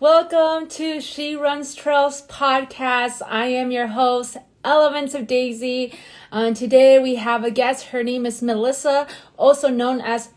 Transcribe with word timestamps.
Welcome 0.00 0.68
to 0.68 1.00
She 1.00 1.34
Runs 1.34 1.74
Trails 1.74 2.24
podcast. 2.28 3.20
I 3.26 3.46
am 3.46 3.72
your 3.72 3.88
host, 3.88 4.36
Elements 4.62 5.12
of 5.12 5.26
Daisy. 5.26 5.92
And 6.30 6.54
today 6.54 7.00
we 7.00 7.16
have 7.16 7.42
a 7.42 7.50
guest. 7.50 7.86
Her 7.86 8.04
name 8.04 8.24
is 8.24 8.40
Melissa, 8.40 9.08
also 9.36 9.70
known 9.70 10.00
as 10.00 10.28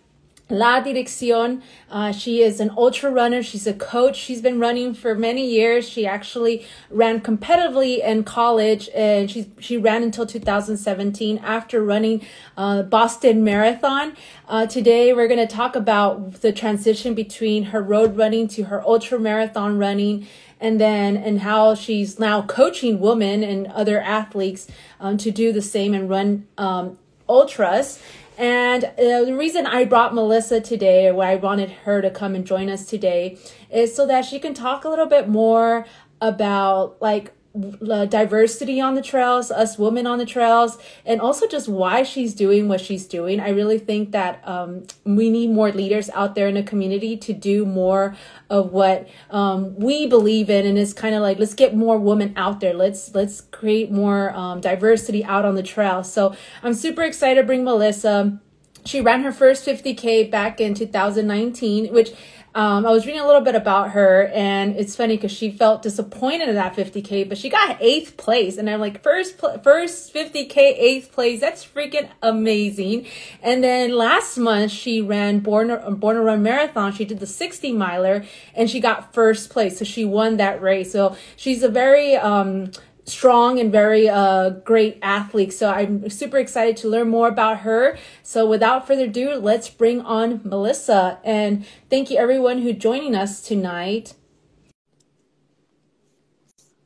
La 0.51 0.83
Dirección. 0.83 1.61
Uh, 1.89 2.11
she 2.11 2.41
is 2.41 2.59
an 2.59 2.71
ultra 2.77 3.09
runner. 3.09 3.41
She's 3.41 3.65
a 3.65 3.73
coach. 3.73 4.17
She's 4.17 4.41
been 4.41 4.59
running 4.59 4.93
for 4.93 5.15
many 5.15 5.49
years. 5.49 5.87
She 5.87 6.05
actually 6.05 6.65
ran 6.89 7.21
competitively 7.21 8.03
in 8.03 8.25
college, 8.25 8.89
and 8.93 9.31
she 9.31 9.49
she 9.59 9.77
ran 9.77 10.03
until 10.03 10.25
2017 10.25 11.37
after 11.39 11.81
running 11.81 12.21
uh, 12.57 12.83
Boston 12.83 13.43
Marathon. 13.43 14.15
Uh, 14.47 14.67
today, 14.67 15.13
we're 15.13 15.29
going 15.29 15.47
to 15.47 15.53
talk 15.53 15.75
about 15.75 16.41
the 16.41 16.51
transition 16.51 17.13
between 17.13 17.65
her 17.65 17.81
road 17.81 18.17
running 18.17 18.47
to 18.49 18.63
her 18.63 18.81
ultra 18.85 19.17
marathon 19.17 19.77
running 19.77 20.27
and 20.59 20.79
then 20.79 21.17
and 21.17 21.39
how 21.39 21.75
she's 21.75 22.19
now 22.19 22.41
coaching 22.41 22.99
women 22.99 23.43
and 23.43 23.67
other 23.67 23.99
athletes 24.01 24.67
um, 24.99 25.17
to 25.17 25.31
do 25.31 25.51
the 25.51 25.61
same 25.61 25.93
and 25.93 26.09
run 26.09 26.45
um, 26.57 26.97
ultras 27.27 28.01
and 28.41 28.85
uh, 28.85 29.23
the 29.23 29.35
reason 29.37 29.67
I 29.67 29.85
brought 29.85 30.15
Melissa 30.15 30.59
today, 30.59 31.07
or 31.07 31.13
why 31.13 31.31
I 31.31 31.35
wanted 31.35 31.69
her 31.69 32.01
to 32.01 32.09
come 32.09 32.33
and 32.33 32.43
join 32.43 32.69
us 32.69 32.87
today, 32.87 33.37
is 33.71 33.95
so 33.95 34.07
that 34.07 34.25
she 34.25 34.39
can 34.39 34.55
talk 34.55 34.83
a 34.83 34.89
little 34.89 35.05
bit 35.05 35.29
more 35.29 35.85
about 36.19 36.99
like 37.01 37.33
diversity 37.53 38.79
on 38.79 38.95
the 38.95 39.01
trails, 39.01 39.51
us 39.51 39.77
women 39.77 40.07
on 40.07 40.17
the 40.17 40.25
trails, 40.25 40.77
and 41.05 41.19
also 41.19 41.47
just 41.47 41.67
why 41.67 42.03
she's 42.03 42.33
doing 42.33 42.67
what 42.67 42.79
she's 42.79 43.05
doing. 43.05 43.39
I 43.39 43.49
really 43.49 43.77
think 43.77 44.11
that 44.11 44.47
um, 44.47 44.83
we 45.03 45.29
need 45.29 45.49
more 45.49 45.71
leaders 45.71 46.09
out 46.11 46.35
there 46.35 46.47
in 46.47 46.55
the 46.55 46.63
community 46.63 47.17
to 47.17 47.33
do 47.33 47.65
more 47.65 48.15
of 48.49 48.71
what 48.71 49.09
um, 49.31 49.75
we 49.75 50.05
believe 50.05 50.49
in, 50.49 50.65
and 50.65 50.77
it's 50.77 50.93
kind 50.93 51.13
of 51.13 51.21
like 51.21 51.39
let's 51.39 51.53
get 51.53 51.75
more 51.75 51.97
women 51.97 52.33
out 52.37 52.61
there. 52.61 52.73
Let's 52.73 53.13
let's 53.13 53.41
create 53.41 53.91
more 53.91 54.33
um, 54.33 54.61
diversity 54.61 55.23
out 55.25 55.43
on 55.43 55.55
the 55.55 55.63
trail. 55.63 56.03
So 56.03 56.33
I'm 56.63 56.73
super 56.73 57.03
excited 57.03 57.41
to 57.41 57.45
bring 57.45 57.63
Melissa. 57.63 58.39
She 58.85 58.99
ran 58.99 59.21
her 59.23 59.31
first 59.31 59.65
50k 59.65 60.31
back 60.31 60.59
in 60.59 60.73
2019, 60.73 61.93
which 61.93 62.11
um, 62.53 62.85
I 62.85 62.91
was 62.91 63.05
reading 63.05 63.21
a 63.21 63.25
little 63.25 63.41
bit 63.41 63.55
about 63.55 63.91
her, 63.91 64.27
and 64.33 64.75
it's 64.75 64.95
funny 64.95 65.15
because 65.15 65.31
she 65.31 65.51
felt 65.51 65.81
disappointed 65.81 66.49
in 66.49 66.55
that 66.55 66.75
50k, 66.75 67.29
but 67.29 67.37
she 67.37 67.49
got 67.49 67.77
eighth 67.79 68.17
place, 68.17 68.57
and 68.57 68.69
I'm 68.69 68.81
like, 68.81 69.01
first, 69.01 69.37
pl- 69.37 69.59
first 69.59 70.13
50k, 70.13 70.57
eighth 70.57 71.13
place. 71.13 71.39
That's 71.39 71.65
freaking 71.65 72.09
amazing. 72.21 73.07
And 73.41 73.63
then 73.63 73.95
last 73.95 74.37
month 74.37 74.71
she 74.71 75.01
ran 75.01 75.39
Born 75.39 75.69
Born 75.97 76.17
to 76.17 76.21
Run 76.21 76.43
Marathon. 76.43 76.91
She 76.91 77.05
did 77.05 77.21
the 77.21 77.27
60 77.27 77.71
miler, 77.71 78.25
and 78.53 78.69
she 78.69 78.81
got 78.81 79.13
first 79.13 79.49
place, 79.49 79.79
so 79.79 79.85
she 79.85 80.03
won 80.03 80.35
that 80.37 80.61
race. 80.61 80.91
So 80.91 81.15
she's 81.37 81.63
a 81.63 81.69
very 81.69 82.17
um, 82.17 82.71
strong 83.11 83.59
and 83.59 83.71
very 83.71 84.09
uh, 84.09 84.49
great 84.49 84.97
athlete. 85.01 85.53
So 85.53 85.69
I'm 85.69 86.09
super 86.09 86.37
excited 86.37 86.77
to 86.77 86.87
learn 86.87 87.09
more 87.09 87.27
about 87.27 87.59
her. 87.59 87.97
So 88.23 88.47
without 88.47 88.87
further 88.87 89.05
ado, 89.05 89.35
let's 89.35 89.69
bring 89.69 90.01
on 90.01 90.41
Melissa. 90.43 91.19
And 91.23 91.65
thank 91.89 92.09
you 92.09 92.17
everyone 92.17 92.61
who 92.61 92.73
joining 92.73 93.15
us 93.15 93.41
tonight. 93.41 94.13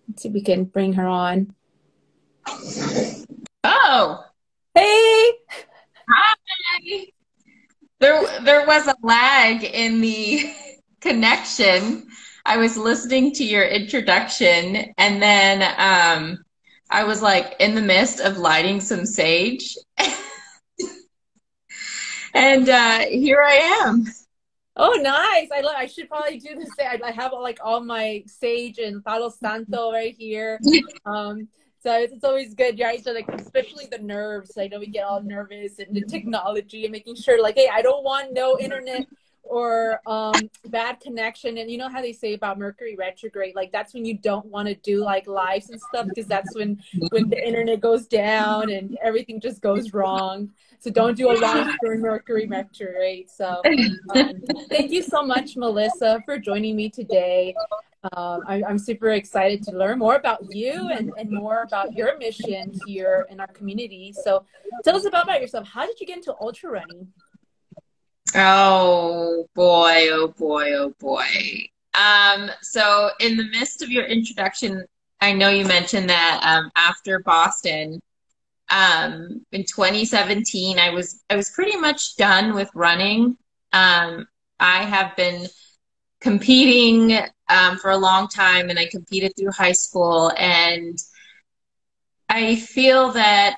Let's 0.07 0.23
see 0.23 0.29
if 0.29 0.33
we 0.33 0.41
can 0.41 0.65
bring 0.65 0.93
her 0.93 1.07
on. 1.07 1.53
Oh. 3.63 4.25
Hey. 4.73 5.31
Hi. 6.09 7.05
There 7.99 8.41
there 8.41 8.67
was 8.67 8.87
a 8.87 8.95
lag 9.01 9.63
in 9.63 10.01
the 10.01 10.53
connection. 11.01 12.07
I 12.45 12.57
was 12.57 12.77
listening 12.77 13.31
to 13.33 13.43
your 13.43 13.63
introduction 13.63 14.93
and 14.99 15.21
then 15.21 15.63
um, 15.77 16.45
I 16.91 17.03
was 17.03 17.21
like 17.21 17.55
in 17.59 17.73
the 17.73 17.81
midst 17.81 18.19
of 18.19 18.37
lighting 18.37 18.79
some 18.81 19.05
sage. 19.05 19.75
and 22.35 22.69
uh, 22.69 22.99
here 22.99 23.41
I 23.41 23.81
am. 23.83 24.05
Oh, 24.77 24.93
nice! 25.01 25.47
I 25.55 25.61
love. 25.61 25.75
I 25.77 25.85
should 25.85 26.09
probably 26.09 26.37
do 26.37 26.53
the 26.53 26.69
same. 26.77 27.01
I 27.01 27.11
have 27.11 27.31
like 27.31 27.59
all 27.63 27.79
my 27.79 28.23
sage 28.27 28.77
and 28.77 29.03
Palo 29.03 29.29
Santo 29.29 29.91
right 29.91 30.15
here. 30.17 30.59
Um, 31.07 31.47
so 31.81 31.93
it's, 31.99 32.13
it's 32.13 32.23
always 32.23 32.55
good, 32.55 32.79
right? 32.79 33.03
So 33.03 33.11
like, 33.11 33.29
especially 33.29 33.85
the 33.85 33.99
nerves. 33.99 34.57
I 34.57 34.67
know 34.67 34.79
we 34.79 34.87
get 34.87 35.05
all 35.05 35.21
nervous 35.21 35.77
and 35.77 35.95
the 35.95 36.01
technology 36.01 36.83
and 36.83 36.91
making 36.91 37.15
sure, 37.15 37.39
like, 37.39 37.55
hey, 37.55 37.69
I 37.71 37.83
don't 37.83 38.03
want 38.03 38.33
no 38.33 38.57
internet 38.57 39.05
or 39.43 40.01
um, 40.07 40.49
bad 40.75 40.99
connection. 40.99 41.57
And 41.57 41.71
you 41.71 41.77
know 41.77 41.87
how 41.87 42.01
they 42.01 42.11
say 42.11 42.33
about 42.33 42.59
Mercury 42.59 42.97
retrograde, 42.97 43.55
like 43.55 43.71
that's 43.71 43.93
when 43.93 44.03
you 44.03 44.17
don't 44.17 44.45
want 44.47 44.67
to 44.67 44.75
do 44.75 45.01
like 45.01 45.25
lives 45.25 45.69
and 45.69 45.79
stuff 45.79 46.05
because 46.09 46.27
that's 46.27 46.53
when 46.53 46.83
when 47.11 47.29
the 47.29 47.41
internet 47.47 47.79
goes 47.79 48.07
down 48.07 48.69
and 48.69 48.97
everything 49.01 49.39
just 49.39 49.61
goes 49.61 49.93
wrong. 49.93 50.49
So 50.79 50.91
don't 50.91 51.15
do 51.15 51.31
a 51.31 51.35
live 51.47 51.73
during 51.81 52.01
Mercury 52.01 52.45
retrograde. 52.45 53.29
So 53.31 53.61
um, 54.15 54.33
thank 54.69 54.91
you 54.91 55.01
so 55.01 55.23
much, 55.23 55.55
Melissa, 55.55 56.21
for 56.25 56.37
joining 56.37 56.75
me 56.75 56.89
today. 56.89 57.55
Um, 58.11 58.41
I, 58.45 58.61
I'm 58.67 58.77
super 58.77 59.11
excited 59.11 59.63
to 59.63 59.71
learn 59.71 59.97
more 59.97 60.15
about 60.15 60.53
you 60.53 60.89
and, 60.89 61.11
and 61.17 61.31
more 61.31 61.63
about 61.63 61.93
your 61.93 62.17
mission 62.17 62.73
here 62.85 63.25
in 63.31 63.39
our 63.39 63.47
community. 63.47 64.13
So 64.25 64.45
tell 64.83 64.97
us 64.97 65.05
about, 65.05 65.23
about 65.23 65.41
yourself. 65.41 65.67
How 65.67 65.87
did 65.87 65.99
you 66.01 66.05
get 66.05 66.17
into 66.17 66.35
ultra 66.39 66.69
running? 66.69 67.07
Oh 68.33 69.47
boy, 69.53 70.07
oh 70.11 70.27
boy, 70.27 70.73
oh 70.73 70.89
boy. 70.99 71.67
Um, 71.93 72.49
so 72.61 73.11
in 73.19 73.37
the 73.37 73.43
midst 73.45 73.81
of 73.81 73.89
your 73.89 74.05
introduction, 74.05 74.85
I 75.21 75.31
know 75.33 75.49
you 75.49 75.65
mentioned 75.65 76.09
that 76.09 76.41
um, 76.43 76.71
after 76.75 77.19
Boston, 77.19 78.01
um, 78.69 79.45
in 79.51 79.63
2017, 79.63 80.79
I 80.79 80.89
was 80.89 81.23
I 81.29 81.35
was 81.35 81.51
pretty 81.51 81.77
much 81.77 82.15
done 82.15 82.55
with 82.55 82.69
running. 82.73 83.37
Um, 83.73 84.27
I 84.59 84.83
have 84.83 85.15
been 85.15 85.47
competing 86.21 87.17
um, 87.49 87.77
for 87.77 87.91
a 87.91 87.97
long 87.97 88.27
time, 88.27 88.69
and 88.69 88.79
I 88.79 88.87
competed 88.87 89.33
through 89.37 89.51
high 89.51 89.73
school, 89.73 90.31
and 90.37 90.97
I 92.29 92.55
feel 92.55 93.11
that 93.11 93.57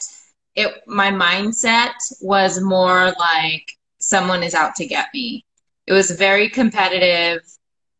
it 0.55 0.83
my 0.87 1.11
mindset 1.11 1.93
was 2.21 2.59
more 2.61 3.13
like 3.19 3.76
someone 4.07 4.41
is 4.41 4.55
out 4.55 4.75
to 4.75 4.85
get 4.85 5.07
me. 5.13 5.45
It 5.85 5.93
was 5.93 6.11
very 6.11 6.49
competitive 6.49 7.41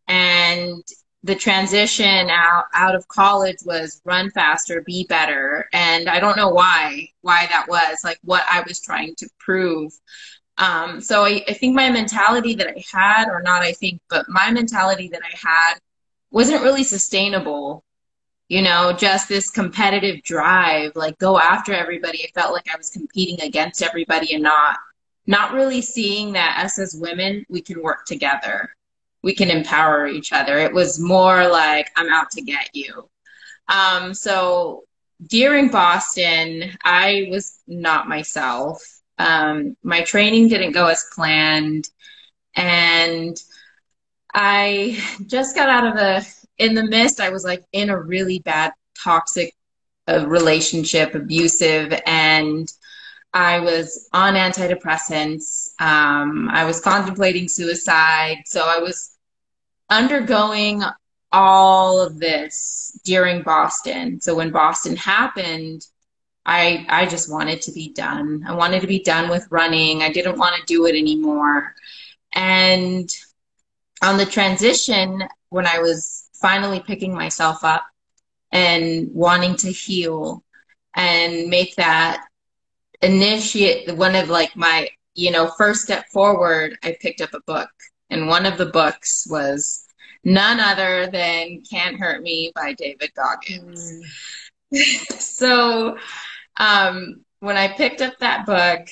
and 0.08 0.84
the 1.24 1.36
transition 1.36 2.30
out 2.30 2.66
out 2.74 2.96
of 2.96 3.08
college 3.10 3.58
was 3.66 4.02
run 4.06 4.30
faster, 4.32 4.82
be 4.82 5.06
better. 5.10 5.68
And 5.74 6.08
I 6.08 6.22
don't 6.22 6.38
know 6.38 6.50
why 6.50 7.10
why 7.22 7.48
that 7.48 7.68
was, 7.68 7.98
like 8.06 8.20
what 8.24 8.44
I 8.50 8.62
was 8.62 8.80
trying 8.80 9.16
to 9.16 9.30
prove. 9.38 9.92
Um, 10.58 11.02
so 11.02 11.26
I, 11.26 11.44
I 11.48 11.54
think 11.54 11.76
my 11.76 11.90
mentality 11.90 12.56
that 12.56 12.68
I 12.68 12.84
had, 12.92 13.28
or 13.28 13.42
not 13.42 13.62
I 13.62 13.74
think, 13.74 14.00
but 14.10 14.26
my 14.30 14.50
mentality 14.50 15.10
that 15.10 15.22
I 15.22 15.36
had 15.36 15.80
wasn't 16.32 16.64
really 16.64 16.84
sustainable. 16.84 17.84
You 18.48 18.62
know, 18.62 18.94
just 18.94 19.28
this 19.28 19.50
competitive 19.50 20.24
drive, 20.24 20.94
like 20.96 21.18
go 21.18 21.38
after 21.38 21.74
everybody. 21.74 22.24
I 22.24 22.32
felt 22.40 22.54
like 22.54 22.68
I 22.74 22.78
was 22.78 22.90
competing 22.90 23.42
against 23.42 23.82
everybody 23.82 24.34
and 24.34 24.44
not 24.44 24.78
not 25.28 25.54
really 25.54 25.82
seeing 25.82 26.34
that 26.34 26.64
us 26.64 26.80
as 26.80 26.96
women, 26.96 27.46
we 27.50 27.62
can 27.62 27.84
work 27.84 28.06
together. 28.06 28.74
We 29.22 29.36
can 29.36 29.50
empower 29.50 30.08
each 30.08 30.32
other. 30.32 30.58
It 30.58 30.74
was 30.74 31.00
more 31.00 31.48
like, 31.48 31.90
I'm 31.98 32.12
out 32.12 32.32
to 32.32 32.42
get 32.42 32.70
you. 32.74 33.10
Um, 33.68 34.14
so 34.14 34.86
during 35.28 35.68
Boston, 35.70 36.72
I 36.84 37.28
was 37.30 37.60
not 37.68 38.08
myself. 38.08 38.82
Um, 39.18 39.76
my 39.84 40.04
training 40.04 40.48
didn't 40.48 40.72
go 40.72 40.88
as 40.88 41.06
planned. 41.14 41.90
And 42.56 43.36
I 44.34 45.04
just 45.26 45.56
got 45.56 45.70
out 45.70 45.88
of 45.88 45.96
a, 45.98 46.26
in 46.58 46.74
the 46.74 46.86
midst, 46.86 47.20
I 47.20 47.30
was 47.30 47.44
like 47.44 47.66
in 47.72 47.90
a 47.90 48.00
really 48.00 48.40
bad, 48.40 48.74
toxic 48.98 49.54
uh, 50.08 50.26
relationship, 50.28 51.16
abusive, 51.16 52.00
and 52.06 52.72
I 53.38 53.60
was 53.60 54.10
on 54.14 54.34
antidepressants. 54.34 55.80
Um, 55.80 56.50
I 56.50 56.66
was 56.66 56.82
contemplating 56.82 57.48
suicide. 57.48 58.38
So 58.48 58.66
I 58.66 58.80
was 58.80 59.16
undergoing 59.92 60.82
all 61.32 62.02
of 62.02 62.18
this 62.18 63.00
during 63.04 63.44
Boston. 63.44 64.20
So 64.22 64.34
when 64.34 64.50
Boston 64.50 64.96
happened, 64.96 65.86
I 66.48 66.88
I 66.90 67.06
just 67.06 67.32
wanted 67.32 67.62
to 67.64 67.72
be 67.72 67.94
done. 67.94 68.44
I 68.48 68.56
wanted 68.56 68.82
to 68.82 68.88
be 68.88 69.04
done 69.04 69.30
with 69.30 69.46
running. 69.52 70.02
I 70.02 70.12
didn't 70.12 70.40
want 70.40 70.56
to 70.56 70.66
do 70.66 70.88
it 70.88 70.96
anymore. 70.96 71.76
And 72.34 73.08
on 74.02 74.18
the 74.18 74.26
transition, 74.26 75.24
when 75.50 75.68
I 75.68 75.78
was 75.78 76.28
finally 76.34 76.80
picking 76.80 77.14
myself 77.14 77.64
up 77.64 77.86
and 78.52 79.14
wanting 79.14 79.58
to 79.58 79.72
heal 79.72 80.44
and 80.96 81.50
make 81.50 81.76
that 81.76 82.27
initiate 83.02 83.96
one 83.96 84.16
of 84.16 84.30
like 84.30 84.56
my 84.56 84.90
you 85.14 85.32
know 85.32 85.52
first 85.58 85.82
step 85.82 86.06
forward 86.12 86.78
i 86.84 86.96
picked 87.00 87.22
up 87.22 87.34
a 87.34 87.42
book 87.42 87.70
and 88.10 88.28
one 88.28 88.46
of 88.46 88.58
the 88.58 88.66
books 88.66 89.28
was 89.30 89.88
none 90.24 90.60
other 90.60 91.08
than 91.08 91.62
Can't 91.70 91.98
Hurt 91.98 92.22
Me 92.22 92.52
by 92.54 92.74
David 92.74 93.12
Goggins. 93.16 93.94
Mm. 94.74 94.80
so 95.20 95.98
um, 96.58 97.24
when 97.40 97.58
I 97.58 97.70
picked 97.70 98.02
up 98.02 98.18
that 98.20 98.46
book, 98.46 98.88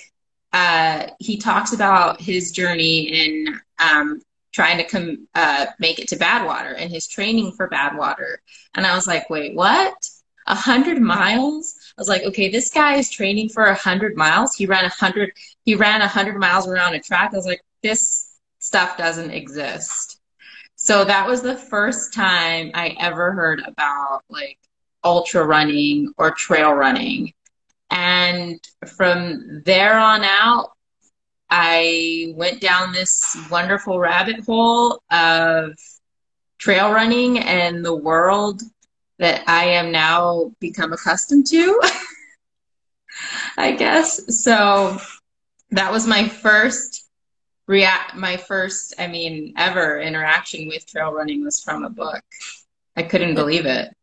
uh, 0.53 1.07
he 1.19 1.37
talks 1.37 1.73
about 1.73 2.21
his 2.21 2.51
journey 2.51 3.01
in 3.01 3.59
um, 3.79 4.21
trying 4.53 4.77
to 4.77 4.85
come 4.85 5.27
uh, 5.35 5.65
make 5.79 5.99
it 5.99 6.07
to 6.09 6.15
Badwater 6.15 6.73
and 6.77 6.89
his 6.89 7.07
training 7.07 7.51
for 7.51 7.69
Badwater. 7.69 8.37
And 8.73 8.87
I 8.87 8.95
was 8.95 9.05
like, 9.05 9.29
wait, 9.29 9.53
what? 9.55 9.93
A 10.47 10.55
hundred 10.55 11.01
miles? 11.01 11.75
I 11.97 12.01
was 12.01 12.09
like, 12.09 12.23
okay, 12.23 12.49
this 12.49 12.69
guy 12.69 12.95
is 12.95 13.09
training 13.09 13.49
for 13.49 13.65
a 13.65 13.75
hundred 13.75 14.17
miles. 14.17 14.53
He 14.53 14.65
ran 14.65 14.83
a 14.83 14.89
hundred. 14.89 15.31
He 15.63 15.75
ran 15.75 16.01
a 16.01 16.07
hundred 16.07 16.37
miles 16.37 16.67
around 16.67 16.93
a 16.93 16.99
track. 16.99 17.31
I 17.33 17.37
was 17.37 17.45
like, 17.45 17.61
this 17.83 18.37
stuff 18.59 18.97
doesn't 18.97 19.31
exist. 19.31 20.19
So 20.75 21.05
that 21.05 21.25
was 21.25 21.41
the 21.41 21.55
first 21.55 22.13
time 22.13 22.71
I 22.73 22.95
ever 22.99 23.31
heard 23.31 23.61
about 23.65 24.23
like 24.29 24.59
ultra 25.05 25.45
running 25.45 26.13
or 26.17 26.31
trail 26.31 26.73
running. 26.73 27.33
And 27.89 28.59
from 28.97 29.61
there 29.63 29.97
on 29.97 30.23
out, 30.23 30.71
I 31.49 32.33
went 32.35 32.59
down 32.59 32.91
this 32.91 33.37
wonderful 33.49 33.99
rabbit 33.99 34.43
hole 34.45 35.01
of 35.11 35.77
trail 36.57 36.91
running 36.91 37.39
and 37.39 37.85
the 37.85 37.95
world 37.95 38.61
that 39.19 39.47
I 39.47 39.65
am 39.65 39.91
now 39.91 40.51
become 40.59 40.93
accustomed 40.93 41.47
to, 41.47 41.81
I 43.57 43.71
guess. 43.73 44.41
So 44.43 44.97
that 45.71 45.91
was 45.91 46.05
my 46.05 46.27
first 46.27 47.09
react, 47.67 48.15
my 48.15 48.37
first, 48.37 48.93
I 48.99 49.07
mean, 49.07 49.53
ever 49.57 49.99
interaction 49.99 50.67
with 50.67 50.85
trail 50.85 51.11
running 51.11 51.43
was 51.43 51.61
from 51.61 51.83
a 51.83 51.89
book. 51.89 52.21
I 52.95 53.03
couldn't 53.03 53.35
believe 53.35 53.65
it. 53.65 53.95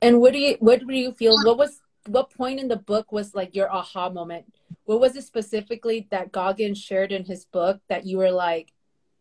And 0.00 0.20
what 0.20 0.32
do 0.32 0.38
you, 0.38 0.56
what 0.60 0.86
do 0.86 0.94
you 0.94 1.12
feel? 1.12 1.36
What 1.44 1.58
was, 1.58 1.80
what 2.06 2.30
point 2.30 2.60
in 2.60 2.68
the 2.68 2.76
book 2.76 3.10
was 3.10 3.34
like 3.34 3.54
your 3.56 3.72
aha 3.72 4.10
moment? 4.10 4.46
what 4.84 5.00
was 5.00 5.16
it 5.16 5.24
specifically 5.24 6.06
that 6.10 6.32
Goggins 6.32 6.78
shared 6.78 7.12
in 7.12 7.24
his 7.24 7.44
book 7.44 7.80
that 7.88 8.06
you 8.06 8.18
were 8.18 8.30
like, 8.30 8.72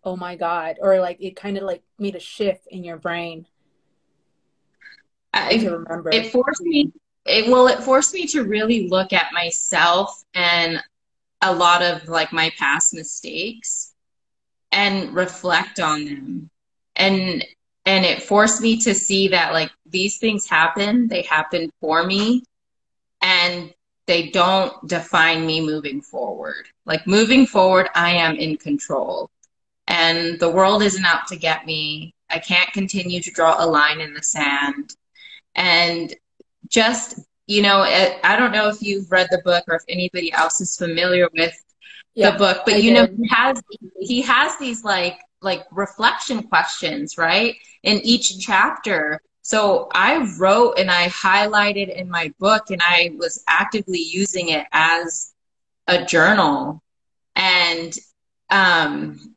oh 0.03 0.15
my 0.15 0.35
God, 0.35 0.77
or 0.81 0.99
like 0.99 1.17
it 1.21 1.35
kind 1.35 1.57
of 1.57 1.63
like 1.63 1.83
made 1.99 2.15
a 2.15 2.19
shift 2.19 2.67
in 2.67 2.83
your 2.83 2.97
brain? 2.97 3.45
I, 5.33 5.57
to 5.57 5.77
remember. 5.77 6.09
It 6.11 6.31
forced 6.31 6.61
me, 6.61 6.91
it, 7.25 7.49
well, 7.49 7.67
it 7.67 7.83
forced 7.83 8.13
me 8.13 8.27
to 8.27 8.43
really 8.43 8.87
look 8.89 9.13
at 9.13 9.33
myself 9.33 10.23
and 10.33 10.81
a 11.41 11.53
lot 11.53 11.81
of 11.81 12.07
like 12.07 12.31
my 12.31 12.51
past 12.57 12.93
mistakes 12.93 13.93
and 14.71 15.13
reflect 15.13 15.79
on 15.79 16.05
them. 16.05 16.49
And, 16.95 17.43
and 17.85 18.05
it 18.05 18.23
forced 18.23 18.61
me 18.61 18.79
to 18.81 18.93
see 18.93 19.29
that 19.29 19.53
like 19.53 19.71
these 19.85 20.17
things 20.17 20.47
happen, 20.47 21.07
they 21.07 21.23
happen 21.23 21.71
for 21.79 22.03
me. 22.03 22.43
And 23.21 23.73
they 24.07 24.29
don't 24.29 24.87
define 24.87 25.45
me 25.45 25.65
moving 25.65 26.01
forward. 26.01 26.67
Like 26.85 27.07
moving 27.07 27.45
forward, 27.45 27.89
I 27.95 28.11
am 28.11 28.35
in 28.35 28.57
control. 28.57 29.29
And 29.87 30.39
the 30.39 30.49
world 30.49 30.83
isn't 30.83 31.05
out 31.05 31.27
to 31.27 31.35
get 31.37 31.65
me. 31.65 32.13
I 32.29 32.39
can't 32.39 32.71
continue 32.73 33.21
to 33.21 33.31
draw 33.31 33.63
a 33.63 33.65
line 33.65 34.01
in 34.01 34.13
the 34.13 34.23
sand. 34.23 34.95
And 35.55 36.13
just, 36.67 37.19
you 37.47 37.61
know, 37.61 37.83
it, 37.83 38.19
I 38.23 38.35
don't 38.37 38.51
know 38.51 38.69
if 38.69 38.81
you've 38.81 39.11
read 39.11 39.27
the 39.31 39.41
book 39.43 39.63
or 39.67 39.75
if 39.75 39.83
anybody 39.89 40.31
else 40.31 40.61
is 40.61 40.77
familiar 40.77 41.27
with 41.33 41.55
yeah, 42.13 42.31
the 42.31 42.37
book, 42.37 42.61
but 42.65 42.75
I 42.75 42.77
you 42.77 42.93
did. 42.93 43.11
know, 43.11 43.17
he 43.17 43.29
has 43.29 43.61
he 43.99 44.21
has 44.21 44.57
these 44.57 44.83
like 44.83 45.19
like 45.41 45.65
reflection 45.71 46.43
questions, 46.43 47.17
right? 47.17 47.55
In 47.83 47.99
each 48.03 48.39
chapter 48.39 49.21
so 49.41 49.89
I 49.91 50.33
wrote 50.37 50.77
and 50.77 50.89
I 50.91 51.07
highlighted 51.07 51.93
in 51.95 52.09
my 52.09 52.33
book, 52.39 52.69
and 52.69 52.81
I 52.81 53.11
was 53.17 53.43
actively 53.47 53.99
using 53.99 54.49
it 54.49 54.67
as 54.71 55.33
a 55.87 56.05
journal. 56.05 56.81
And 57.35 57.97
um, 58.49 59.35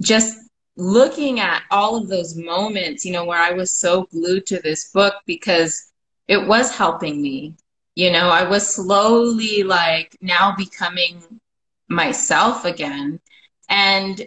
just 0.00 0.36
looking 0.78 1.40
at 1.40 1.64
all 1.72 1.96
of 1.96 2.08
those 2.08 2.36
moments, 2.36 3.04
you 3.04 3.12
know, 3.12 3.24
where 3.24 3.42
I 3.42 3.52
was 3.52 3.72
so 3.72 4.04
glued 4.04 4.46
to 4.46 4.60
this 4.60 4.90
book 4.90 5.14
because 5.26 5.90
it 6.28 6.46
was 6.46 6.74
helping 6.74 7.20
me. 7.20 7.56
You 7.96 8.12
know, 8.12 8.28
I 8.28 8.48
was 8.48 8.74
slowly 8.74 9.64
like 9.64 10.16
now 10.20 10.54
becoming 10.56 11.20
myself 11.88 12.64
again. 12.64 13.20
And 13.68 14.24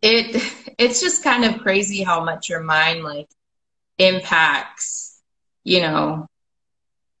it 0.00 0.42
it's 0.78 1.00
just 1.00 1.22
kind 1.22 1.44
of 1.44 1.60
crazy 1.60 2.02
how 2.02 2.24
much 2.24 2.48
your 2.48 2.62
mind 2.62 3.02
like 3.02 3.28
impacts 3.98 5.22
you 5.64 5.80
know 5.80 6.26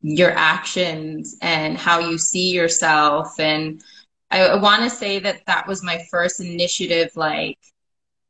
your 0.02 0.30
actions 0.30 1.36
and 1.40 1.76
how 1.76 1.98
you 1.98 2.18
see 2.18 2.52
yourself 2.52 3.40
and 3.40 3.82
i, 4.30 4.40
I 4.40 4.56
want 4.56 4.82
to 4.82 4.90
say 4.90 5.18
that 5.20 5.44
that 5.46 5.66
was 5.66 5.82
my 5.82 6.02
first 6.10 6.40
initiative 6.40 7.10
like 7.16 7.58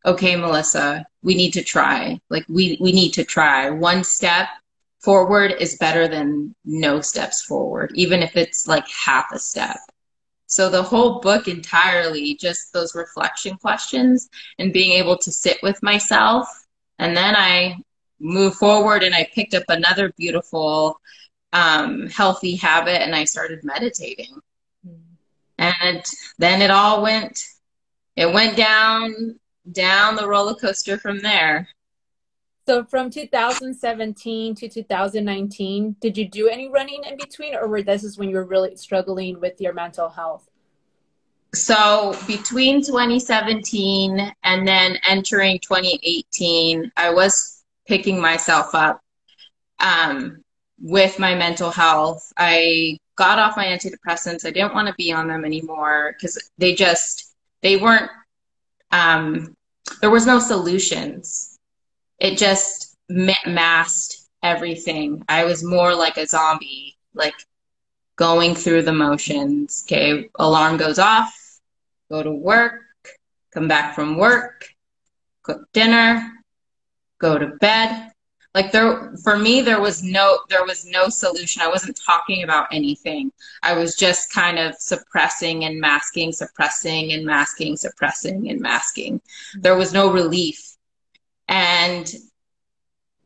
okay 0.05 0.37
melissa 0.37 1.07
we 1.23 1.35
need 1.35 1.53
to 1.53 1.63
try 1.63 2.21
like 2.31 2.45
we 2.49 2.79
we 2.81 2.93
need 2.93 3.13
to 3.15 3.25
try 3.25 3.71
one 3.71 4.05
step 4.05 4.49
forward 5.01 5.55
is 5.61 5.77
better 5.77 6.09
than 6.09 6.55
no 6.65 7.01
steps 7.01 7.43
forward 7.43 7.93
even 7.95 8.23
if 8.23 8.37
it's 8.37 8.67
like 8.67 8.89
half 8.89 9.27
a 9.33 9.39
step 9.39 9.79
so 10.47 10.71
the 10.71 10.83
whole 10.83 11.21
book 11.21 11.49
entirely, 11.49 12.37
just 12.37 12.73
those 12.73 12.95
reflection 12.95 13.57
questions 13.57 14.29
and 14.59 14.73
being 14.73 14.93
able 14.93 15.19
to 15.19 15.33
sit 15.33 15.59
with 15.63 15.83
myself. 15.83 16.49
And 16.99 17.17
then 17.17 17.35
I 17.37 17.79
moved 18.21 18.57
forward 18.57 19.03
and 19.03 19.15
I 19.15 19.29
picked 19.35 19.55
up 19.55 19.65
another 19.69 20.13
beautiful, 20.17 21.01
um, 21.53 22.07
healthy 22.09 22.57
habit 22.57 23.03
and 23.03 23.15
I 23.15 23.25
started 23.25 23.65
meditating. 23.65 24.39
And 25.59 26.05
then 26.39 26.63
it 26.63 26.71
all 26.71 27.03
went, 27.03 27.41
it 28.15 28.33
went 28.33 28.57
down, 28.57 29.39
down 29.71 30.17
the 30.17 30.29
roller 30.29 30.55
coaster 30.55 30.99
from 30.99 31.21
there. 31.21 31.69
So 32.67 32.85
from 32.85 33.11
2017 33.11 34.55
to 34.57 34.69
2019, 34.69 35.97
did 36.01 36.19
you 36.19 36.29
do 36.29 36.49
any 36.49 36.69
running 36.69 37.05
in 37.05 37.17
between, 37.17 37.55
or 37.55 37.69
were 37.69 37.83
this 37.83 38.03
is 38.03 38.19
when 38.19 38.29
you 38.29 38.37
were 38.37 38.45
really 38.45 38.75
struggling 38.75 39.41
with 39.41 39.61
your 39.61 39.73
mental 39.73 40.09
health? 40.09 40.49
So 41.55 42.19
between 42.27 42.83
2017 42.83 44.33
and 44.43 44.69
then 44.69 44.99
entering 45.09 45.61
2018, 45.61 46.91
I 46.97 47.11
was 47.11 47.63
picking 47.87 48.21
myself 48.21 48.75
up 48.75 49.01
um, 49.79 50.43
with 50.81 51.19
my 51.19 51.35
mental 51.35 51.71
health. 51.71 52.33
I 52.37 52.99
got 53.17 53.39
off 53.39 53.57
my 53.57 53.67
antidepressants. 53.67 54.47
I 54.47 54.51
didn't 54.51 54.75
want 54.75 54.89
to 54.89 54.95
be 54.95 55.13
on 55.13 55.29
them 55.29 55.45
anymore 55.45 56.15
because 56.17 56.51
they 56.59 56.75
just 56.75 57.35
they 57.63 57.77
weren't. 57.77 58.11
Um, 58.93 59.57
there 60.01 60.11
was 60.11 60.27
no 60.27 60.39
solutions 60.39 61.57
it 62.19 62.39
just 62.39 62.97
masked 63.09 64.19
everything. 64.43 65.25
I 65.29 65.45
was 65.45 65.63
more 65.63 65.95
like 65.95 66.17
a 66.17 66.27
zombie, 66.27 66.97
like 67.15 67.35
going 68.17 68.55
through 68.55 68.83
the 68.83 68.93
motions. 68.93 69.85
Okay, 69.87 70.29
alarm 70.39 70.77
goes 70.77 70.99
off, 70.99 71.35
go 72.11 72.23
to 72.23 72.33
work, 72.33 72.83
come 73.53 73.69
back 73.69 73.95
from 73.95 74.17
work, 74.17 74.69
cook 75.43 75.69
dinner, 75.73 76.33
go 77.19 77.39
to 77.39 77.49
bed. 77.61 78.13
Like 78.57 78.73
there 78.73 79.13
for 79.23 79.37
me 79.37 79.61
there 79.61 79.83
was 79.83 80.03
no 80.03 80.39
there 80.49 80.65
was 80.65 80.87
no 80.87 81.11
solution. 81.11 81.61
I 81.61 81.69
wasn't 81.69 82.01
talking 82.07 82.43
about 82.43 82.69
anything. 82.73 83.31
I 83.63 83.75
was 83.75 83.97
just 83.97 84.33
kind 84.33 84.59
of 84.59 84.75
suppressing 84.77 85.67
and 85.67 85.79
masking, 85.79 86.33
suppressing 86.33 87.13
and 87.13 87.27
masking, 87.27 87.77
suppressing 87.77 88.49
and 88.49 88.59
masking. 88.59 89.21
There 89.61 89.77
was 89.77 89.93
no 89.93 90.11
relief 90.11 90.59
and 91.49 92.11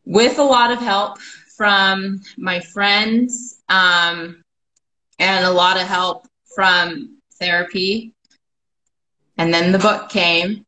with 0.04 0.40
a 0.40 0.42
lot 0.42 0.72
of 0.72 0.80
help 0.80 1.20
from 1.56 2.22
my 2.36 2.58
friends 2.58 3.62
um, 3.68 4.42
and 5.20 5.44
a 5.44 5.50
lot 5.52 5.76
of 5.76 5.86
help 5.86 6.26
from 6.56 7.18
therapy. 7.38 8.14
And 9.38 9.54
then 9.54 9.70
the 9.70 9.78
book 9.78 10.08
came. 10.08 10.66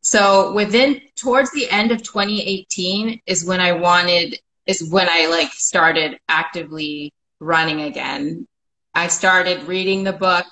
So 0.00 0.52
within 0.52 1.00
towards 1.22 1.52
the 1.52 1.70
end 1.70 1.92
of 1.92 2.02
2018 2.02 3.22
is 3.26 3.44
when 3.44 3.60
I 3.60 3.72
wanted 3.72 4.38
is 4.66 4.90
when 4.90 5.08
I 5.08 5.26
like 5.26 5.52
started 5.52 6.18
actively 6.28 7.12
running 7.40 7.82
again. 7.82 8.46
I 8.94 9.08
started 9.08 9.64
reading 9.64 10.04
the 10.04 10.12
book. 10.12 10.46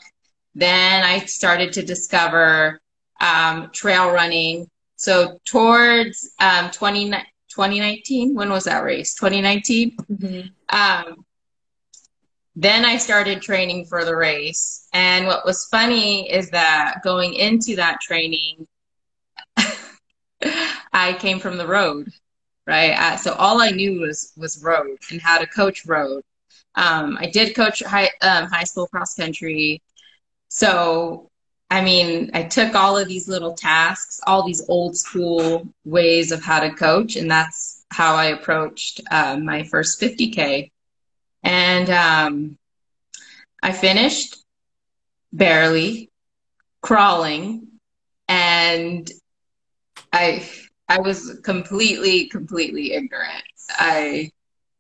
Then 0.55 1.05
I 1.05 1.21
started 1.27 1.73
to 1.75 1.83
discover 1.83 2.81
um, 3.21 3.71
trail 3.73 4.11
running 4.11 4.69
so 5.01 5.39
towards 5.47 6.31
um, 6.41 6.71
20, 6.71 7.11
2019, 7.11 8.35
when 8.35 8.51
was 8.51 8.65
that 8.65 8.85
race? 8.85 9.15
2019. 9.15 9.97
Mm-hmm. 9.97 10.49
Um, 10.69 11.25
then 12.55 12.85
I 12.85 12.99
started 12.99 13.41
training 13.41 13.87
for 13.87 14.05
the 14.05 14.15
race. 14.15 14.89
And 14.93 15.27
what 15.27 15.47
was 15.47 15.65
funny 15.71 16.31
is 16.31 16.51
that 16.51 16.97
going 17.03 17.33
into 17.33 17.77
that 17.77 18.03
training, 18.03 18.67
I 20.93 21.15
came 21.15 21.39
from 21.39 21.57
the 21.57 21.67
road, 21.67 22.13
right? 22.67 22.97
I, 22.97 23.17
so 23.17 23.33
all 23.35 23.61
I 23.61 23.71
knew 23.71 24.01
was 24.01 24.33
was 24.37 24.63
road 24.63 24.99
and 25.11 25.21
how 25.21 25.39
to 25.39 25.47
coach 25.47 25.87
road. 25.87 26.23
Um, 26.75 27.17
I 27.21 27.27
did 27.27 27.55
coach 27.55 27.83
high 27.83 28.11
um, 28.23 28.47
high 28.47 28.65
school 28.65 28.87
cross 28.87 29.15
country, 29.15 29.83
so 30.49 31.31
I 31.71 31.83
mean, 31.83 32.31
I 32.35 32.43
took 32.43 32.75
all 32.75 32.99
of 32.99 33.07
these 33.07 33.29
little 33.29 33.55
tasks, 33.55 34.21
all 34.27 34.45
these 34.45 34.69
old 34.69 34.97
school 34.97 35.69
ways 35.85 36.33
of 36.33 36.43
how 36.43 36.61
to 36.61 36.71
coach, 36.71 37.15
and 37.15 37.31
that's 37.31 37.85
how 37.91 38.17
I 38.17 38.27
approached 38.27 39.01
uh, 39.11 39.37
my 39.37 39.63
first 39.63 40.01
50K. 40.01 40.73
And 41.45 41.91
um, 41.91 42.59
I 43.63 43.73
finished 43.73 44.37
barely 45.33 46.11
crawling, 46.83 47.69
and 48.29 49.09
I 50.13 50.45
I 50.91 50.99
was 50.99 51.39
completely, 51.45 52.27
completely 52.27 52.95
ignorant. 52.95 53.45
I 53.71 54.33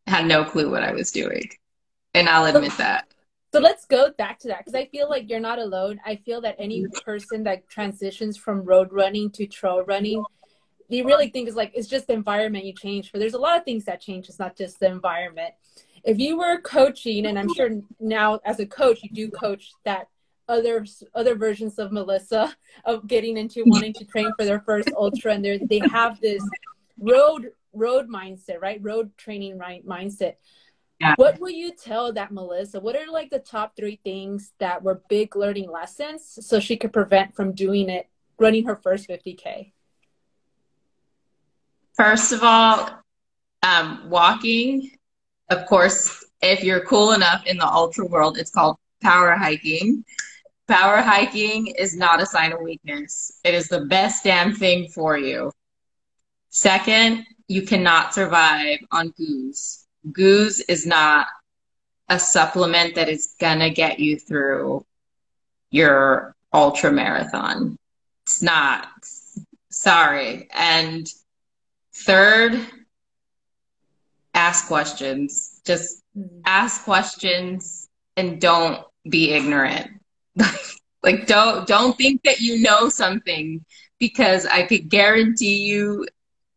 had 0.08 0.26
no 0.26 0.44
clue 0.44 0.68
what 0.68 0.82
I 0.82 0.92
was 0.92 1.12
doing, 1.12 1.48
and 2.14 2.28
I'll 2.28 2.52
admit 2.52 2.76
that. 2.78 3.06
So 3.54 3.60
let's 3.60 3.84
go 3.84 4.10
back 4.18 4.40
to 4.40 4.48
that 4.48 4.58
because 4.58 4.74
I 4.74 4.86
feel 4.86 5.08
like 5.08 5.30
you're 5.30 5.38
not 5.38 5.60
alone. 5.60 6.00
I 6.04 6.16
feel 6.16 6.40
that 6.40 6.56
any 6.58 6.84
person 7.04 7.44
that 7.44 7.68
transitions 7.68 8.36
from 8.36 8.64
road 8.64 8.88
running 8.92 9.30
to 9.30 9.46
trail 9.46 9.84
running, 9.84 10.24
you 10.88 11.04
really 11.04 11.28
think 11.28 11.48
is 11.48 11.54
like 11.54 11.70
it's 11.74 11.86
just 11.86 12.08
the 12.08 12.12
environment 12.12 12.64
you 12.64 12.72
change 12.72 13.12
for. 13.12 13.20
There's 13.20 13.34
a 13.34 13.38
lot 13.38 13.56
of 13.56 13.64
things 13.64 13.84
that 13.84 14.00
change. 14.00 14.28
It's 14.28 14.40
not 14.40 14.56
just 14.56 14.80
the 14.80 14.86
environment. 14.86 15.54
If 16.02 16.18
you 16.18 16.38
were 16.38 16.60
coaching, 16.60 17.26
and 17.26 17.38
I'm 17.38 17.54
sure 17.54 17.70
now 18.00 18.40
as 18.44 18.58
a 18.58 18.66
coach 18.66 19.04
you 19.04 19.10
do 19.10 19.30
coach 19.30 19.70
that 19.84 20.08
other 20.50 20.84
other 21.14 21.34
versions 21.36 21.78
of 21.78 21.92
Melissa 21.92 22.54
of 22.84 23.06
getting 23.06 23.36
into 23.36 23.62
wanting 23.64 23.94
to 23.94 24.04
train 24.04 24.30
for 24.36 24.44
their 24.44 24.60
first 24.60 24.90
ultra, 24.96 25.34
and 25.34 25.44
they 25.44 25.58
they 25.58 25.80
have 25.90 26.20
this 26.20 26.42
road 26.98 27.52
road 27.72 28.08
mindset, 28.08 28.60
right? 28.60 28.80
Road 28.82 29.16
training 29.16 29.56
right 29.58 29.86
mindset. 29.86 30.34
Yeah. 31.00 31.14
What 31.16 31.40
will 31.40 31.50
you 31.50 31.72
tell 31.72 32.12
that 32.12 32.30
Melissa? 32.30 32.78
What 32.78 32.94
are 32.94 33.10
like 33.10 33.30
the 33.30 33.38
top 33.38 33.74
three 33.74 33.98
things 34.04 34.52
that 34.58 34.82
were 34.82 35.00
big 35.08 35.34
learning 35.34 35.70
lessons 35.70 36.38
so 36.42 36.60
she 36.60 36.76
could 36.76 36.92
prevent 36.92 37.34
from 37.34 37.54
doing 37.54 37.88
it, 37.88 38.06
running 38.38 38.66
her 38.66 38.76
first 38.76 39.08
50K? 39.08 39.72
First 41.94 42.32
of 42.32 42.42
all, 42.42 42.90
um, 43.62 44.10
walking, 44.10 44.90
of 45.48 45.64
course, 45.66 46.22
if 46.42 46.62
you're 46.62 46.84
cool 46.84 47.12
enough 47.12 47.46
in 47.46 47.56
the 47.56 47.66
ultra 47.66 48.04
world, 48.06 48.36
it's 48.36 48.50
called 48.50 48.76
power 49.02 49.32
hiking. 49.32 50.04
Power 50.70 51.02
hiking 51.02 51.66
is 51.66 51.96
not 51.96 52.22
a 52.22 52.26
sign 52.26 52.52
of 52.52 52.60
weakness. 52.60 53.40
It 53.42 53.54
is 53.54 53.66
the 53.66 53.86
best 53.86 54.22
damn 54.22 54.54
thing 54.54 54.86
for 54.86 55.18
you. 55.18 55.50
Second, 56.50 57.26
you 57.48 57.62
cannot 57.62 58.14
survive 58.14 58.78
on 58.92 59.10
goos 59.18 59.84
Goos 60.12 60.60
is 60.60 60.86
not 60.86 61.26
a 62.08 62.20
supplement 62.20 62.94
that 62.94 63.08
is 63.08 63.34
gonna 63.40 63.70
get 63.70 63.98
you 63.98 64.16
through 64.16 64.86
your 65.72 66.36
ultra 66.52 66.92
marathon. 66.92 67.76
It's 68.22 68.40
not. 68.40 68.86
Sorry. 69.70 70.48
And 70.52 71.12
third, 71.92 72.64
ask 74.34 74.68
questions. 74.68 75.60
Just 75.66 76.00
mm-hmm. 76.16 76.42
ask 76.46 76.84
questions 76.84 77.88
and 78.16 78.40
don't 78.40 78.84
be 79.08 79.32
ignorant. 79.32 79.99
like 81.02 81.26
don't 81.26 81.66
don't 81.66 81.96
think 81.96 82.22
that 82.24 82.40
you 82.40 82.60
know 82.60 82.88
something 82.88 83.64
because 83.98 84.46
I 84.46 84.62
could 84.62 84.88
guarantee 84.88 85.58
you 85.58 86.06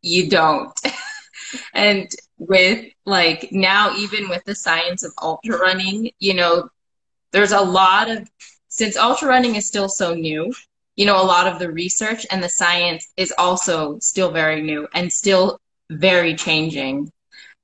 you 0.01 0.29
don't. 0.29 0.77
and 1.73 2.09
with 2.37 2.85
like 3.05 3.49
now 3.51 3.95
even 3.95 4.29
with 4.29 4.43
the 4.45 4.55
science 4.55 5.03
of 5.03 5.13
ultra 5.21 5.57
running 5.57 6.11
you 6.19 6.33
know 6.33 6.67
there's 7.31 7.51
a 7.51 7.61
lot 7.61 8.09
of 8.09 8.29
since 8.67 8.97
ultra 8.97 9.27
running 9.27 9.55
is 9.55 9.67
still 9.67 9.87
so 9.87 10.13
new 10.13 10.53
you 10.95 11.05
know 11.05 11.21
a 11.21 11.23
lot 11.25 11.47
of 11.47 11.59
the 11.59 11.71
research 11.71 12.25
and 12.31 12.43
the 12.43 12.49
science 12.49 13.11
is 13.17 13.33
also 13.37 13.97
still 13.99 14.31
very 14.31 14.61
new 14.61 14.87
and 14.93 15.11
still 15.11 15.59
very 15.89 16.35
changing 16.35 17.09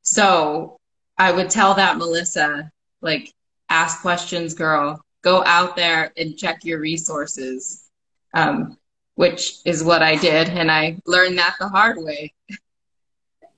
so 0.01 0.78
i 1.18 1.32
would 1.32 1.50
tell 1.50 1.74
that 1.74 1.98
melissa 1.98 2.70
like 3.01 3.34
ask 3.70 4.01
questions 4.01 4.54
girl 4.54 5.01
go 5.21 5.43
out 5.45 5.75
there 5.75 6.11
and 6.17 6.38
check 6.38 6.63
your 6.63 6.79
resources 6.79 7.89
um, 8.33 8.77
which 9.15 9.59
is 9.65 9.83
what 9.83 10.01
i 10.01 10.15
did 10.15 10.49
and 10.49 10.71
i 10.71 10.97
learned 11.05 11.38
that 11.38 11.55
the 11.59 11.67
hard 11.67 11.97
way 11.99 12.33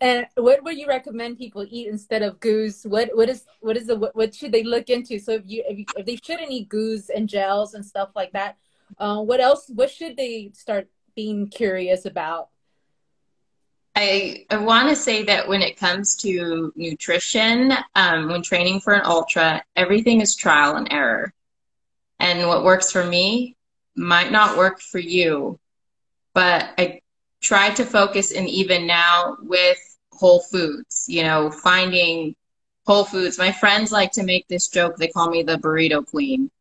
And 0.02 0.26
what 0.36 0.64
would 0.64 0.78
you 0.78 0.88
recommend 0.88 1.38
people 1.38 1.66
eat 1.70 1.88
instead 1.88 2.24
of 2.24 2.40
goos? 2.40 2.86
What 2.86 3.12
what 3.14 3.30
is 3.30 3.46
what 3.60 3.78
is 3.78 3.86
the 3.88 3.96
what, 3.96 4.16
what 4.16 4.34
should 4.34 4.52
they 4.52 4.64
look 4.64 4.90
into? 4.90 5.20
So 5.20 5.34
if 5.34 5.44
you, 5.46 5.64
if 5.68 5.78
you, 5.78 5.86
if 5.96 6.06
they 6.08 6.18
shouldn't 6.18 6.52
eat 6.52 6.70
goos 6.70 7.10
and 7.10 7.30
gels 7.30 7.76
and 7.76 7.86
stuff 7.86 8.10
like 8.16 8.32
that, 8.34 8.58
uh, 8.98 9.22
what 9.22 9.40
else? 9.40 9.70
What 9.74 9.92
should 9.92 10.18
they 10.18 10.52
start 10.56 10.90
being 11.16 11.48
curious 11.50 12.06
about? 12.06 12.50
I, 13.96 14.46
I 14.50 14.58
want 14.58 14.90
to 14.90 14.96
say 14.96 15.24
that 15.26 15.48
when 15.48 15.62
it 15.62 15.78
comes 15.78 16.16
to 16.18 16.72
nutrition, 16.76 17.74
um, 17.96 18.30
when 18.30 18.42
training 18.42 18.80
for 18.80 18.94
an 18.94 19.02
ultra, 19.06 19.64
everything 19.76 20.22
is 20.22 20.36
trial 20.36 20.78
and 20.78 20.92
error. 20.92 21.34
And 22.22 22.48
what 22.48 22.64
works 22.64 22.92
for 22.92 23.04
me 23.04 23.58
might 23.96 24.32
not 24.32 24.56
work 24.56 24.80
for 24.80 25.00
you. 25.00 25.60
But 26.36 26.70
I 26.78 27.02
try 27.42 27.72
to 27.72 27.84
focus, 27.84 28.32
and 28.32 28.48
even 28.48 28.86
now 28.86 29.38
with 29.42 29.80
Whole 30.14 30.42
Foods, 30.42 31.06
you 31.10 31.24
know, 31.24 31.50
finding 31.50 32.36
Whole 32.86 33.06
Foods. 33.06 33.40
My 33.40 33.52
friends 33.52 33.92
like 33.92 34.12
to 34.14 34.24
make 34.24 34.48
this 34.48 34.68
joke. 34.68 34.98
They 34.98 35.08
call 35.08 35.30
me 35.30 35.42
the 35.42 35.58
burrito 35.58 36.06
queen 36.06 36.52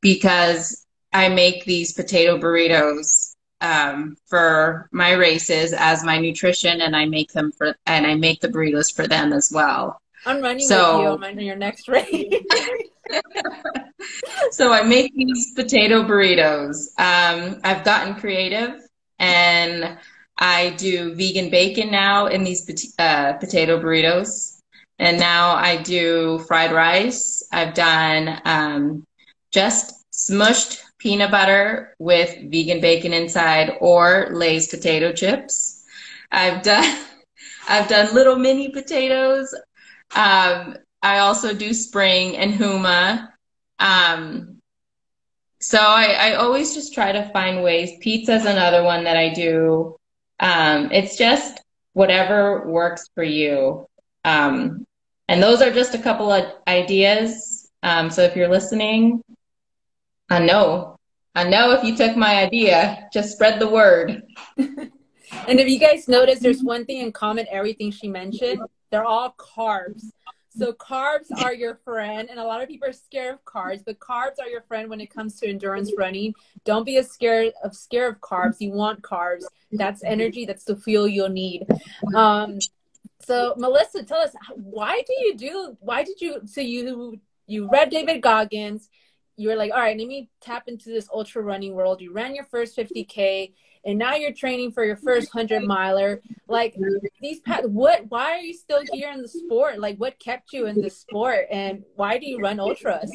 because 0.00 0.86
I 1.12 1.28
make 1.28 1.66
these 1.66 1.92
potato 1.92 2.38
burritos 2.38 3.34
um, 3.60 4.16
for 4.26 4.88
my 4.92 5.12
races 5.12 5.74
as 5.76 6.02
my 6.02 6.18
nutrition, 6.18 6.80
and 6.80 6.96
I 6.96 7.04
make 7.04 7.32
them 7.32 7.52
for 7.52 7.76
and 7.84 8.06
I 8.06 8.14
make 8.14 8.40
the 8.40 8.48
burritos 8.48 8.92
for 8.92 9.06
them 9.06 9.34
as 9.34 9.52
well. 9.52 10.00
I'm 10.24 10.40
running 10.40 10.66
so, 10.66 10.96
with 10.96 11.20
you 11.20 11.26
on 11.26 11.38
your 11.40 11.56
next 11.56 11.86
race. 11.86 12.32
so 14.50 14.72
I 14.72 14.82
make 14.82 15.14
these 15.14 15.52
potato 15.54 16.02
burritos. 16.02 16.88
Um, 16.98 17.60
I've 17.64 17.84
gotten 17.84 18.14
creative, 18.14 18.80
and 19.18 19.98
I 20.38 20.70
do 20.70 21.14
vegan 21.14 21.50
bacon 21.50 21.90
now 21.90 22.26
in 22.26 22.44
these 22.44 22.94
uh, 22.98 23.34
potato 23.34 23.80
burritos. 23.80 24.58
And 24.98 25.18
now 25.18 25.54
I 25.54 25.82
do 25.82 26.38
fried 26.46 26.72
rice. 26.72 27.42
I've 27.52 27.74
done 27.74 28.40
um, 28.44 29.04
just 29.50 30.04
smushed 30.12 30.80
peanut 30.98 31.30
butter 31.30 31.94
with 31.98 32.50
vegan 32.50 32.80
bacon 32.80 33.12
inside 33.12 33.72
or 33.80 34.28
Lay's 34.32 34.68
potato 34.68 35.12
chips. 35.12 35.84
I've 36.30 36.62
done 36.62 36.98
I've 37.68 37.88
done 37.88 38.14
little 38.14 38.36
mini 38.36 38.70
potatoes. 38.70 39.54
Um, 40.14 40.76
I 41.02 41.18
also 41.18 41.52
do 41.54 41.74
spring 41.74 42.36
and 42.36 42.54
Huma. 42.54 43.28
Um, 43.78 44.58
so 45.60 45.78
I, 45.78 46.16
I 46.18 46.34
always 46.34 46.74
just 46.74 46.94
try 46.94 47.12
to 47.12 47.28
find 47.30 47.62
ways. 47.62 47.92
Pizza 48.00 48.34
is 48.34 48.46
another 48.46 48.82
one 48.82 49.04
that 49.04 49.16
I 49.16 49.30
do. 49.30 49.96
Um, 50.40 50.90
it's 50.92 51.16
just 51.16 51.60
whatever 51.92 52.68
works 52.68 53.08
for 53.14 53.22
you. 53.24 53.86
Um, 54.24 54.86
and 55.28 55.42
those 55.42 55.62
are 55.62 55.72
just 55.72 55.94
a 55.94 55.98
couple 55.98 56.30
of 56.30 56.52
ideas. 56.66 57.70
Um, 57.82 58.10
so 58.10 58.22
if 58.22 58.36
you're 58.36 58.48
listening, 58.48 59.22
I 60.30 60.38
know, 60.38 60.98
I 61.34 61.44
know 61.44 61.72
if 61.72 61.84
you 61.84 61.96
took 61.96 62.16
my 62.16 62.36
idea, 62.36 63.08
just 63.12 63.32
spread 63.32 63.60
the 63.60 63.68
word. 63.68 64.22
and 64.56 64.90
if 65.46 65.68
you 65.68 65.78
guys 65.78 66.08
notice, 66.08 66.40
there's 66.40 66.62
one 66.62 66.84
thing 66.84 66.98
in 66.98 67.12
common, 67.12 67.46
everything 67.50 67.90
she 67.90 68.08
mentioned, 68.08 68.60
they're 68.90 69.04
all 69.04 69.34
carbs. 69.38 70.04
So 70.56 70.72
carbs 70.72 71.26
are 71.42 71.54
your 71.54 71.76
friend, 71.76 72.28
and 72.30 72.38
a 72.38 72.44
lot 72.44 72.62
of 72.62 72.68
people 72.68 72.88
are 72.88 72.92
scared 72.92 73.34
of 73.34 73.44
carbs, 73.44 73.82
but 73.84 73.98
carbs 73.98 74.38
are 74.40 74.48
your 74.48 74.62
friend 74.62 74.90
when 74.90 75.00
it 75.00 75.12
comes 75.12 75.40
to 75.40 75.48
endurance 75.48 75.92
running. 75.96 76.34
Don't 76.64 76.84
be 76.84 76.98
as 76.98 77.10
scared 77.10 77.52
of 77.64 77.74
scared 77.74 78.14
of 78.14 78.20
carbs. 78.20 78.56
You 78.60 78.72
want 78.72 79.02
carbs. 79.02 79.44
That's 79.72 80.04
energy. 80.04 80.44
That's 80.44 80.64
the 80.64 80.76
fuel 80.76 81.08
you'll 81.08 81.30
need. 81.30 81.66
Um, 82.14 82.58
so 83.20 83.54
Melissa, 83.56 84.02
tell 84.02 84.20
us 84.20 84.34
why 84.54 85.02
do 85.06 85.12
you 85.24 85.36
do? 85.36 85.76
Why 85.80 86.02
did 86.02 86.20
you? 86.20 86.42
So 86.44 86.60
you 86.60 87.20
you 87.46 87.68
read 87.70 87.90
David 87.90 88.20
Goggins. 88.20 88.88
You 89.36 89.48
were 89.48 89.56
like, 89.56 89.72
all 89.72 89.80
right, 89.80 89.96
let 89.96 90.06
me 90.06 90.28
tap 90.42 90.68
into 90.68 90.90
this 90.90 91.08
ultra 91.12 91.42
running 91.42 91.72
world. 91.74 92.02
You 92.02 92.12
ran 92.12 92.34
your 92.34 92.44
first 92.44 92.76
50k 92.76 93.52
and 93.84 93.98
now 93.98 94.14
you're 94.14 94.32
training 94.32 94.72
for 94.72 94.84
your 94.84 94.96
first 94.96 95.34
100 95.34 95.64
miler. 95.64 96.20
Like 96.48 96.76
these 97.20 97.40
what 97.64 98.06
why 98.08 98.32
are 98.32 98.40
you 98.40 98.54
still 98.54 98.82
here 98.92 99.10
in 99.10 99.22
the 99.22 99.28
sport? 99.28 99.78
Like 99.78 99.96
what 99.98 100.18
kept 100.18 100.52
you 100.52 100.66
in 100.66 100.80
the 100.80 100.90
sport 100.90 101.46
and 101.50 101.82
why 101.96 102.18
do 102.18 102.26
you 102.26 102.38
run 102.38 102.60
ultras? 102.60 103.10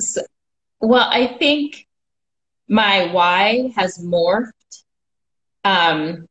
So, 0.00 0.22
well 0.80 1.08
i 1.10 1.26
think 1.26 1.88
my 2.68 3.10
why 3.12 3.72
has 3.74 3.98
morphed 3.98 4.52
um 5.64 6.28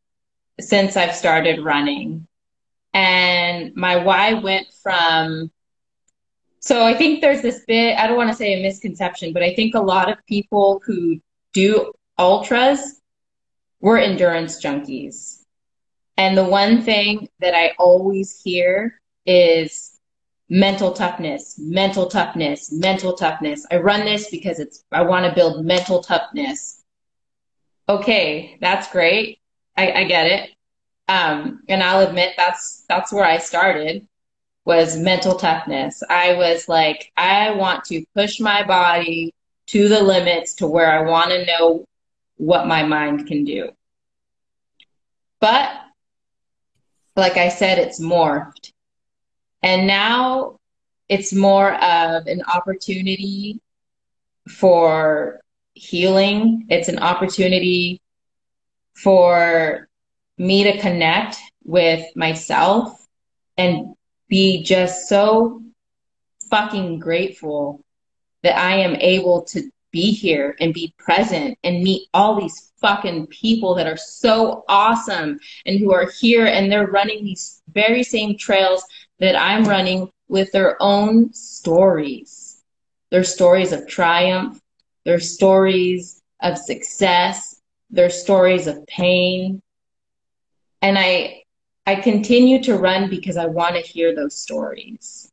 since 0.60 0.98
I've 0.98 1.16
started 1.16 1.64
running. 1.64 2.28
And 2.94 3.76
my 3.76 3.98
why 3.98 4.34
went 4.34 4.68
from 4.82 5.52
so 6.60 6.86
I 6.86 6.96
think 6.96 7.22
there's 7.22 7.42
this 7.42 7.64
bit, 7.66 7.98
I 7.98 8.08
don't 8.08 8.18
want 8.18 8.30
to 8.30 8.36
say 8.36 8.60
a 8.60 8.62
misconception, 8.62 9.32
but 9.32 9.44
I 9.44 9.54
think 9.54 9.76
a 9.76 9.80
lot 9.80 10.12
of 10.12 10.18
people 10.26 10.82
who 10.86 11.22
do 11.54 11.94
ultras 12.18 13.02
were 13.80 13.98
endurance 13.98 14.62
junkies. 14.62 15.44
And 16.18 16.38
the 16.38 16.44
one 16.44 16.82
thing 16.82 17.30
that 17.40 17.54
I 17.54 17.74
always 17.78 18.42
hear 18.42 19.00
is 19.26 20.00
mental 20.50 20.94
toughness, 20.94 21.60
mental 21.60 22.08
toughness, 22.08 22.72
mental 22.72 23.14
toughness. 23.14 23.66
I 23.70 23.78
run 23.78 24.06
this 24.06 24.30
because 24.30 24.60
it's 24.60 24.84
I 24.92 25.04
want 25.04 25.26
to 25.26 25.36
build 25.36 25.66
mental 25.66 26.02
toughness. 26.02 26.84
Okay, 27.88 28.58
that's 28.62 28.92
great. 28.92 29.40
I, 29.76 29.92
I 29.92 30.04
get 30.06 30.28
it. 30.28 30.50
Um, 31.08 31.64
and 31.70 31.84
I'll 31.84 32.06
admit 32.08 32.34
that's 32.36 32.84
that's 32.90 33.14
where 33.14 33.26
I 33.26 33.38
started 33.38 34.08
was 34.66 34.98
mental 34.98 35.36
toughness. 35.36 36.04
I 36.10 36.34
was 36.34 36.68
like, 36.68 37.14
I 37.16 37.52
want 37.52 37.86
to 37.86 38.04
push 38.14 38.42
my 38.42 38.64
body 38.64 39.34
to 39.68 39.88
the 39.88 40.04
limits 40.04 40.56
to 40.56 40.68
where 40.68 40.92
I 40.92 41.10
want 41.10 41.32
to 41.32 41.46
know 41.46 41.86
what 42.38 42.67
my 42.67 42.84
mind 42.84 43.27
can 43.27 43.44
do. 43.44 43.70
But 45.39 45.70
like 47.15 47.38
I 47.38 47.50
said, 47.50 47.79
it's 47.79 48.00
morphed. 48.00 48.72
And 49.62 49.88
now 49.88 50.60
it's 51.10 51.34
more 51.34 51.74
of 51.74 52.27
an 52.27 52.44
opportunity 52.44 53.60
for 54.50 55.41
healing. 55.74 56.67
It's 56.70 56.89
an 56.89 57.00
opportunity 57.00 58.01
for 58.94 59.88
me 60.38 60.63
to 60.63 60.79
connect 60.79 61.38
with 61.63 62.06
myself 62.15 63.06
and 63.58 63.96
be 64.27 64.63
just 64.63 65.08
so 65.10 65.63
fucking 66.50 67.00
grateful 67.00 67.84
that 68.44 68.58
I 68.58 68.77
am 68.77 68.96
able 68.96 69.44
to 69.44 69.70
be 69.98 70.12
here 70.12 70.56
and 70.60 70.75
be 70.75 70.94
present 71.00 71.58
and 71.63 71.82
meet 71.82 72.08
all 72.13 72.39
these 72.39 72.72
fucking 72.77 73.25
people 73.27 73.74
that 73.74 73.88
are 73.88 73.98
so 73.98 74.63
awesome 74.70 75.39
and 75.66 75.80
who 75.80 75.92
are 75.92 76.08
here 76.20 76.46
and 76.46 76.72
they're 76.72 76.86
running 76.86 77.24
these 77.24 77.63
very 77.74 78.04
same 78.04 78.38
trails 78.38 78.86
that 79.20 79.36
I'm 79.36 79.63
running 79.63 80.12
with 80.27 80.51
their 80.51 80.77
own 80.80 81.34
stories. 81.34 82.62
Their 83.10 83.24
stories 83.24 83.72
of 83.72 83.88
triumph, 83.88 84.62
their 85.04 85.20
stories 85.20 86.22
of 86.42 86.60
success, 86.60 87.60
their 87.89 88.12
stories 88.12 88.68
of 88.68 88.86
pain. 88.86 89.63
And 90.84 91.00
I 91.00 91.42
I 91.88 91.96
continue 91.96 92.62
to 92.66 92.77
run 92.77 93.10
because 93.10 93.38
I 93.38 93.48
want 93.48 93.74
to 93.74 93.82
hear 93.82 94.13
those 94.13 94.38
stories. 94.38 95.32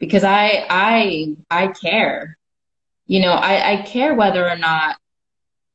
Because 0.00 0.24
I 0.24 0.66
I 0.68 1.36
I 1.48 1.68
care. 1.68 2.36
You 3.06 3.20
know, 3.20 3.32
I, 3.32 3.72
I 3.72 3.82
care 3.82 4.14
whether 4.14 4.48
or 4.48 4.56
not 4.56 4.96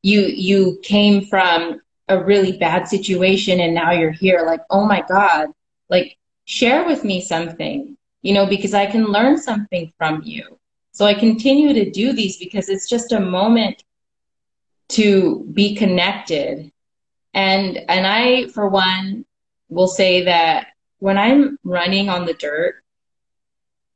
you 0.01 0.21
you 0.21 0.79
came 0.83 1.25
from 1.25 1.81
a 2.07 2.23
really 2.23 2.57
bad 2.57 2.87
situation 2.87 3.59
and 3.59 3.73
now 3.73 3.91
you're 3.91 4.11
here. 4.11 4.43
Like 4.45 4.61
oh 4.69 4.85
my 4.85 5.03
god 5.07 5.49
like 5.89 6.17
share 6.45 6.85
with 6.85 7.03
me 7.03 7.21
something 7.21 7.97
you 8.21 8.33
know 8.33 8.45
because 8.45 8.73
i 8.73 8.85
can 8.85 9.05
learn 9.05 9.37
something 9.37 9.91
from 9.97 10.21
you. 10.23 10.57
So 10.91 11.05
i 11.05 11.13
continue 11.13 11.73
to 11.73 11.89
do 11.91 12.13
these 12.13 12.37
because 12.37 12.69
it's 12.69 12.89
just 12.89 13.11
a 13.11 13.19
moment 13.19 13.83
to 14.89 15.45
be 15.53 15.75
connected. 15.75 16.71
And 17.33 17.77
and 17.77 18.07
i 18.07 18.47
for 18.47 18.67
one 18.67 19.25
will 19.69 19.87
say 19.87 20.23
that 20.23 20.67
when 20.97 21.17
i'm 21.17 21.59
running 21.63 22.09
on 22.09 22.25
the 22.25 22.33
dirt 22.33 22.83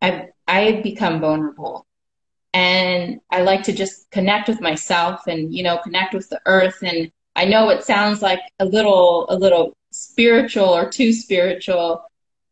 i 0.02 0.30
i 0.48 0.82
become 0.84 1.20
vulnerable 1.20 1.88
and 2.54 3.20
I 3.32 3.42
like 3.42 3.64
to 3.64 3.74
just 3.74 4.10
connect 4.12 4.48
with 4.48 4.62
myself 4.62 5.28
and 5.28 5.54
you 5.54 5.64
know 5.64 5.80
connect 5.80 6.14
with 6.14 6.30
the 6.30 6.40
earth. 6.46 6.80
And 6.84 7.12
I 7.36 7.46
know 7.46 7.70
it 7.70 7.84
sounds 7.84 8.22
like 8.22 8.40
a 8.60 8.66
little 8.66 9.26
a 9.30 9.36
little 9.36 9.76
spiritual 9.92 10.66
or 10.70 10.90
too 10.90 11.14
spiritual 11.14 12.04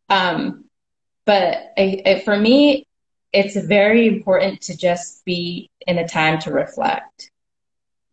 um, 0.08 0.64
but 1.24 1.72
I, 1.78 2.22
for 2.24 2.36
me 2.36 2.86
it's 3.32 3.56
very 3.56 4.06
important 4.06 4.60
to 4.62 4.76
just 4.76 5.24
be 5.24 5.70
in 5.86 5.96
a 5.96 6.06
time 6.06 6.38
to 6.40 6.50
reflect. 6.52 7.30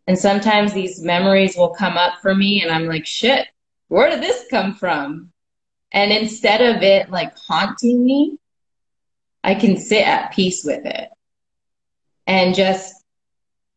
And 0.07 0.17
sometimes 0.17 0.71
these 0.71 1.01
memories 1.01 1.57
will 1.57 1.71
come 1.71 1.97
up 1.97 2.21
for 2.21 2.33
me 2.33 2.61
and 2.61 2.71
I'm 2.71 2.87
like 2.87 3.05
shit 3.05 3.47
where 3.87 4.09
did 4.09 4.21
this 4.21 4.45
come 4.51 4.75
from? 4.75 5.31
And 5.91 6.11
instead 6.11 6.61
of 6.61 6.83
it 6.83 7.09
like 7.09 7.35
haunting 7.37 8.03
me 8.03 8.37
I 9.43 9.55
can 9.55 9.77
sit 9.77 10.05
at 10.05 10.33
peace 10.33 10.63
with 10.63 10.85
it 10.85 11.09
and 12.29 12.55
just 12.55 13.03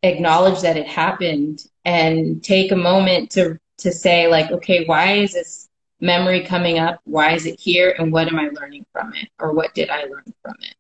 acknowledge 0.03 0.61
that 0.61 0.77
it 0.77 0.87
happened 0.87 1.65
and 1.85 2.45
take 2.45 2.71
a 2.71 2.77
moment 2.77 3.31
to 3.31 3.59
to 3.79 3.91
say 3.91 4.29
like 4.29 4.53
okay 4.53 4.85
why 4.85 5.15
is 5.15 5.33
this 5.33 5.69
memory 6.03 6.43
coming 6.43 6.79
up? 6.79 7.01
Why 7.05 7.33
is 7.33 7.47
it 7.47 7.59
here? 7.59 7.95
And 7.99 8.13
what 8.13 8.27
am 8.27 8.39
i 8.39 8.49
learning 8.49 8.85
from 8.93 9.15
it? 9.15 9.29
Or 9.39 9.53
what 9.53 9.73
did 9.73 9.89
i 9.89 10.03
learn 10.03 10.35
from 10.43 10.55
it? 10.61 10.75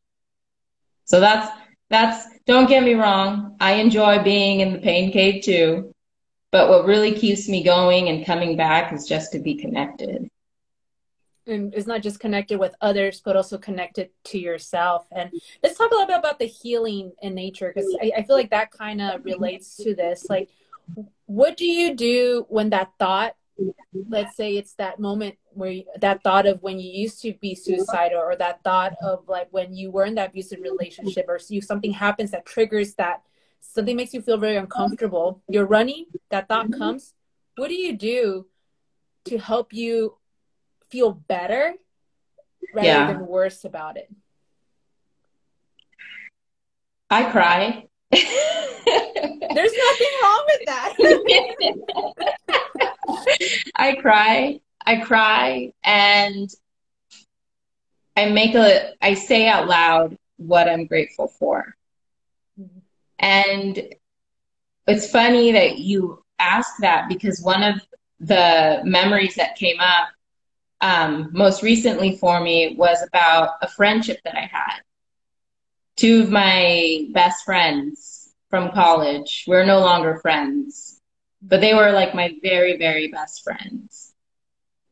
So 1.04 1.20
that's 1.20 1.50
that's 1.88 2.26
don't 2.46 2.68
get 2.68 2.82
me 2.82 2.94
wrong. 2.94 3.56
I 3.60 3.74
enjoy 3.74 4.22
being 4.22 4.60
in 4.60 4.72
the 4.72 4.78
pain 4.78 5.12
cave 5.12 5.42
too. 5.42 5.94
But 6.50 6.68
what 6.68 6.84
really 6.84 7.12
keeps 7.12 7.48
me 7.48 7.62
going 7.62 8.08
and 8.08 8.26
coming 8.26 8.56
back 8.56 8.92
is 8.92 9.06
just 9.06 9.32
to 9.32 9.38
be 9.38 9.54
connected 9.54 10.28
it's 11.46 11.86
not 11.86 12.02
just 12.02 12.20
connected 12.20 12.58
with 12.58 12.74
others 12.80 13.20
but 13.24 13.36
also 13.36 13.58
connected 13.58 14.10
to 14.24 14.38
yourself. 14.38 15.06
And 15.10 15.30
let's 15.62 15.76
talk 15.76 15.90
a 15.90 15.94
little 15.94 16.06
bit 16.06 16.18
about 16.18 16.38
the 16.38 16.46
healing 16.46 17.12
in 17.20 17.34
nature 17.34 17.72
because 17.74 17.96
I, 18.02 18.12
I, 18.18 18.22
feel 18.22 18.36
like 18.36 18.50
that 18.50 18.70
kind 18.70 19.00
of 19.00 19.24
relates 19.24 19.76
to 19.78 19.94
this. 19.94 20.26
Like 20.30 20.48
what 21.26 21.56
do 21.56 21.64
you 21.64 21.94
do 21.94 22.46
when 22.48 22.70
that 22.70 22.92
thought 22.98 23.34
let's 24.08 24.36
say 24.36 24.56
it's 24.56 24.74
that 24.74 24.98
moment 24.98 25.36
where 25.52 25.70
you, 25.70 25.84
that 26.00 26.22
thought 26.22 26.46
of 26.46 26.62
when 26.62 26.80
you 26.80 26.90
used 26.90 27.20
to 27.22 27.34
be 27.34 27.54
suicidal 27.54 28.18
or 28.18 28.34
that 28.34 28.62
thought 28.64 28.94
of 29.02 29.28
like 29.28 29.48
when 29.50 29.74
you 29.74 29.90
were 29.90 30.04
in 30.04 30.14
that 30.14 30.30
abusive 30.30 30.60
relationship 30.62 31.26
or 31.28 31.38
you 31.48 31.60
something 31.60 31.92
happens 31.92 32.30
that 32.30 32.46
triggers 32.46 32.94
that 32.94 33.22
something 33.60 33.96
makes 33.96 34.14
you 34.14 34.22
feel 34.22 34.38
very 34.38 34.56
uncomfortable 34.56 35.42
you're 35.48 35.66
running 35.66 36.06
that 36.30 36.48
thought 36.48 36.72
comes. 36.72 37.14
What 37.56 37.68
do 37.68 37.74
you 37.74 37.96
do 37.96 38.46
to 39.26 39.38
help 39.38 39.72
you 39.72 40.16
feel 40.92 41.12
better 41.12 41.74
rather 42.74 42.86
yeah. 42.86 43.10
than 43.10 43.26
worse 43.26 43.64
about 43.64 43.96
it? 43.96 44.08
I 47.10 47.30
cry. 47.30 47.86
There's 48.10 48.22
nothing 49.88 50.12
wrong 50.22 50.46
with 50.46 50.66
that. 50.66 50.94
I 53.76 53.94
cry. 53.94 54.60
I 54.84 54.96
cry 54.96 55.72
and 55.82 56.50
I 58.16 58.30
make 58.30 58.54
a 58.54 58.92
I 59.00 59.14
say 59.14 59.48
out 59.48 59.68
loud 59.68 60.18
what 60.36 60.68
I'm 60.68 60.86
grateful 60.86 61.28
for. 61.28 61.74
Mm-hmm. 62.60 62.78
And 63.18 63.94
it's 64.86 65.10
funny 65.10 65.52
that 65.52 65.78
you 65.78 66.22
ask 66.38 66.78
that 66.80 67.08
because 67.08 67.40
one 67.40 67.62
of 67.62 67.80
the 68.20 68.82
memories 68.84 69.36
that 69.36 69.56
came 69.56 69.80
up 69.80 70.08
um, 70.82 71.30
most 71.32 71.62
recently 71.62 72.16
for 72.16 72.40
me 72.40 72.74
was 72.76 73.02
about 73.06 73.54
a 73.62 73.68
friendship 73.68 74.18
that 74.24 74.36
I 74.36 74.50
had. 74.52 74.80
Two 75.96 76.22
of 76.22 76.30
my 76.30 77.06
best 77.12 77.44
friends 77.44 78.34
from 78.50 78.72
college, 78.72 79.44
we're 79.46 79.64
no 79.64 79.78
longer 79.80 80.18
friends, 80.18 81.00
but 81.40 81.60
they 81.60 81.72
were 81.72 81.92
like 81.92 82.14
my 82.14 82.34
very, 82.42 82.76
very 82.76 83.08
best 83.08 83.44
friends. 83.44 84.12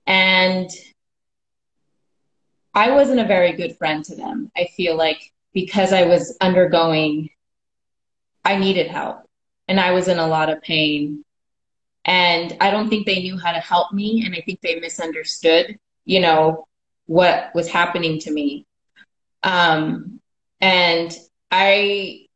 And 0.07 0.71
I 2.73 2.93
wasn't 2.93 3.21
a 3.21 3.27
very 3.27 3.53
good 3.53 3.77
friend 3.77 4.05
to 4.05 4.15
them. 4.15 4.51
I 4.57 4.69
feel 4.77 4.97
like 4.97 5.33
because 5.53 5.93
I 5.93 6.05
was 6.05 6.37
undergoing, 6.41 7.31
I 8.45 8.57
needed 8.57 8.87
help 8.87 9.29
and 9.67 9.81
I 9.81 9.91
was 9.91 10.07
in 10.07 10.19
a 10.19 10.29
lot 10.29 10.51
of 10.51 10.63
pain 10.63 11.25
and 12.11 12.57
I 12.61 12.73
don't 12.73 12.89
think 12.89 13.07
they 13.07 13.23
knew 13.23 13.39
how 13.39 13.53
to 13.53 13.61
help 13.61 13.93
me. 13.93 14.25
And 14.27 14.35
I 14.35 14.41
think 14.41 14.61
they 14.61 14.81
misunderstood, 14.81 15.79
you 16.05 16.19
know, 16.19 16.67
what 17.07 17.55
was 17.55 17.69
happening 17.69 18.19
to 18.21 18.33
me. 18.33 18.67
Um, 19.45 20.21
and 20.61 21.17
I 21.53 22.27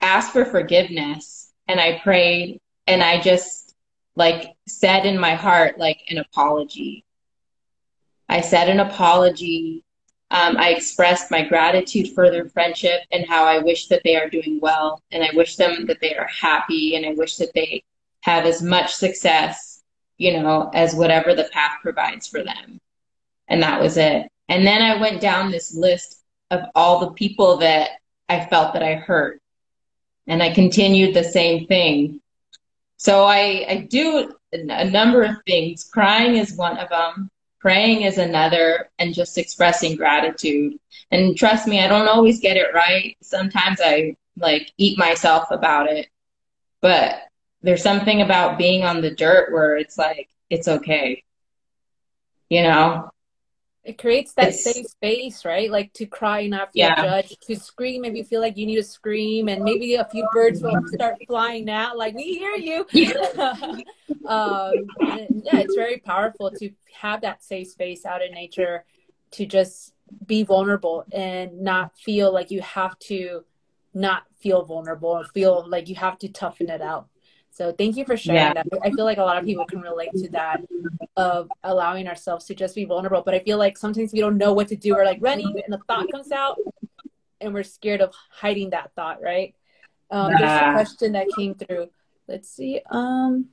asked 0.00 0.32
for 0.32 0.44
forgiveness 0.44 1.52
and 1.66 1.80
I 1.80 1.98
prayed 1.98 2.60
and 2.86 3.02
I 3.02 3.20
just 3.20 3.74
like 4.14 4.54
said 4.68 5.04
in 5.04 5.18
my 5.18 5.34
heart, 5.34 5.80
like 5.80 5.98
an 6.10 6.18
apology. 6.18 7.04
I 8.28 8.40
said 8.40 8.68
an 8.68 8.78
apology 8.78 9.82
um, 10.30 10.56
I 10.58 10.70
expressed 10.70 11.30
my 11.30 11.42
gratitude 11.42 12.12
for 12.14 12.30
their 12.30 12.48
friendship 12.48 13.00
and 13.10 13.26
how 13.26 13.44
I 13.44 13.58
wish 13.58 13.88
that 13.88 14.02
they 14.04 14.16
are 14.16 14.28
doing 14.28 14.58
well. 14.60 15.02
And 15.10 15.24
I 15.24 15.30
wish 15.34 15.56
them 15.56 15.86
that 15.86 16.00
they 16.00 16.14
are 16.14 16.26
happy 16.28 16.96
and 16.96 17.06
I 17.06 17.12
wish 17.12 17.36
that 17.36 17.54
they 17.54 17.82
have 18.22 18.44
as 18.44 18.62
much 18.62 18.94
success 18.94 19.78
you 20.18 20.32
know, 20.32 20.70
as 20.74 20.94
whatever 20.94 21.34
the 21.34 21.48
path 21.52 21.78
provides 21.80 22.26
for 22.26 22.42
them. 22.42 22.80
And 23.46 23.62
that 23.62 23.80
was 23.80 23.96
it. 23.96 24.30
And 24.48 24.66
then 24.66 24.82
I 24.82 25.00
went 25.00 25.20
down 25.20 25.50
this 25.50 25.74
list 25.74 26.22
of 26.50 26.62
all 26.74 26.98
the 27.00 27.12
people 27.12 27.58
that 27.58 27.90
I 28.28 28.44
felt 28.46 28.74
that 28.74 28.82
I 28.82 28.94
hurt. 28.94 29.40
And 30.26 30.42
I 30.42 30.52
continued 30.52 31.14
the 31.14 31.24
same 31.24 31.66
thing. 31.66 32.20
So 32.98 33.24
I, 33.24 33.64
I 33.68 33.86
do 33.88 34.34
a 34.52 34.84
number 34.84 35.22
of 35.22 35.36
things. 35.46 35.84
Crying 35.84 36.36
is 36.36 36.56
one 36.56 36.76
of 36.76 36.90
them. 36.90 37.30
Praying 37.60 38.02
is 38.02 38.18
another 38.18 38.88
and 38.98 39.14
just 39.14 39.38
expressing 39.38 39.96
gratitude. 39.96 40.78
And 41.10 41.36
trust 41.36 41.66
me, 41.66 41.80
I 41.80 41.88
don't 41.88 42.08
always 42.08 42.40
get 42.40 42.56
it 42.56 42.74
right. 42.74 43.16
Sometimes 43.20 43.80
I 43.82 44.16
like 44.36 44.72
eat 44.78 44.98
myself 44.98 45.50
about 45.50 45.90
it. 45.90 46.08
But 46.80 47.22
there's 47.62 47.82
something 47.82 48.22
about 48.22 48.58
being 48.58 48.84
on 48.84 49.00
the 49.00 49.10
dirt 49.10 49.52
where 49.52 49.76
it's 49.76 49.98
like, 49.98 50.28
it's 50.48 50.68
okay. 50.68 51.24
You 52.48 52.62
know? 52.62 53.10
It 53.88 53.96
creates 53.96 54.34
that 54.34 54.48
it's, 54.48 54.64
safe 54.64 54.86
space, 54.86 55.46
right? 55.46 55.70
Like 55.70 55.94
to 55.94 56.04
cry 56.04 56.40
and 56.40 56.50
not 56.50 56.74
feel 56.74 56.88
yeah. 56.88 57.02
judged, 57.02 57.40
to 57.46 57.56
scream 57.56 58.04
if 58.04 58.14
you 58.14 58.22
feel 58.22 58.42
like 58.42 58.58
you 58.58 58.66
need 58.66 58.76
to 58.76 58.82
scream, 58.82 59.48
and 59.48 59.64
maybe 59.64 59.94
a 59.94 60.04
few 60.04 60.28
birds 60.34 60.60
will 60.60 60.78
start 60.88 61.16
flying 61.26 61.70
out, 61.70 61.96
like 61.96 62.14
we 62.14 62.34
hear 62.34 62.54
you. 62.54 62.80
um, 64.26 64.72
yeah, 65.00 65.60
it's 65.60 65.74
very 65.74 65.96
powerful 66.00 66.50
to 66.50 66.70
have 67.00 67.22
that 67.22 67.42
safe 67.42 67.68
space 67.68 68.04
out 68.04 68.20
in 68.20 68.32
nature 68.32 68.84
to 69.30 69.46
just 69.46 69.94
be 70.26 70.42
vulnerable 70.42 71.06
and 71.10 71.58
not 71.58 71.96
feel 71.96 72.30
like 72.30 72.50
you 72.50 72.60
have 72.60 72.98
to 72.98 73.42
not 73.94 74.24
feel 74.38 74.66
vulnerable 74.66 75.08
or 75.08 75.24
feel 75.24 75.64
like 75.66 75.88
you 75.88 75.94
have 75.94 76.18
to 76.18 76.28
toughen 76.28 76.68
it 76.68 76.82
out. 76.82 77.08
So 77.58 77.72
thank 77.72 77.96
you 77.96 78.04
for 78.04 78.16
sharing 78.16 78.40
yeah. 78.40 78.52
that. 78.52 78.66
I 78.84 78.92
feel 78.92 79.04
like 79.04 79.18
a 79.18 79.22
lot 79.22 79.36
of 79.36 79.44
people 79.44 79.64
can 79.64 79.80
relate 79.80 80.12
to 80.12 80.28
that 80.28 80.60
of 81.16 81.50
allowing 81.64 82.06
ourselves 82.06 82.44
to 82.44 82.54
just 82.54 82.76
be 82.76 82.84
vulnerable. 82.84 83.20
But 83.24 83.34
I 83.34 83.40
feel 83.40 83.58
like 83.58 83.76
sometimes 83.76 84.12
we 84.12 84.20
don't 84.20 84.38
know 84.38 84.52
what 84.52 84.68
to 84.68 84.76
do. 84.76 84.94
We're 84.94 85.04
like 85.04 85.18
running 85.20 85.60
and 85.64 85.72
the 85.72 85.80
thought 85.88 86.08
comes 86.12 86.30
out 86.30 86.56
and 87.40 87.52
we're 87.52 87.64
scared 87.64 88.00
of 88.00 88.14
hiding 88.30 88.70
that 88.70 88.92
thought, 88.94 89.20
right? 89.20 89.56
Um, 90.08 90.30
yeah. 90.38 90.38
There's 90.38 90.70
a 90.70 90.72
question 90.74 91.12
that 91.14 91.26
came 91.36 91.56
through. 91.56 91.88
Let's 92.28 92.48
see. 92.48 92.80
Um, 92.92 93.46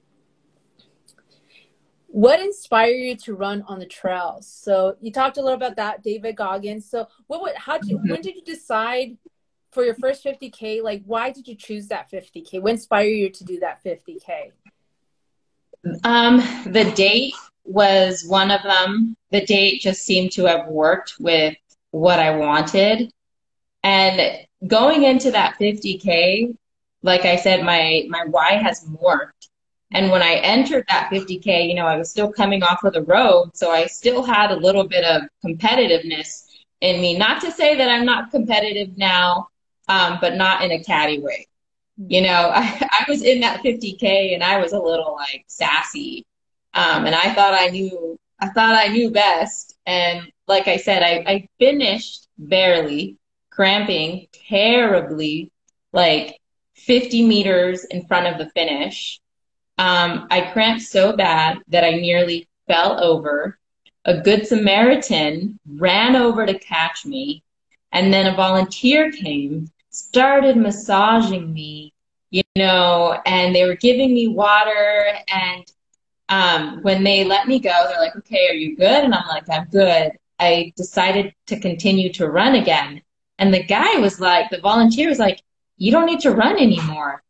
what 2.05 2.39
inspired 2.39 2.91
you 2.91 3.15
to 3.15 3.33
run 3.33 3.63
on 3.67 3.79
the 3.79 3.87
trails? 3.87 4.47
So 4.47 4.97
you 5.01 5.11
talked 5.11 5.37
a 5.37 5.41
little 5.41 5.57
about 5.57 5.77
that, 5.77 6.03
David 6.03 6.35
Goggins. 6.35 6.87
So 6.87 7.07
what, 7.25 7.41
what 7.41 7.55
how 7.55 7.79
did 7.79 7.89
you, 7.89 7.97
when 8.05 8.21
did 8.21 8.35
you 8.35 8.43
decide 8.43 9.17
for 9.75 9.83
your 9.83 9.95
first 9.95 10.23
50k 10.23 10.81
like 10.81 11.03
why 11.05 11.29
did 11.31 11.47
you 11.47 11.53
choose 11.53 11.89
that 11.89 12.09
50k 12.09 12.61
what 12.61 12.71
inspired 12.71 13.07
you 13.07 13.29
to 13.29 13.43
do 13.43 13.59
that 13.59 13.83
50k 13.83 14.51
um 16.03 16.37
the 16.65 16.91
date 16.95 17.35
was 17.65 18.25
one 18.27 18.51
of 18.51 18.61
them. 18.63 19.17
The 19.31 19.45
date 19.45 19.81
just 19.81 20.03
seemed 20.03 20.31
to 20.33 20.45
have 20.45 20.67
worked 20.67 21.15
with 21.19 21.55
what 21.91 22.19
i 22.19 22.35
wanted. 22.35 23.11
And 23.83 24.45
going 24.65 25.03
into 25.03 25.31
that 25.31 25.57
50k 25.59 26.55
like 27.03 27.25
i 27.25 27.35
said 27.35 27.63
my 27.63 28.05
my 28.09 28.25
why 28.29 28.53
has 28.53 28.85
morphed. 28.85 29.49
And 29.91 30.09
when 30.09 30.21
i 30.21 30.35
entered 30.35 30.85
that 30.87 31.09
50k 31.11 31.67
you 31.67 31.75
know 31.75 31.85
i 31.85 31.97
was 31.97 32.09
still 32.09 32.31
coming 32.31 32.63
off 32.63 32.83
of 32.83 32.93
the 32.93 33.03
road 33.03 33.51
so 33.53 33.71
i 33.71 33.85
still 33.85 34.23
had 34.23 34.51
a 34.51 34.55
little 34.55 34.87
bit 34.87 35.03
of 35.03 35.23
competitiveness 35.45 36.45
in 36.81 37.01
me. 37.01 37.17
Not 37.17 37.41
to 37.41 37.51
say 37.51 37.75
that 37.75 37.89
i'm 37.89 38.05
not 38.05 38.31
competitive 38.31 38.97
now 38.97 39.49
um, 39.87 40.17
but 40.21 40.35
not 40.35 40.63
in 40.63 40.71
a 40.71 40.83
catty 40.83 41.19
way. 41.19 41.47
You 41.97 42.21
know, 42.21 42.51
I, 42.53 42.87
I 42.91 43.05
was 43.07 43.23
in 43.23 43.41
that 43.41 43.63
50K 43.63 44.33
and 44.33 44.43
I 44.43 44.57
was 44.57 44.73
a 44.73 44.79
little 44.79 45.13
like 45.13 45.45
sassy. 45.47 46.25
Um, 46.73 47.05
and 47.05 47.15
I 47.15 47.33
thought 47.33 47.53
I 47.53 47.67
knew, 47.67 48.19
I 48.39 48.49
thought 48.49 48.75
I 48.75 48.87
knew 48.87 49.11
best. 49.11 49.77
And 49.85 50.29
like 50.47 50.67
I 50.67 50.77
said, 50.77 51.03
I, 51.03 51.23
I 51.25 51.47
finished 51.57 52.27
barely, 52.37 53.17
cramping 53.49 54.27
terribly, 54.49 55.51
like 55.93 56.39
50 56.75 57.25
meters 57.25 57.85
in 57.85 58.05
front 58.05 58.27
of 58.27 58.37
the 58.37 58.51
finish. 58.51 59.21
Um, 59.77 60.27
I 60.29 60.41
cramped 60.51 60.83
so 60.83 61.15
bad 61.15 61.59
that 61.69 61.83
I 61.83 61.91
nearly 61.91 62.47
fell 62.67 63.01
over. 63.01 63.57
A 64.03 64.19
good 64.21 64.45
Samaritan 64.45 65.59
ran 65.67 66.15
over 66.15 66.45
to 66.45 66.59
catch 66.59 67.05
me. 67.05 67.43
And 67.91 68.13
then 68.13 68.27
a 68.27 68.35
volunteer 68.35 69.11
came 69.11 69.69
started 69.95 70.57
massaging 70.57 71.53
me, 71.53 71.93
you 72.29 72.43
know, 72.55 73.19
and 73.25 73.55
they 73.55 73.65
were 73.65 73.75
giving 73.75 74.13
me 74.13 74.27
water. 74.27 75.05
And 75.27 75.65
um, 76.29 76.81
when 76.81 77.03
they 77.03 77.23
let 77.23 77.47
me 77.47 77.59
go, 77.59 77.85
they're 77.87 77.99
like, 77.99 78.15
okay, 78.17 78.47
are 78.49 78.53
you 78.53 78.75
good? 78.75 79.03
And 79.03 79.13
I'm 79.13 79.27
like, 79.27 79.49
I'm 79.49 79.67
good. 79.69 80.11
I 80.39 80.73
decided 80.75 81.33
to 81.47 81.59
continue 81.59 82.11
to 82.13 82.29
run 82.29 82.55
again. 82.55 83.01
And 83.39 83.53
the 83.53 83.63
guy 83.63 83.97
was 83.99 84.19
like, 84.19 84.49
the 84.49 84.59
volunteer 84.59 85.09
was 85.09 85.19
like, 85.19 85.41
you 85.77 85.91
don't 85.91 86.05
need 86.05 86.21
to 86.21 86.31
run 86.31 86.57
anymore. 86.57 87.21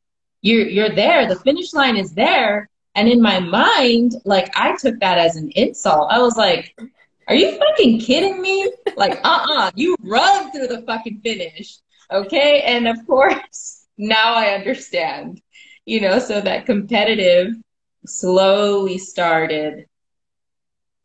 You're, 0.42 0.68
you're 0.68 0.96
there. 0.96 1.28
The 1.28 1.36
finish 1.36 1.74
line 1.74 1.98
is 1.98 2.14
there. 2.14 2.70
And 2.96 3.10
in 3.10 3.22
my 3.22 3.40
mind, 3.40 4.16
like 4.24 4.56
I 4.56 4.76
took 4.78 5.00
that 5.00 5.18
as 5.18 5.36
an 5.36 5.50
insult. 5.56 6.12
I 6.12 6.20
was 6.20 6.38
like, 6.38 6.76
are 7.28 7.36
you 7.36 7.58
fucking 7.58 8.00
kidding 8.00 8.42
me? 8.42 8.72
Like, 8.96 9.20
uh-uh, 9.24 9.72
you 9.76 9.96
run 10.00 10.52
through 10.52 10.68
the 10.68 10.84
fucking 10.84 11.22
finish. 11.22 11.80
Okay. 12.12 12.62
And 12.62 12.88
of 12.88 13.06
course, 13.08 13.86
now 13.98 14.34
I 14.36 14.54
understand, 14.56 15.42
you 15.86 16.02
know, 16.02 16.20
so 16.20 16.42
that 16.42 16.66
competitive 16.66 17.54
slowly 18.06 18.98
started 18.98 19.86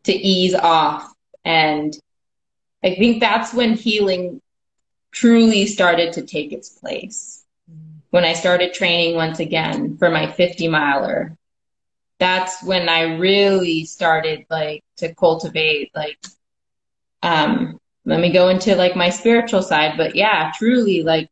to 0.04 0.12
ease 0.12 0.54
off. 0.54 1.12
And 1.44 1.96
I 2.82 2.94
think 2.94 3.20
that's 3.20 3.52
when 3.54 3.74
healing 3.74 4.40
truly 5.12 5.66
started 5.66 6.12
to 6.14 6.22
take 6.22 6.52
its 6.52 6.70
place. 6.70 7.44
When 8.10 8.24
I 8.24 8.32
started 8.32 8.74
training 8.74 9.14
once 9.16 9.38
again 9.38 9.96
for 9.98 10.10
my 10.10 10.30
50 10.30 10.68
miler, 10.68 11.36
that's 12.18 12.62
when 12.62 12.88
I 12.88 13.16
really 13.16 13.84
started 13.84 14.46
like 14.50 14.82
to 14.98 15.14
cultivate 15.14 15.90
like 15.94 16.18
um 17.22 17.79
let 18.04 18.20
me 18.20 18.32
go 18.32 18.48
into 18.48 18.74
like 18.76 18.96
my 18.96 19.10
spiritual 19.10 19.62
side 19.62 19.96
but 19.96 20.14
yeah 20.16 20.52
truly 20.56 21.02
like 21.02 21.30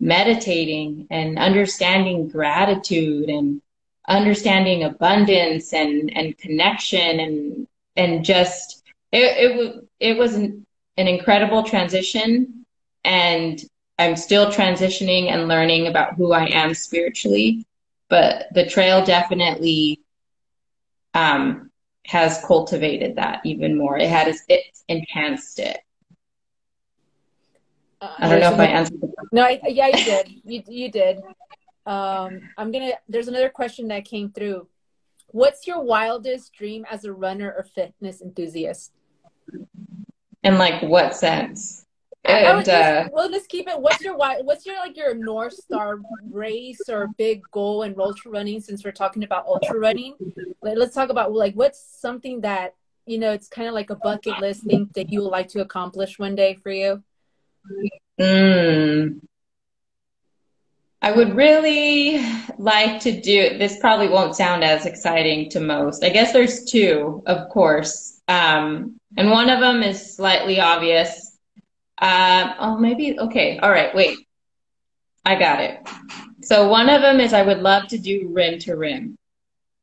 meditating 0.00 1.06
and 1.10 1.38
understanding 1.38 2.28
gratitude 2.28 3.28
and 3.28 3.62
understanding 4.08 4.82
abundance 4.82 5.72
and 5.72 6.14
and 6.16 6.36
connection 6.36 7.20
and 7.20 7.66
and 7.96 8.24
just 8.24 8.82
it 9.12 9.50
it 9.50 9.56
was 9.56 9.84
it 10.00 10.18
was 10.18 10.34
an, 10.34 10.66
an 10.96 11.08
incredible 11.08 11.62
transition 11.62 12.66
and 13.04 13.62
I'm 13.98 14.16
still 14.16 14.50
transitioning 14.50 15.30
and 15.30 15.48
learning 15.48 15.86
about 15.86 16.14
who 16.14 16.32
I 16.32 16.46
am 16.46 16.74
spiritually 16.74 17.64
but 18.08 18.46
the 18.52 18.66
trail 18.66 19.04
definitely 19.04 20.00
um 21.14 21.70
has 22.06 22.42
cultivated 22.44 23.16
that 23.16 23.40
even 23.44 23.76
more 23.76 23.98
it 23.98 24.08
had 24.08 24.34
it 24.48 24.64
enhanced 24.88 25.58
it 25.58 25.80
I 28.18 28.28
don't 28.28 28.40
know 28.40 28.52
if 28.52 28.60
I 28.60 28.66
answered 28.66 29.00
the 29.00 29.08
question. 29.08 29.28
No, 29.32 29.42
I, 29.44 29.60
yeah, 29.66 29.86
you 29.88 30.04
did. 30.04 30.28
You, 30.44 30.62
you 30.66 30.90
did. 30.90 31.22
Um, 31.86 32.40
I'm 32.56 32.70
gonna. 32.72 32.92
There's 33.08 33.28
another 33.28 33.48
question 33.48 33.88
that 33.88 34.04
came 34.04 34.30
through. 34.30 34.68
What's 35.28 35.66
your 35.66 35.82
wildest 35.82 36.52
dream 36.52 36.86
as 36.90 37.04
a 37.04 37.12
runner 37.12 37.52
or 37.56 37.64
fitness 37.64 38.20
enthusiast? 38.22 38.92
In 40.42 40.58
like 40.58 40.82
what 40.82 41.16
sense? 41.16 41.83
And, 42.26 42.64
just, 42.64 42.70
uh, 42.70 43.08
well, 43.12 43.30
let's 43.30 43.46
keep 43.46 43.68
it. 43.68 43.78
What's 43.78 44.00
your 44.00 44.16
what's 44.16 44.64
your 44.64 44.76
like 44.76 44.96
your 44.96 45.14
north 45.14 45.52
star 45.52 46.00
race 46.30 46.80
or 46.88 47.08
big 47.18 47.42
goal 47.50 47.82
in 47.82 47.94
ultra 47.98 48.30
running? 48.30 48.60
Since 48.60 48.82
we're 48.82 48.92
talking 48.92 49.24
about 49.24 49.46
ultra 49.46 49.78
running, 49.78 50.14
let's 50.62 50.94
talk 50.94 51.10
about 51.10 51.32
like 51.32 51.54
what's 51.54 51.84
something 52.00 52.40
that 52.40 52.74
you 53.04 53.18
know 53.18 53.32
it's 53.32 53.48
kind 53.48 53.68
of 53.68 53.74
like 53.74 53.90
a 53.90 53.96
bucket 53.96 54.38
list 54.40 54.64
thing 54.64 54.88
that 54.94 55.12
you 55.12 55.22
would 55.22 55.28
like 55.28 55.48
to 55.48 55.60
accomplish 55.60 56.18
one 56.18 56.34
day 56.34 56.54
for 56.54 56.72
you. 56.72 57.02
Mm. 58.18 59.20
I 61.02 61.12
would 61.12 61.36
really 61.36 62.24
like 62.56 63.00
to 63.00 63.20
do 63.20 63.58
this 63.58 63.78
probably 63.78 64.08
won't 64.08 64.34
sound 64.34 64.64
as 64.64 64.86
exciting 64.86 65.50
to 65.50 65.60
most. 65.60 66.02
I 66.02 66.08
guess 66.08 66.32
there's 66.32 66.64
two, 66.64 67.22
of 67.26 67.50
course. 67.50 68.22
Um, 68.26 68.98
and 69.18 69.30
one 69.30 69.50
of 69.50 69.60
them 69.60 69.82
is 69.82 70.16
slightly 70.16 70.60
obvious. 70.60 71.23
Uh, 71.98 72.54
oh, 72.58 72.76
maybe, 72.76 73.18
okay. 73.18 73.58
All 73.58 73.70
right, 73.70 73.94
wait. 73.94 74.18
I 75.24 75.36
got 75.36 75.60
it. 75.60 75.80
So 76.42 76.68
one 76.68 76.88
of 76.90 77.00
them 77.00 77.20
is 77.20 77.32
I 77.32 77.42
would 77.42 77.60
love 77.60 77.88
to 77.88 77.98
do 77.98 78.28
rim 78.30 78.58
to 78.60 78.76
rim, 78.76 79.16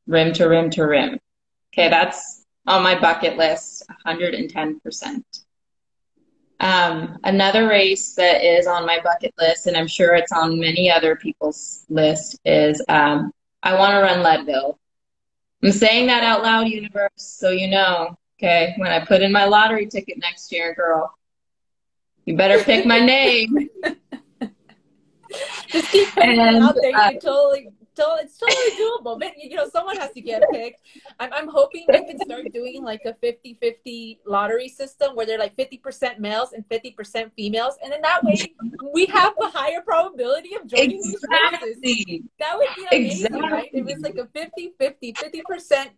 rim 0.06 0.34
to 0.34 0.46
rim 0.46 0.70
to 0.72 0.84
rim. 0.84 1.20
Okay, 1.74 1.90
that's 1.90 2.46
on 2.68 2.84
my 2.84 3.00
bucket 3.00 3.38
list, 3.38 3.84
110%. 4.06 5.24
Um, 6.60 7.18
another 7.24 7.68
race 7.68 8.14
that 8.14 8.44
is 8.44 8.68
on 8.68 8.86
my 8.86 9.00
bucket 9.04 9.34
list, 9.40 9.66
and 9.66 9.76
I'm 9.76 9.88
sure 9.88 10.14
it's 10.14 10.32
on 10.32 10.60
many 10.60 10.92
other 10.92 11.16
people's 11.16 11.86
list, 11.90 12.38
is 12.46 12.84
um, 12.88 13.32
I 13.64 13.74
want 13.74 13.94
to 13.94 14.02
run 14.02 14.22
Leadville. 14.22 14.78
I'm 15.64 15.72
saying 15.72 16.08
that 16.08 16.24
out 16.24 16.44
loud, 16.44 16.68
universe, 16.68 17.10
so 17.16 17.50
you 17.50 17.68
know. 17.68 18.18
Okay, 18.40 18.74
when 18.78 18.92
I 18.92 19.06
put 19.06 19.22
in 19.22 19.32
my 19.32 19.46
lottery 19.46 19.86
ticket 19.86 20.18
next 20.18 20.52
year, 20.52 20.74
girl, 20.74 21.16
you 22.26 22.36
better 22.36 22.64
pick 22.64 22.86
my 22.86 23.00
name. 23.00 23.70
Just 25.68 25.90
keep 25.92 26.10
putting 26.10 26.40
and, 26.40 26.58
it 26.58 26.62
out 26.62 26.76
there. 26.76 26.92
You 26.92 26.98
uh, 26.98 27.12
totally 27.14 27.70
it's 27.98 28.38
totally 28.38 28.72
doable. 28.80 29.20
But 29.20 29.34
you 29.38 29.56
know, 29.56 29.68
someone 29.70 29.98
has 29.98 30.12
to 30.12 30.22
get 30.22 30.44
picked. 30.52 30.80
I'm, 31.20 31.32
I'm 31.34 31.48
hoping 31.48 31.86
they 31.88 32.04
can 32.04 32.20
start 32.20 32.52
doing 32.54 32.84
like 32.84 33.02
a 33.06 33.14
50-50 33.14 34.20
lottery 34.26 34.68
system 34.68 35.16
where 35.16 35.26
they're 35.26 35.40
like 35.40 35.56
50% 35.56 36.20
males 36.20 36.54
and 36.54 36.68
50% 36.70 37.32
females. 37.36 37.76
And 37.84 37.92
then 37.92 38.02
that 38.02 38.24
way 38.24 38.54
we 38.94 39.06
have 39.08 39.34
a 39.42 39.48
higher 39.50 39.82
probability 39.82 40.56
of 40.56 40.68
joining 40.68 40.98
exactly. 40.98 41.76
these 41.82 42.06
races. 42.08 42.26
That 42.40 42.58
would 42.58 42.70
be 42.76 42.86
amazing, 42.92 43.26
exactly. 43.28 43.52
right? 43.52 43.70
If 43.74 43.88
it's 43.88 44.02
like 44.02 44.18
a 44.18 44.26
50-50, 44.26 45.18
50% 45.18 45.90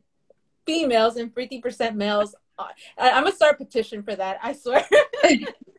females 0.66 1.18
and 1.18 1.34
50% 1.34 1.96
males. 1.96 2.36
I, 2.58 2.70
I'm 2.98 3.24
gonna 3.24 3.36
start 3.36 3.56
a 3.60 3.66
petition 3.66 4.04
for 4.04 4.16
that. 4.16 4.38
I 4.42 4.54
swear. 4.54 4.86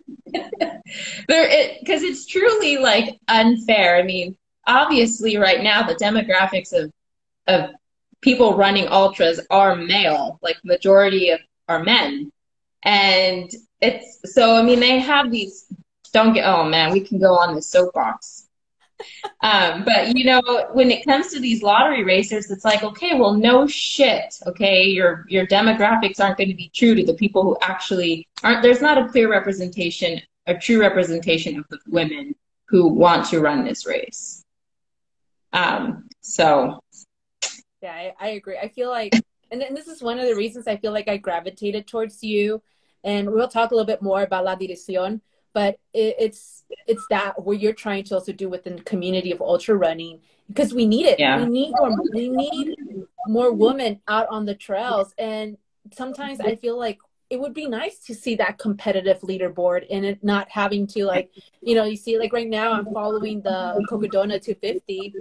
there 1.28 1.48
it 1.48 1.80
because 1.80 2.02
it's 2.02 2.26
truly 2.26 2.76
like 2.78 3.18
unfair. 3.28 3.96
I 3.96 4.02
mean, 4.02 4.36
obviously 4.66 5.36
right 5.36 5.62
now 5.62 5.82
the 5.82 5.94
demographics 5.94 6.72
of 6.72 6.90
of 7.46 7.70
people 8.20 8.56
running 8.56 8.88
ultras 8.88 9.40
are 9.50 9.76
male 9.76 10.38
like 10.42 10.56
majority 10.64 11.30
of 11.30 11.40
are 11.68 11.82
men 11.82 12.30
and 12.82 13.50
it's 13.80 14.20
so 14.34 14.56
i 14.56 14.62
mean 14.62 14.80
they 14.80 14.98
have 14.98 15.30
these 15.30 15.66
don't 16.12 16.32
get 16.32 16.46
oh 16.46 16.64
man 16.64 16.92
we 16.92 17.00
can 17.00 17.18
go 17.18 17.34
on 17.34 17.54
the 17.54 17.62
soapbox 17.62 18.43
um, 19.42 19.84
but 19.84 20.16
you 20.16 20.24
know 20.24 20.68
when 20.72 20.90
it 20.90 21.04
comes 21.04 21.28
to 21.28 21.40
these 21.40 21.62
lottery 21.62 22.04
racers 22.04 22.50
it's 22.50 22.64
like 22.64 22.82
okay 22.82 23.18
well 23.18 23.34
no 23.34 23.66
shit 23.66 24.34
okay 24.46 24.84
your 24.84 25.24
your 25.28 25.46
demographics 25.46 26.20
aren't 26.20 26.36
going 26.36 26.48
to 26.48 26.54
be 26.54 26.70
true 26.74 26.94
to 26.94 27.04
the 27.04 27.14
people 27.14 27.42
who 27.42 27.56
actually 27.62 28.26
aren't 28.42 28.62
there's 28.62 28.80
not 28.80 28.98
a 28.98 29.08
clear 29.08 29.30
representation 29.30 30.20
a 30.46 30.54
true 30.54 30.80
representation 30.80 31.58
of 31.58 31.64
the 31.70 31.78
women 31.88 32.34
who 32.68 32.88
want 32.88 33.26
to 33.26 33.40
run 33.40 33.64
this 33.64 33.86
race 33.86 34.44
um, 35.52 36.08
so 36.20 36.80
yeah, 37.84 37.92
I, 37.92 38.14
I 38.18 38.28
agree. 38.30 38.56
I 38.56 38.68
feel 38.68 38.88
like, 38.88 39.12
and, 39.50 39.62
and 39.62 39.76
this 39.76 39.88
is 39.88 40.02
one 40.02 40.18
of 40.18 40.26
the 40.26 40.34
reasons 40.34 40.66
I 40.66 40.78
feel 40.78 40.90
like 40.90 41.06
I 41.06 41.18
gravitated 41.18 41.86
towards 41.86 42.22
you. 42.22 42.62
And 43.04 43.30
we'll 43.30 43.46
talk 43.46 43.70
a 43.70 43.74
little 43.74 43.86
bit 43.86 44.00
more 44.00 44.22
about 44.22 44.46
La 44.46 44.56
Dirección, 44.56 45.20
but 45.54 45.78
it, 45.94 46.16
it's 46.18 46.64
it's 46.86 47.06
that 47.08 47.42
what 47.42 47.60
you're 47.60 47.72
trying 47.72 48.04
to 48.04 48.14
also 48.14 48.32
do 48.32 48.48
within 48.50 48.76
the 48.76 48.82
community 48.82 49.32
of 49.32 49.40
ultra 49.40 49.74
running 49.74 50.20
because 50.48 50.74
we 50.74 50.84
need 50.86 51.06
it. 51.06 51.18
Yeah. 51.18 51.38
We 51.38 51.46
need 51.46 51.72
more. 51.72 51.96
We 52.12 52.28
need 52.28 52.76
more 53.26 53.52
women 53.52 54.00
out 54.06 54.26
on 54.28 54.44
the 54.44 54.54
trails, 54.54 55.14
and 55.16 55.56
sometimes 55.92 56.40
I 56.40 56.56
feel 56.56 56.78
like 56.78 56.98
it 57.30 57.40
would 57.40 57.54
be 57.54 57.66
nice 57.66 57.98
to 57.98 58.14
see 58.14 58.36
that 58.36 58.58
competitive 58.58 59.20
leaderboard 59.20 59.86
and 59.90 60.04
it 60.04 60.22
not 60.22 60.48
having 60.50 60.86
to 60.86 61.04
like 61.04 61.30
you 61.62 61.74
know 61.74 61.84
you 61.84 61.96
see 61.96 62.18
like 62.18 62.32
right 62.32 62.48
now 62.48 62.72
i'm 62.72 62.84
following 62.92 63.40
the 63.40 63.84
cocodona 63.90 64.40
250 64.40 65.14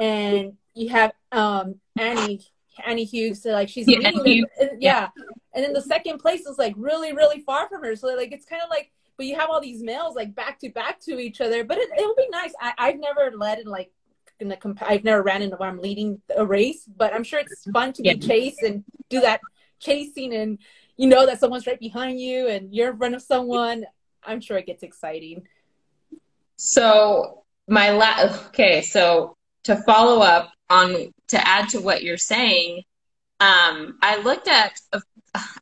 and 0.00 0.52
you 0.74 0.88
have 0.90 1.12
um 1.32 1.74
annie 1.98 2.40
annie 2.86 3.04
hughes 3.04 3.42
so 3.42 3.50
like 3.50 3.68
she's 3.68 3.88
yeah, 3.88 4.06
and, 4.06 4.26
and, 4.60 4.82
yeah. 4.82 5.08
and 5.54 5.64
then 5.64 5.72
the 5.72 5.80
second 5.80 6.18
place 6.18 6.46
is 6.46 6.58
like 6.58 6.74
really 6.76 7.12
really 7.12 7.40
far 7.40 7.68
from 7.68 7.82
her 7.82 7.96
so 7.96 8.06
like 8.08 8.32
it's 8.32 8.44
kind 8.44 8.62
of 8.62 8.68
like 8.68 8.92
but 9.16 9.26
you 9.26 9.36
have 9.36 9.50
all 9.50 9.60
these 9.60 9.82
males 9.82 10.14
like 10.14 10.34
back 10.34 10.58
to 10.58 10.68
back 10.70 11.00
to 11.00 11.18
each 11.18 11.40
other 11.40 11.64
but 11.64 11.78
it, 11.78 11.88
it 11.96 12.06
would 12.06 12.16
be 12.16 12.28
nice 12.30 12.52
I, 12.60 12.72
i've 12.78 12.98
never 12.98 13.30
led 13.36 13.58
in 13.58 13.66
like 13.66 13.90
in 14.40 14.48
the 14.48 14.56
comp- 14.56 14.82
I've 14.82 15.04
never 15.04 15.22
ran 15.22 15.42
in 15.42 15.50
where 15.52 15.68
I'm 15.68 15.78
leading 15.78 16.20
a 16.36 16.44
race, 16.44 16.88
but 16.96 17.14
I'm 17.14 17.24
sure 17.24 17.38
it's 17.38 17.64
fun 17.70 17.92
to 17.94 18.04
yeah. 18.04 18.14
be 18.14 18.20
chased 18.20 18.62
and 18.62 18.84
do 19.08 19.20
that 19.20 19.40
chasing 19.78 20.34
and 20.34 20.58
you 20.96 21.06
know 21.06 21.26
that 21.26 21.40
someone's 21.40 21.66
right 21.66 21.78
behind 21.78 22.20
you 22.20 22.48
and 22.48 22.74
you're 22.74 22.90
in 22.90 22.98
front 22.98 23.14
of 23.14 23.22
someone, 23.22 23.84
I'm 24.24 24.40
sure 24.40 24.56
it 24.56 24.66
gets 24.66 24.82
exciting. 24.82 25.46
So 26.56 27.44
my 27.68 27.90
last, 27.90 28.46
okay, 28.48 28.80
so 28.82 29.36
to 29.64 29.76
follow 29.76 30.22
up 30.22 30.52
on 30.70 31.12
to 31.28 31.46
add 31.46 31.68
to 31.70 31.80
what 31.80 32.02
you're 32.02 32.16
saying, 32.16 32.82
um, 33.40 33.98
I 34.02 34.20
looked 34.22 34.48
at. 34.48 34.80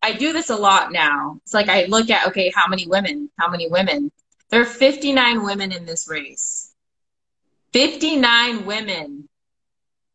I 0.03 0.13
do 0.13 0.33
this 0.33 0.51
a 0.51 0.57
lot 0.57 0.93
now. 0.93 1.41
It's 1.43 1.55
like 1.55 1.69
I 1.69 1.87
look 1.87 2.09
at 2.09 2.29
okay, 2.29 2.53
how 2.55 2.69
many 2.69 2.87
women? 2.87 3.29
How 3.39 3.49
many 3.49 3.69
women? 3.69 4.13
There 4.51 4.61
are 4.61 4.67
59 4.67 5.43
women 5.43 5.73
in 5.73 5.85
this 5.85 6.09
race. 6.09 6.73
59 7.73 8.67
women. 8.67 9.29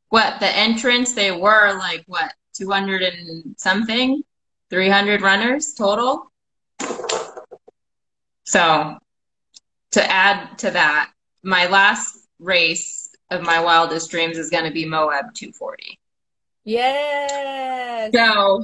What 0.09 0.39
the 0.39 0.47
entrance? 0.47 1.13
They 1.13 1.31
were 1.31 1.77
like 1.77 2.03
what 2.07 2.33
200 2.53 3.01
and 3.01 3.55
something. 3.57 4.23
300 4.69 5.21
runners 5.21 5.73
total. 5.73 6.31
So 8.45 8.97
to 9.91 10.11
add 10.11 10.57
to 10.59 10.71
that, 10.71 11.11
my 11.43 11.67
last 11.67 12.27
race 12.39 13.09
of 13.29 13.41
my 13.41 13.59
wildest 13.59 14.09
dreams 14.09 14.37
is 14.37 14.49
going 14.49 14.65
to 14.65 14.71
be 14.71 14.85
Moab 14.85 15.33
240. 15.33 15.98
Yes. 16.63 18.11
So, 18.13 18.63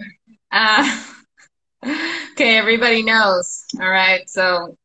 uh, 0.51 1.03
okay, 2.31 2.58
everybody 2.58 3.03
knows. 3.03 3.65
All 3.79 3.89
right. 3.89 4.29
So 4.29 4.77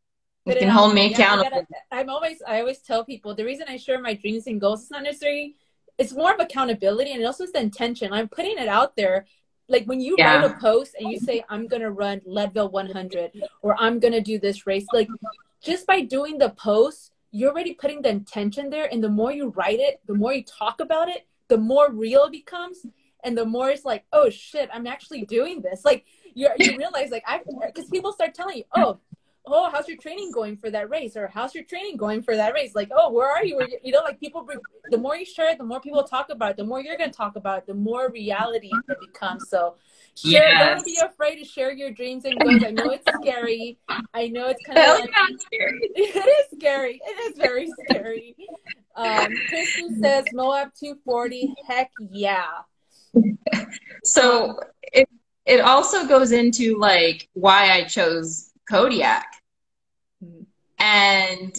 you 0.46 0.54
can 0.54 0.68
hold 0.68 0.94
me 0.94 1.12
accountable. 1.12 1.50
Gotta, 1.50 1.66
I'm 1.92 2.08
always, 2.08 2.42
I 2.46 2.60
always 2.60 2.78
tell 2.78 3.04
people 3.04 3.34
the 3.34 3.44
reason 3.44 3.66
I 3.68 3.76
share 3.76 4.00
my 4.00 4.14
dreams 4.14 4.46
and 4.46 4.60
goals 4.60 4.82
is 4.84 4.90
not 4.90 5.02
necessarily, 5.02 5.56
it's 5.98 6.12
more 6.12 6.32
of 6.32 6.40
accountability 6.40 7.12
and 7.12 7.24
also 7.24 7.44
it's 7.44 7.52
the 7.52 7.60
intention. 7.60 8.12
I'm 8.12 8.28
putting 8.28 8.58
it 8.58 8.68
out 8.68 8.96
there 8.96 9.26
like 9.70 9.84
when 9.84 10.00
you 10.00 10.16
yeah. 10.18 10.36
write 10.36 10.50
a 10.50 10.54
post 10.60 10.94
and 10.98 11.10
you 11.10 11.18
say 11.18 11.42
i'm 11.48 11.66
going 11.66 11.80
to 11.80 11.90
run 11.90 12.20
leadville 12.26 12.68
100 12.68 13.30
or 13.62 13.80
i'm 13.80 13.98
going 13.98 14.12
to 14.12 14.20
do 14.20 14.38
this 14.38 14.66
race 14.66 14.86
like 14.92 15.08
just 15.62 15.86
by 15.86 16.00
doing 16.00 16.36
the 16.36 16.50
post 16.50 17.12
you're 17.30 17.50
already 17.50 17.72
putting 17.72 18.02
the 18.02 18.08
intention 18.08 18.68
there 18.68 18.88
and 18.92 19.02
the 19.02 19.08
more 19.08 19.32
you 19.32 19.48
write 19.50 19.78
it 19.78 20.00
the 20.06 20.14
more 20.14 20.34
you 20.34 20.42
talk 20.42 20.80
about 20.80 21.08
it 21.08 21.26
the 21.48 21.56
more 21.56 21.90
real 21.90 22.24
it 22.24 22.32
becomes 22.32 22.84
and 23.24 23.36
the 23.36 23.44
more 23.44 23.70
it's 23.70 23.84
like 23.84 24.04
oh 24.12 24.30
shit 24.30 24.68
i'm 24.72 24.86
actually 24.86 25.22
doing 25.22 25.60
this 25.62 25.84
like 25.84 26.04
you 26.34 26.48
you 26.58 26.76
realize 26.76 27.10
like 27.10 27.24
i 27.26 27.40
because 27.66 27.88
people 27.90 28.12
start 28.12 28.34
telling 28.34 28.58
you 28.58 28.64
oh 28.74 28.98
oh, 29.46 29.70
how's 29.72 29.88
your 29.88 29.96
training 29.96 30.32
going 30.32 30.56
for 30.56 30.70
that 30.70 30.90
race? 30.90 31.16
Or 31.16 31.28
how's 31.28 31.54
your 31.54 31.64
training 31.64 31.96
going 31.96 32.22
for 32.22 32.36
that 32.36 32.54
race? 32.54 32.74
Like, 32.74 32.90
oh, 32.94 33.10
where 33.10 33.28
are 33.28 33.44
you? 33.44 33.60
You 33.82 33.92
know, 33.92 34.00
like 34.04 34.20
people, 34.20 34.46
the 34.90 34.98
more 34.98 35.16
you 35.16 35.24
share 35.24 35.50
it, 35.50 35.58
the 35.58 35.64
more 35.64 35.80
people 35.80 36.02
talk 36.04 36.30
about 36.30 36.52
it, 36.52 36.56
the 36.56 36.64
more 36.64 36.80
you're 36.80 36.96
going 36.96 37.10
to 37.10 37.16
talk 37.16 37.36
about 37.36 37.58
it, 37.58 37.66
the 37.66 37.74
more 37.74 38.10
reality 38.10 38.70
it 38.88 38.98
becomes. 39.00 39.48
So, 39.48 39.76
share, 40.16 40.48
yes. 40.48 40.76
don't 40.76 40.84
be 40.84 40.98
afraid 41.02 41.36
to 41.36 41.44
share 41.44 41.72
your 41.72 41.90
dreams 41.90 42.24
and 42.24 42.38
goals. 42.38 42.62
I 42.64 42.70
know 42.70 42.90
it's 42.90 43.06
scary. 43.22 43.78
I 44.14 44.28
know 44.28 44.48
it's 44.48 44.64
kind 44.64 44.78
of 44.78 45.00
like, 45.00 45.10
scary. 45.40 45.80
It 45.94 46.50
is 46.52 46.58
scary. 46.58 47.00
It 47.04 47.32
is 47.32 47.38
very 47.38 47.70
scary. 47.84 48.36
Um, 48.96 49.28
Kristen 49.48 50.00
says 50.02 50.24
Moab 50.32 50.70
240. 50.78 51.54
Heck 51.66 51.90
yeah. 52.10 52.44
So 54.04 54.58
it 54.82 55.08
it 55.46 55.60
also 55.60 56.06
goes 56.06 56.32
into 56.32 56.78
like 56.78 57.28
why 57.32 57.70
I 57.70 57.84
chose 57.84 58.50
Kodiak. 58.68 59.26
And 60.78 61.58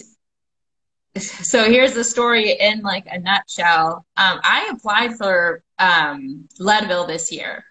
so 1.18 1.70
here's 1.70 1.92
the 1.94 2.04
story 2.04 2.52
in 2.58 2.80
like 2.82 3.06
a 3.06 3.18
nutshell. 3.18 4.06
Um, 4.16 4.40
I 4.42 4.70
applied 4.72 5.16
for 5.16 5.62
um, 5.78 6.48
Leadville 6.58 7.06
this 7.06 7.30
year, 7.30 7.64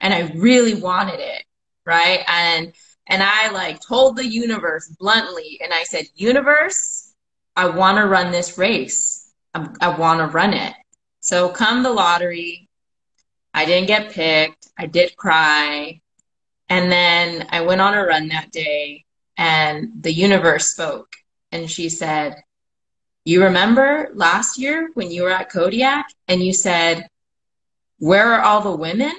and 0.00 0.14
I 0.14 0.32
really 0.36 0.74
wanted 0.74 1.20
it, 1.20 1.42
right? 1.84 2.20
And 2.28 2.72
and 3.06 3.22
I 3.22 3.50
like 3.50 3.80
told 3.80 4.16
the 4.16 4.26
universe 4.26 4.88
bluntly, 4.98 5.60
and 5.62 5.74
I 5.74 5.82
said, 5.84 6.06
"Universe, 6.14 7.12
I 7.56 7.68
want 7.68 7.98
to 7.98 8.06
run 8.06 8.30
this 8.30 8.56
race. 8.56 9.32
I, 9.52 9.68
I 9.80 9.98
want 9.98 10.20
to 10.20 10.26
run 10.26 10.54
it." 10.54 10.74
So 11.20 11.48
come 11.48 11.82
the 11.82 11.92
lottery, 11.92 12.63
I 13.54 13.64
didn't 13.64 13.86
get 13.86 14.12
picked. 14.12 14.68
I 14.76 14.86
did 14.86 15.16
cry, 15.16 16.00
and 16.68 16.92
then 16.92 17.46
I 17.50 17.62
went 17.62 17.80
on 17.80 17.94
a 17.94 18.04
run 18.04 18.28
that 18.28 18.50
day, 18.50 19.04
and 19.38 20.02
the 20.02 20.12
universe 20.12 20.66
spoke 20.66 21.16
and 21.54 21.70
she 21.70 21.88
said, 21.88 22.42
You 23.24 23.44
remember 23.44 24.10
last 24.14 24.58
year 24.58 24.90
when 24.94 25.12
you 25.12 25.22
were 25.22 25.30
at 25.30 25.50
Kodiak 25.50 26.06
and 26.26 26.42
you 26.42 26.52
said, 26.52 27.08
Where 27.98 28.34
are 28.34 28.42
all 28.42 28.60
the 28.60 28.76
women? 28.76 29.12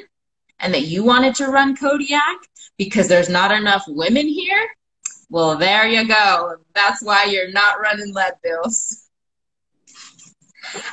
And 0.59 0.73
that 0.73 0.87
you 0.87 1.03
wanted 1.03 1.35
to 1.35 1.47
run 1.47 1.77
Kodiak 1.77 2.37
because 2.77 3.07
there's 3.07 3.29
not 3.29 3.51
enough 3.51 3.85
women 3.87 4.27
here? 4.27 4.67
Well, 5.29 5.57
there 5.57 5.87
you 5.87 6.07
go. 6.07 6.57
That's 6.73 7.01
why 7.01 7.25
you're 7.25 7.51
not 7.51 7.79
running 7.79 8.13
Leadvilles. 8.13 9.01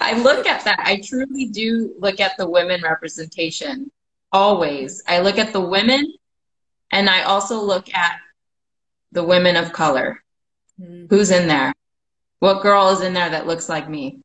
I 0.00 0.18
look 0.20 0.46
at 0.46 0.64
that. 0.64 0.80
I 0.80 1.00
truly 1.04 1.46
do 1.46 1.94
look 1.98 2.20
at 2.20 2.36
the 2.36 2.48
women 2.48 2.82
representation 2.82 3.90
always. 4.30 5.02
I 5.06 5.20
look 5.20 5.38
at 5.38 5.52
the 5.52 5.60
women 5.60 6.14
and 6.90 7.08
I 7.08 7.22
also 7.22 7.60
look 7.60 7.92
at 7.94 8.18
the 9.12 9.24
women 9.24 9.56
of 9.56 9.72
color. 9.72 10.22
Mm-hmm. 10.80 11.06
Who's 11.10 11.30
in 11.30 11.48
there? 11.48 11.72
What 12.38 12.62
girl 12.62 12.90
is 12.90 13.02
in 13.02 13.12
there 13.12 13.30
that 13.30 13.46
looks 13.46 13.68
like 13.68 13.88
me? 13.88 14.22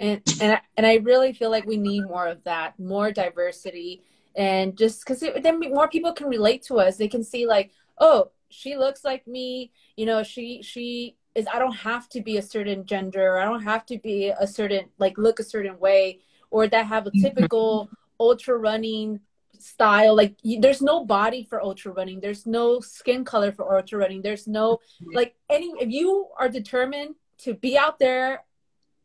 and 0.00 0.22
and 0.40 0.60
and 0.76 0.86
I 0.86 0.96
really 0.96 1.32
feel 1.32 1.50
like 1.50 1.66
we 1.66 1.76
need 1.76 2.04
more 2.04 2.26
of 2.26 2.42
that, 2.44 2.78
more 2.78 3.12
diversity, 3.12 4.02
and 4.34 4.76
just 4.76 5.04
because 5.04 5.20
then 5.20 5.60
more 5.60 5.88
people 5.88 6.12
can 6.12 6.28
relate 6.28 6.62
to 6.64 6.78
us. 6.78 6.96
They 6.96 7.08
can 7.08 7.22
see 7.22 7.46
like, 7.46 7.70
oh, 7.98 8.30
she 8.48 8.76
looks 8.76 9.04
like 9.04 9.26
me. 9.26 9.72
You 9.96 10.06
know, 10.06 10.22
she 10.22 10.62
she 10.62 11.16
is. 11.34 11.46
I 11.52 11.58
don't 11.58 11.76
have 11.76 12.08
to 12.10 12.20
be 12.20 12.36
a 12.36 12.42
certain 12.42 12.86
gender. 12.86 13.38
I 13.38 13.44
don't 13.44 13.62
have 13.62 13.86
to 13.86 13.98
be 13.98 14.32
a 14.38 14.46
certain 14.46 14.86
like 14.98 15.18
look 15.18 15.40
a 15.40 15.44
certain 15.44 15.78
way 15.78 16.20
or 16.50 16.68
that 16.68 16.86
have 16.86 17.06
a 17.06 17.10
mm-hmm. 17.10 17.22
typical 17.22 17.90
ultra 18.20 18.56
running 18.56 19.20
style 19.58 20.14
like 20.14 20.36
you, 20.42 20.60
there's 20.60 20.82
no 20.82 21.04
body 21.04 21.42
for 21.42 21.62
ultra 21.62 21.92
running 21.92 22.20
there's 22.20 22.46
no 22.46 22.80
skin 22.80 23.24
color 23.24 23.50
for 23.50 23.76
ultra 23.76 23.98
running 23.98 24.20
there's 24.20 24.46
no 24.46 24.78
like 25.12 25.34
any 25.48 25.72
if 25.80 25.90
you 25.90 26.26
are 26.38 26.48
determined 26.48 27.14
to 27.38 27.54
be 27.54 27.78
out 27.78 27.98
there 27.98 28.44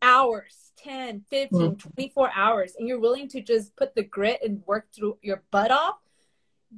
hours 0.01 0.71
10 0.77 1.23
15 1.29 1.59
mm-hmm. 1.59 1.89
24 1.89 2.31
hours 2.35 2.73
and 2.77 2.87
you're 2.87 2.99
willing 2.99 3.27
to 3.27 3.41
just 3.41 3.75
put 3.75 3.95
the 3.95 4.03
grit 4.03 4.39
and 4.43 4.61
work 4.65 4.87
through 4.93 5.17
your 5.21 5.43
butt 5.51 5.71
off 5.71 5.95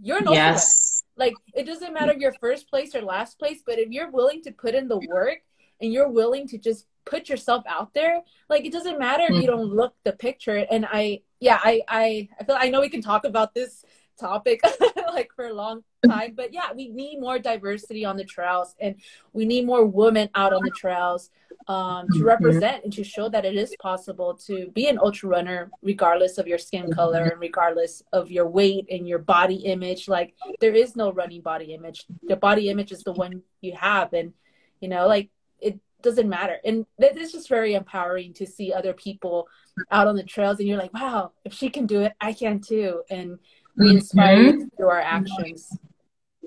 you're 0.02 0.18
an 0.18 0.32
yes 0.32 0.91
like 1.18 1.34
it 1.54 1.66
doesn't 1.66 1.94
matter 1.94 2.14
your 2.14 2.34
first 2.34 2.70
place 2.70 2.96
or 2.96 3.02
last 3.02 3.38
place 3.38 3.62
but 3.66 3.80
if 3.80 3.90
you're 3.90 4.12
willing 4.12 4.42
to 4.42 4.52
put 4.52 4.76
in 4.76 4.88
the 4.88 5.00
work 5.10 5.40
and 5.82 5.92
you're 5.92 6.10
willing 6.10 6.48
to 6.48 6.58
just 6.58 6.86
put 7.06 7.30
yourself 7.30 7.64
out 7.68 7.94
there 7.94 8.22
like 8.50 8.66
it 8.66 8.72
doesn't 8.72 9.00
matter 9.00 9.24
if 9.24 9.32
you 9.32 9.38
mm-hmm. 9.38 9.48
don't 9.48 9.74
look 9.74 9.94
the 10.04 10.14
picture 10.14 10.66
and 10.70 10.86
i 10.92 11.20
yeah 11.40 11.60
i 11.64 11.82
i 11.88 12.30
i 12.40 12.44
feel 12.44 12.56
i 12.58 12.70
know 12.70 12.82
we 12.82 12.90
can 12.90 13.02
talk 13.02 13.26
about 13.26 13.54
this 13.54 13.84
topic 14.20 14.62
like 15.14 15.32
for 15.36 15.48
a 15.48 15.54
long 15.54 15.84
time 16.06 16.34
but 16.36 16.54
yeah 16.54 16.72
we 16.76 16.90
need 16.90 17.20
more 17.20 17.40
diversity 17.40 18.06
on 18.06 18.18
the 18.18 18.24
trails 18.24 18.76
and 18.80 18.96
we 19.34 19.46
need 19.46 19.66
more 19.66 19.86
women 19.86 20.30
out 20.36 20.54
on 20.54 20.64
the 20.64 20.72
trails 20.72 21.32
um, 21.72 22.08
to 22.08 22.16
mm-hmm. 22.16 22.28
represent 22.28 22.84
and 22.84 22.92
to 22.92 23.04
show 23.04 23.30
that 23.30 23.46
it 23.46 23.56
is 23.56 23.74
possible 23.80 24.34
to 24.34 24.70
be 24.72 24.88
an 24.88 25.00
ultra 25.00 25.30
runner 25.30 25.72
regardless 25.82 26.38
of 26.38 26.46
your 26.46 26.58
skin 26.58 26.92
color 26.92 27.24
and 27.24 27.40
regardless 27.40 28.04
of 28.12 28.30
your 28.30 28.48
weight 28.48 28.88
and 28.92 29.08
your 29.08 29.20
body 29.20 29.56
image. 29.56 30.10
Like 30.10 30.34
there 30.60 30.76
is 30.76 30.98
no 30.98 31.14
running 31.14 31.42
body 31.42 31.74
image. 31.74 32.06
The 32.24 32.36
body 32.36 32.70
image 32.70 32.92
is 32.92 33.04
the 33.04 33.14
one 33.14 33.44
you 33.62 33.74
have 33.78 34.12
and 34.12 34.34
you 34.82 34.90
know 34.90 35.08
like 35.08 35.30
it 35.60 35.80
doesn't 36.02 36.28
matter. 36.28 36.58
And 36.66 36.86
it's 37.00 37.32
just 37.32 37.48
very 37.48 37.74
empowering 37.74 38.34
to 38.34 38.46
see 38.46 38.74
other 38.74 38.94
people 38.94 39.48
out 39.92 40.08
on 40.08 40.18
the 40.18 40.24
trails 40.24 40.60
and 40.60 40.68
you're 40.68 40.78
like 40.78 40.94
wow 40.94 41.32
if 41.46 41.54
she 41.54 41.70
can 41.70 41.86
do 41.86 42.02
it 42.02 42.12
i 42.20 42.34
can 42.34 42.60
too. 42.60 43.04
And 43.10 43.40
we 43.78 43.86
mm-hmm. 43.86 43.98
inspire 43.98 44.54
mm-hmm. 44.54 44.76
through 44.76 44.90
our 44.90 45.00
actions. 45.00 45.78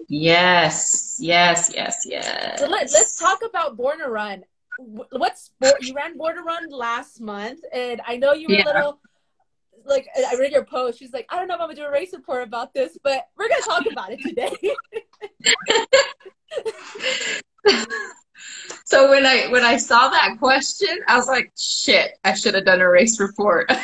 Yes 0.06 1.16
yes 1.18 1.72
yes 1.74 2.04
yes 2.04 2.60
so 2.60 2.66
let, 2.66 2.92
let's 2.92 3.16
talk 3.16 3.40
about 3.42 3.78
born 3.78 4.00
to 4.00 4.10
run 4.10 4.44
what's 4.78 5.44
sport? 5.44 5.82
you 5.82 5.94
ran 5.94 6.16
Born 6.16 6.36
to 6.36 6.42
Run 6.42 6.68
last 6.70 7.20
month 7.20 7.60
and 7.72 8.00
i 8.06 8.16
know 8.16 8.32
you 8.32 8.48
were 8.48 8.54
yeah. 8.54 8.64
a 8.64 8.74
little 8.74 9.00
like 9.84 10.06
i 10.16 10.34
read 10.36 10.52
your 10.52 10.64
post 10.64 10.98
she's 10.98 11.12
like 11.12 11.26
i 11.30 11.36
don't 11.36 11.48
know 11.48 11.54
if 11.54 11.60
i'm 11.60 11.68
gonna 11.68 11.76
do 11.76 11.84
a 11.84 11.90
race 11.90 12.12
report 12.12 12.42
about 12.42 12.72
this 12.74 12.96
but 13.02 13.26
we're 13.36 13.48
gonna 13.48 13.62
talk 13.62 13.86
about 13.90 14.10
it 14.12 14.20
today 14.22 14.56
so 18.84 19.10
when 19.10 19.26
I 19.26 19.48
when 19.48 19.64
I 19.64 19.76
saw 19.76 20.08
that 20.08 20.36
question, 20.38 21.00
I 21.08 21.16
was 21.16 21.28
like, 21.28 21.52
shit, 21.56 22.18
I 22.24 22.34
should 22.34 22.54
have 22.54 22.64
done 22.64 22.80
a 22.80 22.88
race 22.88 23.20
report. 23.20 23.70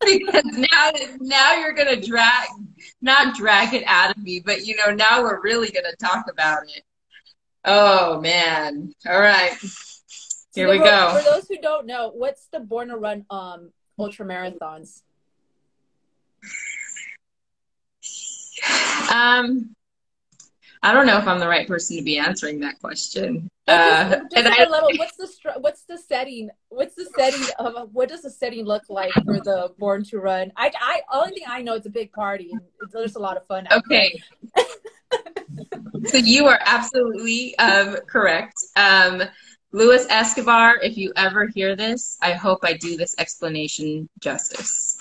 because 0.00 0.44
now 0.44 0.90
now 1.20 1.54
you're 1.54 1.72
gonna 1.72 2.00
drag 2.00 2.48
not 3.00 3.36
drag 3.36 3.74
it 3.74 3.84
out 3.86 4.16
of 4.16 4.22
me, 4.22 4.40
but 4.40 4.66
you 4.66 4.76
know, 4.76 4.92
now 4.92 5.22
we're 5.22 5.40
really 5.40 5.70
gonna 5.70 5.96
talk 5.96 6.26
about 6.30 6.62
it. 6.64 6.82
Oh 7.64 8.20
man. 8.20 8.92
All 9.08 9.20
right. 9.20 9.52
Here 10.54 10.66
so 10.66 10.70
we 10.70 10.78
go. 10.78 11.14
For 11.16 11.22
those 11.22 11.46
who 11.48 11.58
don't 11.58 11.86
know, 11.86 12.10
what's 12.14 12.46
the 12.46 12.60
Born 12.60 12.88
to 12.88 12.96
Run 12.96 13.24
um 13.30 13.70
ultra 13.98 14.26
marathons? 14.26 15.02
Um 19.12 19.74
I 20.82 20.92
don't 20.92 21.06
know 21.06 21.18
if 21.18 21.26
I'm 21.26 21.38
the 21.38 21.48
right 21.48 21.68
person 21.68 21.96
to 21.98 22.02
be 22.02 22.16
answering 22.18 22.60
that 22.60 22.80
question. 22.80 23.48
Uh, 23.68 24.08
just, 24.08 24.34
just 24.34 24.46
I, 24.46 24.68
little, 24.68 24.90
what's 24.96 25.16
the 25.16 25.28
what's 25.60 25.82
the 25.82 25.98
setting? 25.98 26.50
What's 26.70 26.94
the 26.94 27.04
setting 27.16 27.46
of 27.58 27.90
what 27.92 28.08
does 28.08 28.22
the 28.22 28.30
setting 28.30 28.64
look 28.64 28.84
like 28.88 29.12
for 29.24 29.40
the 29.40 29.72
Born 29.78 30.02
to 30.04 30.18
Run? 30.18 30.52
I, 30.56 30.72
I 30.80 31.02
only 31.12 31.34
thing 31.34 31.44
I 31.46 31.60
know 31.62 31.74
it's 31.74 31.86
a 31.86 31.90
big 31.90 32.12
party 32.12 32.50
and 32.52 32.62
there's 32.92 33.16
a 33.16 33.20
lot 33.20 33.36
of 33.36 33.46
fun. 33.46 33.68
Okay. 33.70 34.20
so 36.06 36.16
you 36.16 36.46
are 36.46 36.58
absolutely 36.64 37.56
um, 37.58 37.96
correct. 38.06 38.56
Um, 38.76 39.22
Escobar, 39.72 40.78
if 40.82 40.96
you 40.96 41.12
ever 41.16 41.46
hear 41.46 41.76
this, 41.76 42.18
I 42.20 42.32
hope 42.32 42.60
I 42.62 42.74
do 42.74 42.96
this 42.96 43.14
explanation 43.18 44.08
justice. 44.18 44.96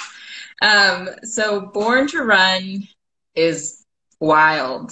Um, 0.61 1.09
so 1.23 1.61
Born 1.61 2.07
to 2.09 2.23
Run 2.23 2.87
is 3.35 3.85
wild. 4.19 4.91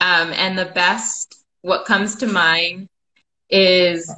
Um, 0.00 0.32
and 0.32 0.58
the 0.58 0.66
best, 0.66 1.44
what 1.62 1.84
comes 1.86 2.16
to 2.16 2.26
mind 2.26 2.88
is 3.48 4.12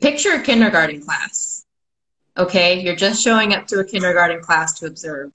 picture 0.00 0.34
a 0.34 0.42
kindergarten 0.42 1.02
class. 1.02 1.64
Okay, 2.36 2.80
you're 2.80 2.96
just 2.96 3.22
showing 3.22 3.54
up 3.54 3.66
to 3.68 3.80
a 3.80 3.84
kindergarten 3.84 4.40
class 4.40 4.78
to 4.80 4.86
observe. 4.86 5.32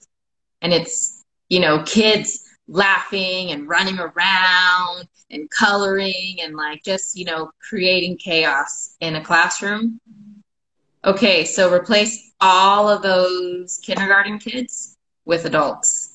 And 0.60 0.72
it's, 0.72 1.24
you 1.48 1.60
know, 1.60 1.82
kids 1.82 2.41
laughing 2.68 3.50
and 3.50 3.68
running 3.68 3.98
around 3.98 5.08
and 5.30 5.50
coloring 5.50 6.36
and 6.40 6.56
like 6.56 6.82
just, 6.82 7.16
you 7.16 7.24
know, 7.24 7.50
creating 7.60 8.16
chaos 8.16 8.96
in 9.00 9.16
a 9.16 9.24
classroom. 9.24 10.00
Okay, 11.04 11.44
so 11.44 11.72
replace 11.72 12.32
all 12.40 12.88
of 12.88 13.02
those 13.02 13.78
kindergarten 13.82 14.38
kids 14.38 14.96
with 15.24 15.44
adults 15.44 16.12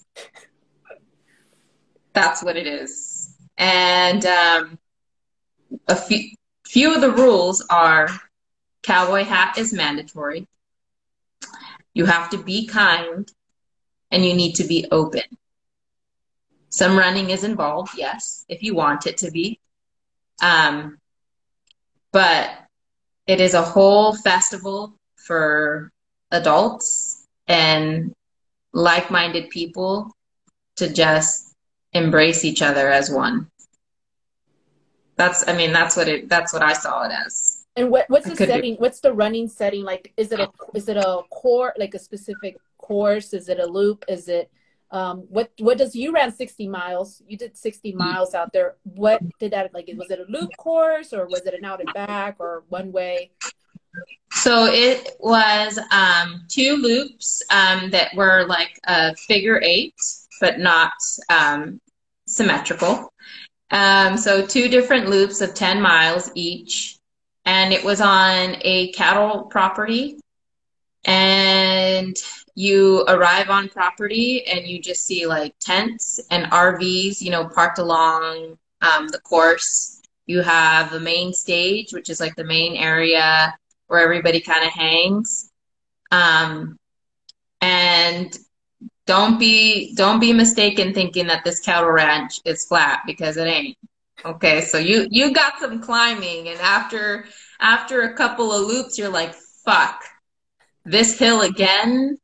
that's 2.17 2.41
what 2.41 2.57
it 2.57 2.65
is. 2.65 3.35
And 3.59 4.25
um, 4.25 4.79
a 5.87 5.95
few, 5.95 6.31
few 6.65 6.95
of 6.95 7.01
the 7.01 7.11
rules 7.11 7.63
are 7.69 8.09
cowboy 8.81 9.23
hat 9.23 9.57
is 9.59 9.71
mandatory. 9.71 10.47
You 11.93 12.05
have 12.05 12.31
to 12.31 12.39
be 12.39 12.65
kind 12.65 13.31
and 14.09 14.25
you 14.25 14.33
need 14.33 14.55
to 14.55 14.63
be 14.63 14.87
open. 14.89 15.21
Some 16.77 16.95
running 16.95 17.31
is 17.31 17.43
involved, 17.43 17.97
yes, 17.97 18.45
if 18.47 18.61
you 18.61 18.75
want 18.75 19.07
it 19.07 19.17
to 19.17 19.31
be. 19.31 19.59
Um, 20.43 20.99
but 22.11 22.51
it 23.25 23.41
is 23.41 23.55
a 23.55 23.63
whole 23.63 24.13
festival 24.13 24.93
for 25.15 25.91
adults 26.29 27.25
and 27.47 28.13
like 28.73 29.09
minded 29.09 29.49
people 29.49 30.15
to 30.75 30.93
just 30.93 31.51
embrace 31.93 32.45
each 32.45 32.61
other 32.61 32.91
as 32.91 33.09
one. 33.09 33.49
That's, 35.15 35.47
I 35.47 35.57
mean, 35.57 35.73
that's 35.73 35.97
what 35.97 36.07
it, 36.07 36.29
that's 36.29 36.53
what 36.53 36.61
I 36.61 36.73
saw 36.73 37.07
it 37.07 37.11
as. 37.25 37.65
And 37.75 37.89
what, 37.89 38.07
what's 38.07 38.29
the 38.29 38.35
setting? 38.35 38.75
Be. 38.75 38.79
What's 38.79 38.99
the 38.99 39.13
running 39.13 39.47
setting? 39.47 39.83
Like, 39.83 40.13
is 40.15 40.31
it 40.31 40.39
a, 40.39 40.51
is 40.75 40.87
it 40.87 40.97
a 40.97 41.21
core, 41.31 41.73
like 41.79 41.95
a 41.95 41.99
specific 41.99 42.55
course? 42.77 43.33
Is 43.33 43.49
it 43.49 43.57
a 43.57 43.65
loop? 43.65 44.05
Is 44.07 44.27
it, 44.27 44.51
um, 44.91 45.25
what, 45.29 45.51
what 45.59 45.77
does, 45.77 45.95
you 45.95 46.11
ran 46.13 46.31
60 46.31 46.67
miles, 46.67 47.21
you 47.27 47.37
did 47.37 47.57
60 47.57 47.89
mm-hmm. 47.89 47.97
miles 47.97 48.33
out 48.33 48.53
there. 48.53 48.75
What 48.83 49.21
did 49.39 49.51
that, 49.51 49.73
like, 49.73 49.89
was 49.95 50.09
it 50.09 50.19
a 50.19 50.31
loop 50.31 50.51
course 50.57 51.13
or 51.13 51.27
was 51.27 51.41
it 51.45 51.53
an 51.53 51.65
out 51.65 51.81
and 51.81 51.93
back 51.93 52.37
or 52.39 52.63
one 52.69 52.91
way? 52.91 53.31
So 54.31 54.65
it 54.65 55.15
was 55.19 55.79
um, 55.91 56.45
two 56.47 56.75
loops 56.75 57.41
um, 57.49 57.89
that 57.89 58.13
were 58.15 58.45
like 58.47 58.79
a 58.85 59.15
figure 59.15 59.59
eight, 59.63 59.95
but 60.39 60.59
not 60.59 60.93
um, 61.29 61.81
symmetrical. 62.27 63.11
Um, 63.71 64.17
so 64.17 64.45
two 64.45 64.69
different 64.69 65.09
loops 65.09 65.41
of 65.41 65.53
10 65.53 65.81
miles 65.81 66.31
each. 66.35 66.97
And 67.45 67.73
it 67.73 67.83
was 67.83 68.01
on 68.01 68.57
a 68.61 68.91
cattle 68.91 69.45
property. 69.45 70.19
And 71.05 72.15
you 72.57 73.05
arrive 73.07 73.51
on 73.51 73.69
property 73.69 74.43
and 74.47 74.65
you 74.65 74.79
just 74.79 75.05
see 75.05 75.27
like 75.27 75.53
tents 75.59 76.19
and 76.31 76.51
RVs, 76.51 77.21
you 77.21 77.29
know, 77.29 77.47
parked 77.47 77.77
along 77.77 78.57
um, 78.81 79.07
the 79.09 79.19
course. 79.19 80.01
You 80.25 80.41
have 80.41 80.89
the 80.89 80.99
main 80.99 81.33
stage, 81.33 81.93
which 81.93 82.09
is 82.09 82.19
like 82.19 82.35
the 82.35 82.43
main 82.43 82.75
area 82.75 83.55
where 83.85 84.01
everybody 84.01 84.41
kind 84.41 84.65
of 84.65 84.71
hangs. 84.71 85.51
Um, 86.09 86.79
and 87.61 88.35
don't 89.05 89.37
be 89.37 89.93
don't 89.93 90.19
be 90.19 90.33
mistaken 90.33 90.95
thinking 90.95 91.27
that 91.27 91.43
this 91.43 91.59
cattle 91.59 91.91
ranch 91.91 92.39
is 92.43 92.65
flat 92.65 93.03
because 93.05 93.37
it 93.37 93.45
ain't. 93.45 93.77
Okay, 94.25 94.61
so 94.61 94.79
you 94.79 95.07
you 95.11 95.31
got 95.31 95.59
some 95.59 95.79
climbing, 95.79 96.47
and 96.47 96.59
after 96.59 97.25
after 97.59 98.01
a 98.01 98.15
couple 98.15 98.51
of 98.51 98.65
loops, 98.65 98.97
you're 98.97 99.09
like, 99.09 99.35
fuck, 99.63 100.03
this 100.85 101.19
hill 101.19 101.41
again. 101.41 102.17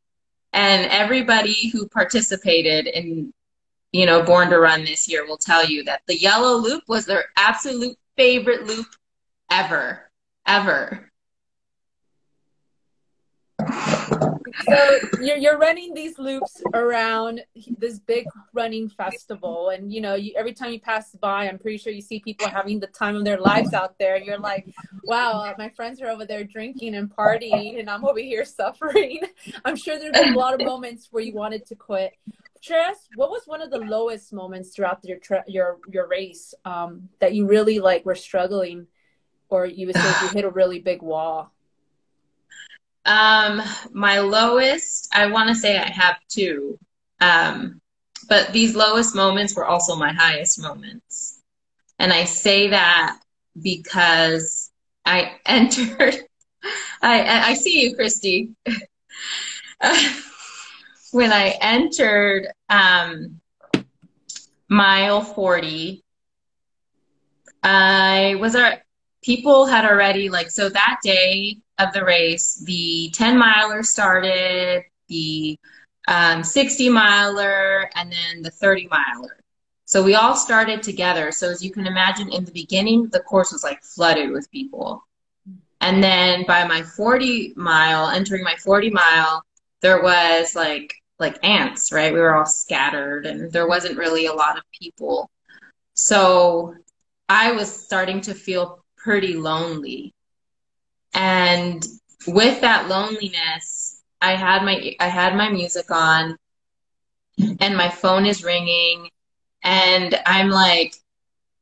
And 0.54 0.90
everybody 0.92 1.70
who 1.70 1.88
participated 1.88 2.88
in, 2.88 3.34
you 3.92 4.06
know, 4.06 4.22
Born 4.22 4.50
to 4.52 4.60
Run 4.60 4.86
this 4.86 5.10
year 5.10 5.26
will 5.26 5.38
tell 5.38 5.66
you 5.66 5.84
that 5.86 6.02
the 6.08 6.18
yellow 6.18 6.58
loop 6.58 6.84
was 6.88 7.06
their 7.06 7.26
absolute 7.36 7.98
favorite 8.16 8.66
loop 8.66 8.88
ever, 9.50 10.10
ever. 10.46 11.12
So 13.60 15.00
you're 15.22 15.38
you're 15.38 15.58
running 15.58 15.94
these 15.94 16.18
loops 16.18 16.62
around 16.74 17.42
this 17.78 18.00
big 18.00 18.26
running 18.54 18.90
festival, 18.90 19.70
and 19.70 19.92
you 19.92 20.02
know, 20.02 20.16
you, 20.16 20.34
every 20.36 20.54
time 20.54 20.72
you 20.72 20.80
pass 20.80 21.12
by, 21.16 21.48
I'm 21.48 21.60
pretty 21.60 21.78
sure 21.78 21.94
you 21.94 22.02
see 22.02 22.20
people 22.20 22.48
having 22.48 22.80
the 22.80 22.88
time 22.88 23.16
of 23.16 23.24
their 23.24 23.40
lives 23.40 23.74
out 23.74 23.98
there. 24.00 24.18
You're 24.18 24.40
like, 24.40 24.68
wow, 25.04 25.54
my 25.58 25.70
friends 25.70 26.02
are 26.02 26.08
over 26.08 26.26
there 26.26 26.44
drinking 26.44 26.96
and 26.96 27.10
partying, 27.10 27.80
and 27.80 27.90
I'm 27.90 28.06
over 28.06 28.20
here 28.20 28.46
suffering. 28.46 29.22
I'm 29.66 29.76
sure 29.76 29.98
there's 29.98 30.14
been 30.14 30.34
a 30.34 30.40
lot 30.40 30.60
of 30.60 30.66
moments 30.66 31.10
where 31.12 31.24
you 31.24 31.34
wanted 31.34 31.66
to 31.68 31.76
quit. 31.76 32.14
Tress, 32.62 33.10
what 33.16 33.30
was 33.30 33.44
one 33.46 33.62
of 33.62 33.72
the 33.72 33.80
lowest 33.80 34.32
moments 34.34 34.76
throughout 34.76 35.04
your 35.04 35.20
your 35.48 35.78
your 35.92 36.08
race 36.08 36.54
um, 36.66 37.10
that 37.20 37.34
you 37.34 37.48
really 37.48 37.80
like 37.80 38.06
were 38.06 38.16
struggling, 38.16 38.88
or 39.50 39.66
you 39.66 39.88
would 39.88 39.96
say 39.96 40.14
you 40.22 40.30
hit 40.30 40.46
a 40.46 40.50
really 40.50 40.80
big 40.80 41.02
wall? 41.02 41.53
Um, 43.06 43.62
my 43.92 44.20
lowest, 44.20 45.10
I 45.14 45.28
want 45.28 45.50
to 45.50 45.56
say 45.56 45.78
I 45.78 45.90
have 45.90 46.18
two. 46.30 46.78
Um, 47.20 47.82
but 48.30 48.54
these 48.54 48.76
lowest 48.76 49.16
moments 49.16 49.56
were 49.56 49.66
also 49.66 49.96
my 49.96 50.14
highest 50.14 50.62
moments. 50.62 51.42
And 52.00 52.12
I 52.14 52.24
say 52.26 52.70
that 52.70 53.20
because 53.62 54.72
I 55.06 55.34
entered, 55.46 56.16
I, 57.02 57.50
I 57.50 57.54
see 57.56 57.82
you, 57.82 57.96
Christy. 57.96 58.52
when 61.12 61.32
I 61.32 61.58
entered 61.62 62.48
um, 62.70 63.40
mile 64.70 65.22
40, 65.22 66.04
I 67.62 68.36
was, 68.40 68.56
people 69.24 69.66
had 69.66 69.86
already, 69.86 70.30
like, 70.30 70.52
so 70.52 70.70
that 70.70 70.98
day, 71.04 71.58
of 71.80 71.94
the 71.94 72.04
race. 72.04 72.62
The 72.66 73.10
10 73.14 73.38
miler 73.38 73.84
started, 73.84 74.84
the 75.08 75.58
um, 76.08 76.44
60 76.44 76.90
miler, 76.90 77.90
and 77.96 78.12
then 78.12 78.42
the 78.42 78.52
30 78.52 78.88
miler. 78.88 79.40
So 79.86 80.04
we 80.04 80.16
all 80.16 80.36
started 80.36 80.82
together. 80.82 81.32
So 81.32 81.50
as 81.50 81.64
you 81.64 81.72
can 81.72 81.86
imagine, 81.86 82.32
in 82.32 82.46
the 82.46 82.52
beginning, 82.52 83.10
the 83.10 83.20
course 83.20 83.52
was 83.52 83.64
like 83.64 83.84
flooded 83.84 84.32
with 84.32 84.50
people. 84.52 85.04
And 85.82 86.02
then 86.02 86.46
by 86.48 86.66
my 86.66 86.82
40 86.82 87.54
mile, 87.56 88.10
entering 88.10 88.44
my 88.44 88.56
40 88.56 88.90
mile, 88.90 89.44
there 89.82 90.02
was 90.02 90.56
like 90.56 90.96
like 91.20 91.38
ants, 91.44 91.92
right? 91.92 92.14
We 92.14 92.20
were 92.20 92.36
all 92.36 92.46
scattered 92.46 93.26
and 93.26 93.52
there 93.52 93.68
wasn't 93.68 93.98
really 93.98 94.26
a 94.26 94.34
lot 94.34 94.58
of 94.58 94.64
people. 94.78 95.30
So 95.94 96.76
I 97.30 97.52
was 97.52 97.72
starting 97.72 98.20
to 98.22 98.34
feel 98.34 98.83
pretty 99.04 99.36
lonely. 99.36 100.14
And 101.14 101.86
with 102.26 102.62
that 102.62 102.88
loneliness, 102.88 104.02
I 104.22 104.36
had 104.36 104.64
my 104.64 104.96
I 105.00 105.08
had 105.08 105.36
my 105.36 105.50
music 105.50 105.92
on 105.92 106.38
and 107.60 107.76
my 107.76 107.90
phone 107.90 108.26
is 108.26 108.44
ringing 108.44 109.10
and 109.64 110.20
I'm 110.26 110.50
like 110.50 110.96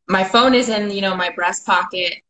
my 0.07 0.23
phone 0.23 0.53
is 0.53 0.69
in, 0.69 0.91
you 0.91 1.01
know, 1.01 1.15
my 1.15 1.31
breast 1.31 1.65
pocket 1.65 2.21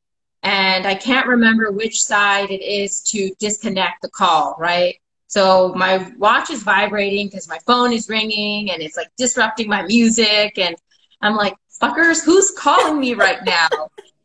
and 0.44 0.88
I 0.88 0.96
can't 0.96 1.28
remember 1.28 1.72
which 1.72 2.02
side 2.02 2.50
it 2.50 2.64
is 2.64 3.02
to 3.12 3.32
disconnect 3.40 4.02
the 4.02 4.10
call, 4.10 4.56
right? 4.58 4.96
So 5.28 5.74
my 5.76 6.12
watch 6.18 6.50
is 6.50 6.64
vibrating 6.64 7.28
because 7.28 7.48
my 7.48 7.60
phone 7.66 7.94
is 7.94 8.10
ringing 8.10 8.72
and 8.72 8.82
it's 8.82 8.98
like 8.98 9.10
disrupting 9.18 9.70
my 9.70 9.84
music 9.84 10.58
and 10.58 10.76
I'm 11.22 11.36
like, 11.36 11.56
fuckers, 11.82 12.24
who's 12.24 12.52
calling 12.52 13.00
me 13.00 13.14
right 13.14 13.44
now? 13.46 13.70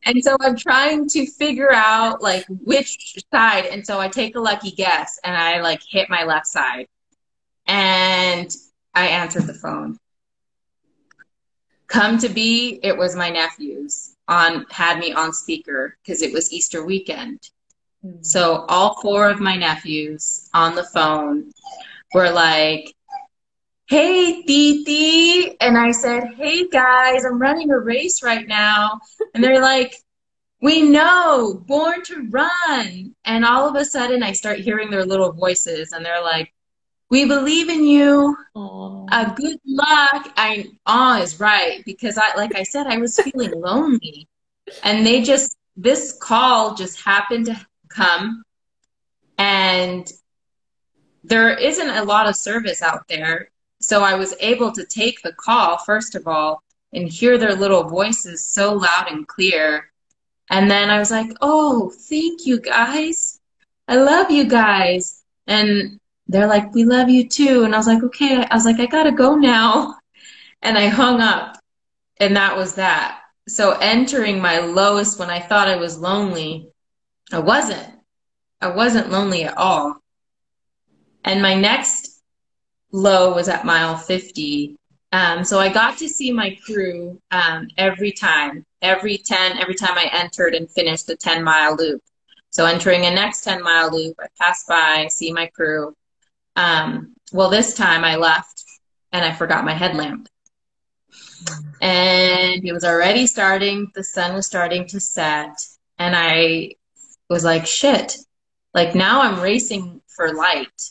And 0.06 0.22
so 0.22 0.36
I'm 0.40 0.56
trying 0.56 1.08
to 1.10 1.26
figure 1.26 1.72
out 1.72 2.22
like 2.22 2.46
which 2.48 3.16
side. 3.34 3.66
And 3.66 3.84
so 3.84 3.98
I 3.98 4.08
take 4.08 4.36
a 4.36 4.40
lucky 4.40 4.70
guess 4.70 5.18
and 5.24 5.36
I 5.36 5.60
like 5.60 5.82
hit 5.86 6.08
my 6.08 6.22
left 6.22 6.46
side. 6.46 6.86
And 7.66 8.54
I 8.94 9.08
answered 9.08 9.48
the 9.48 9.54
phone. 9.54 9.98
Come 11.88 12.18
to 12.18 12.28
be, 12.28 12.78
it 12.82 12.96
was 12.96 13.16
my 13.16 13.30
nephews 13.30 14.14
on 14.28 14.64
had 14.70 14.98
me 14.98 15.12
on 15.12 15.32
speaker 15.32 15.96
because 16.02 16.22
it 16.22 16.32
was 16.32 16.52
Easter 16.52 16.84
weekend. 16.84 17.50
Mm-hmm. 18.04 18.22
So 18.22 18.64
all 18.68 19.00
four 19.00 19.28
of 19.28 19.40
my 19.40 19.56
nephews 19.56 20.48
on 20.54 20.76
the 20.76 20.84
phone 20.84 21.50
were 22.14 22.30
like, 22.30 22.95
hey 23.86 24.42
Titi. 24.42 25.56
And 25.60 25.78
I 25.78 25.92
said, 25.92 26.34
hey 26.36 26.68
guys, 26.68 27.24
I'm 27.24 27.38
running 27.38 27.70
a 27.70 27.78
race 27.78 28.22
right 28.22 28.46
now. 28.46 29.00
And 29.34 29.42
they're 29.42 29.60
like, 29.62 29.94
we 30.60 30.82
know, 30.82 31.62
born 31.66 32.02
to 32.04 32.28
run. 32.30 33.14
And 33.24 33.44
all 33.44 33.68
of 33.68 33.76
a 33.76 33.84
sudden 33.84 34.22
I 34.22 34.32
start 34.32 34.58
hearing 34.58 34.90
their 34.90 35.04
little 35.04 35.32
voices 35.32 35.92
and 35.92 36.04
they're 36.04 36.22
like, 36.22 36.52
we 37.08 37.24
believe 37.24 37.68
in 37.68 37.84
you. 37.84 38.36
Uh, 39.12 39.32
good 39.34 39.58
luck. 39.64 40.32
I 40.36 40.66
awe 40.86 41.20
is 41.20 41.38
right 41.38 41.84
because 41.84 42.18
I, 42.18 42.34
like 42.34 42.54
I 42.56 42.64
said, 42.64 42.86
I 42.86 42.96
was 42.96 43.18
feeling 43.20 43.52
lonely, 43.60 44.28
and 44.82 45.06
they 45.06 45.22
just 45.22 45.56
this 45.76 46.18
call 46.20 46.74
just 46.74 47.00
happened 47.00 47.46
to 47.46 47.66
come, 47.88 48.42
and 49.38 50.10
there 51.22 51.56
isn't 51.56 51.88
a 51.90 52.04
lot 52.04 52.28
of 52.28 52.34
service 52.34 52.82
out 52.82 53.06
there. 53.08 53.50
So 53.86 54.02
I 54.02 54.16
was 54.16 54.34
able 54.40 54.72
to 54.72 54.84
take 54.84 55.22
the 55.22 55.32
call, 55.32 55.78
first 55.78 56.16
of 56.16 56.26
all, 56.26 56.60
and 56.92 57.08
hear 57.08 57.38
their 57.38 57.54
little 57.54 57.84
voices 57.84 58.44
so 58.44 58.74
loud 58.74 59.06
and 59.08 59.28
clear. 59.28 59.92
And 60.50 60.68
then 60.68 60.90
I 60.90 60.98
was 60.98 61.12
like, 61.12 61.30
oh, 61.40 61.92
thank 61.96 62.46
you 62.46 62.58
guys. 62.58 63.38
I 63.86 63.94
love 63.94 64.28
you 64.32 64.44
guys. 64.44 65.22
And 65.46 66.00
they're 66.26 66.48
like, 66.48 66.74
we 66.74 66.82
love 66.82 67.08
you 67.08 67.28
too. 67.28 67.62
And 67.62 67.74
I 67.74 67.78
was 67.78 67.86
like, 67.86 68.02
okay. 68.02 68.44
I 68.50 68.54
was 68.56 68.64
like, 68.64 68.80
I 68.80 68.86
gotta 68.86 69.12
go 69.12 69.36
now. 69.36 69.94
And 70.62 70.76
I 70.76 70.88
hung 70.88 71.20
up. 71.20 71.58
And 72.18 72.34
that 72.34 72.56
was 72.56 72.74
that. 72.74 73.20
So 73.46 73.72
entering 73.80 74.40
my 74.40 74.58
lowest 74.58 75.18
when 75.18 75.30
I 75.30 75.38
thought 75.38 75.68
I 75.68 75.76
was 75.76 75.98
lonely, 75.98 76.70
I 77.30 77.38
wasn't. 77.38 77.88
I 78.60 78.68
wasn't 78.68 79.10
lonely 79.10 79.44
at 79.44 79.56
all. 79.56 79.98
And 81.22 81.42
my 81.42 81.54
next 81.54 82.05
low 82.92 83.34
was 83.34 83.48
at 83.48 83.64
mile 83.64 83.96
50. 83.96 84.76
Um, 85.12 85.44
so 85.44 85.58
I 85.58 85.68
got 85.68 85.98
to 85.98 86.08
see 86.08 86.32
my 86.32 86.56
crew 86.64 87.20
um, 87.30 87.68
every 87.76 88.12
time, 88.12 88.64
every 88.82 89.18
10, 89.18 89.58
every 89.58 89.74
time 89.74 89.96
I 89.96 90.10
entered 90.12 90.54
and 90.54 90.70
finished 90.70 91.06
the 91.06 91.16
10 91.16 91.42
mile 91.42 91.76
loop. 91.76 92.02
So 92.50 92.64
entering 92.64 93.04
a 93.04 93.10
next 93.10 93.42
10 93.44 93.62
mile 93.62 93.90
loop, 93.90 94.16
I 94.20 94.26
pass 94.40 94.64
by, 94.66 95.08
see 95.10 95.32
my 95.32 95.46
crew. 95.46 95.94
Um, 96.56 97.14
well, 97.32 97.50
this 97.50 97.74
time 97.74 98.04
I 98.04 98.16
left 98.16 98.64
and 99.12 99.24
I 99.24 99.32
forgot 99.32 99.64
my 99.64 99.74
headlamp. 99.74 100.28
And 101.80 102.64
it 102.64 102.72
was 102.72 102.84
already 102.84 103.26
starting, 103.26 103.90
the 103.94 104.02
sun 104.02 104.34
was 104.34 104.46
starting 104.46 104.86
to 104.88 105.00
set. 105.00 105.56
And 105.98 106.14
I 106.16 106.76
was 107.28 107.44
like, 107.44 107.66
shit, 107.66 108.16
like 108.74 108.94
now 108.94 109.22
I'm 109.22 109.40
racing 109.40 110.00
for 110.08 110.32
light. 110.32 110.82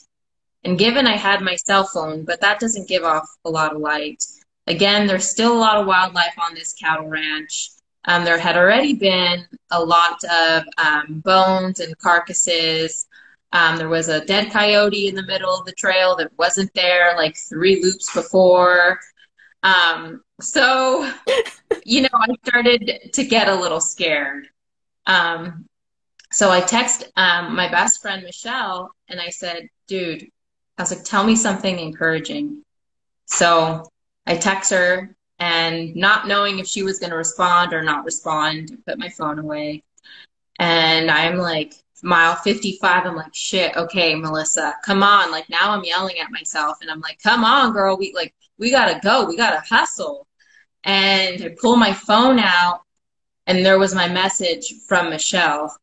And 0.66 0.80
given 0.80 1.06
I 1.06 1.16
had 1.16 1.42
my 1.42 1.56
cell 1.56 1.86
phone, 1.86 2.26
but 2.26 2.42
that 2.42 2.60
doesn't 2.60 2.90
give 2.90 3.04
off 3.04 3.30
a 3.46 3.50
lot 3.50 3.76
of 3.76 3.82
light. 3.82 4.24
Again, 4.66 5.06
there's 5.06 5.30
still 5.30 5.54
a 5.54 5.60
lot 5.60 5.78
of 5.78 5.86
wildlife 5.86 6.34
on 6.40 6.56
this 6.56 6.74
cattle 6.74 7.08
ranch. 7.08 7.70
Um, 8.06 8.26
there 8.26 8.40
had 8.40 8.58
already 8.58 8.96
been 8.96 9.46
a 9.70 9.84
lot 9.84 10.24
of 10.24 10.64
um, 10.80 11.22
bones 11.24 11.80
and 11.80 11.96
carcasses. 12.00 13.06
Um, 13.52 13.78
there 13.78 13.90
was 13.90 14.10
a 14.10 14.26
dead 14.26 14.52
coyote 14.52 15.08
in 15.08 15.14
the 15.14 15.26
middle 15.26 15.56
of 15.56 15.68
the 15.68 15.72
trail 15.72 16.16
that 16.16 16.36
wasn't 16.38 16.74
there 16.74 17.16
like 17.16 17.38
three 17.38 17.82
loops 17.84 18.12
before. 18.16 19.00
Um, 19.62 20.24
so, 20.42 21.12
you 21.86 22.02
know, 22.02 22.10
I 22.12 22.28
started 22.44 23.12
to 23.14 23.24
get 23.24 23.50
a 23.50 23.56
little 23.56 23.80
scared. 23.80 24.48
Um, 25.06 25.68
so 26.32 26.50
I 26.50 26.62
text 26.62 27.12
um, 27.16 27.56
my 27.56 27.70
best 27.70 28.02
friend 28.02 28.24
Michelle 28.24 28.90
and 29.08 29.22
I 29.22 29.30
said, 29.30 29.70
dude, 29.88 30.28
I 30.78 30.82
was 30.82 30.92
like, 30.92 31.04
tell 31.04 31.24
me 31.24 31.36
something 31.36 31.80
encouraging. 31.80 32.64
So 33.26 33.88
I 34.26 34.38
text 34.38 34.72
her 34.72 35.16
and 35.40 35.96
not 35.96 36.28
knowing 36.28 36.60
if 36.60 36.68
she 36.68 36.84
was 36.84 37.00
going 37.00 37.12
to 37.12 37.18
respond 37.18 37.74
or 37.74 37.84
not 37.84 38.06
respond, 38.06 38.78
put 38.86 39.00
my 39.00 39.10
phone 39.10 39.40
away. 39.40 39.84
And 40.60 41.10
I'm 41.10 41.38
like, 41.38 41.74
mile 42.04 42.36
55, 42.36 43.06
I'm 43.06 43.16
like, 43.16 43.34
shit, 43.34 43.76
okay, 43.76 44.16
Melissa, 44.16 44.76
come 44.86 45.04
on. 45.04 45.32
Like 45.32 45.50
now 45.50 45.72
I'm 45.72 45.84
yelling 45.84 46.20
at 46.20 46.32
myself 46.32 46.78
and 46.82 46.90
I'm 46.90 47.02
like, 47.02 47.22
come 47.22 47.44
on, 47.44 47.74
girl. 47.74 47.98
We 47.98 48.14
like, 48.14 48.34
we 48.58 48.72
gotta 48.72 49.00
go. 49.02 49.26
We 49.26 49.36
gotta 49.36 49.64
hustle. 49.68 50.28
And 50.84 51.44
I 51.44 51.56
pull 51.60 51.76
my 51.78 51.94
phone 51.94 52.40
out 52.40 52.82
and 53.48 53.66
there 53.66 53.80
was 53.80 53.96
my 53.96 54.08
message 54.08 54.74
from 54.88 55.10
Michelle. 55.10 55.76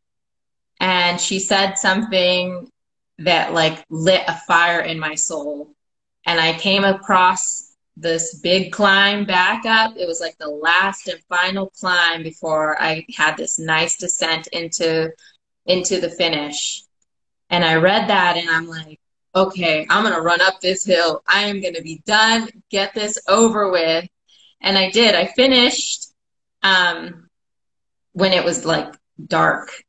And 0.80 1.20
she 1.20 1.38
said 1.38 1.74
something 1.74 2.68
that 3.24 3.52
like 3.52 3.84
lit 3.88 4.22
a 4.26 4.40
fire 4.46 4.80
in 4.80 4.98
my 4.98 5.14
soul. 5.14 5.74
And 6.26 6.40
I 6.40 6.52
came 6.52 6.84
across 6.84 7.72
this 7.96 8.40
big 8.40 8.72
climb 8.72 9.24
back 9.24 9.64
up. 9.66 9.96
It 9.96 10.06
was 10.06 10.20
like 10.20 10.38
the 10.38 10.48
last 10.48 11.08
and 11.08 11.20
final 11.28 11.70
climb 11.78 12.22
before 12.22 12.80
I 12.80 13.04
had 13.14 13.36
this 13.36 13.58
nice 13.58 13.96
descent 13.96 14.46
into 14.48 15.12
into 15.66 16.00
the 16.00 16.10
finish. 16.10 16.82
And 17.50 17.64
I 17.64 17.76
read 17.76 18.08
that 18.08 18.36
and 18.36 18.48
I'm 18.48 18.66
like, 18.66 18.98
okay, 19.34 19.86
I'm 19.88 20.02
going 20.02 20.14
to 20.14 20.22
run 20.22 20.40
up 20.40 20.60
this 20.60 20.84
hill. 20.84 21.22
I 21.26 21.42
am 21.42 21.60
going 21.60 21.74
to 21.74 21.82
be 21.82 22.02
done, 22.06 22.48
get 22.70 22.94
this 22.94 23.18
over 23.28 23.70
with. 23.70 24.08
And 24.60 24.78
I 24.78 24.90
did. 24.90 25.14
I 25.14 25.26
finished 25.26 26.12
um, 26.62 27.28
when 28.12 28.32
it 28.32 28.44
was 28.44 28.64
like 28.64 28.94
dark. 29.24 29.84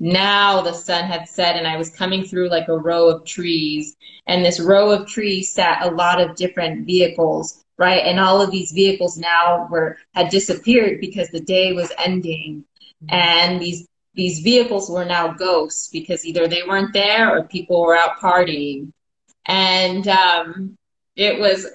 Now 0.00 0.62
the 0.62 0.72
sun 0.72 1.04
had 1.04 1.28
set 1.28 1.56
and 1.56 1.66
I 1.66 1.76
was 1.76 1.90
coming 1.90 2.24
through 2.24 2.48
like 2.48 2.68
a 2.68 2.78
row 2.78 3.08
of 3.08 3.26
trees 3.26 3.96
and 4.26 4.42
this 4.42 4.58
row 4.58 4.90
of 4.90 5.06
trees 5.06 5.52
sat 5.52 5.86
a 5.86 5.90
lot 5.90 6.20
of 6.20 6.36
different 6.36 6.86
vehicles, 6.86 7.62
right? 7.76 8.04
And 8.06 8.18
all 8.18 8.40
of 8.40 8.50
these 8.50 8.72
vehicles 8.72 9.18
now 9.18 9.68
were 9.70 9.98
had 10.14 10.30
disappeared 10.30 11.00
because 11.00 11.28
the 11.28 11.40
day 11.40 11.74
was 11.74 11.92
ending. 11.98 12.64
And 13.10 13.60
these 13.60 13.86
these 14.14 14.40
vehicles 14.40 14.90
were 14.90 15.04
now 15.04 15.34
ghosts 15.34 15.88
because 15.88 16.24
either 16.24 16.48
they 16.48 16.62
weren't 16.66 16.92
there 16.94 17.36
or 17.36 17.44
people 17.44 17.82
were 17.82 17.96
out 17.96 18.18
partying. 18.18 18.92
And 19.46 20.08
um, 20.08 20.76
it 21.14 21.38
was 21.38 21.66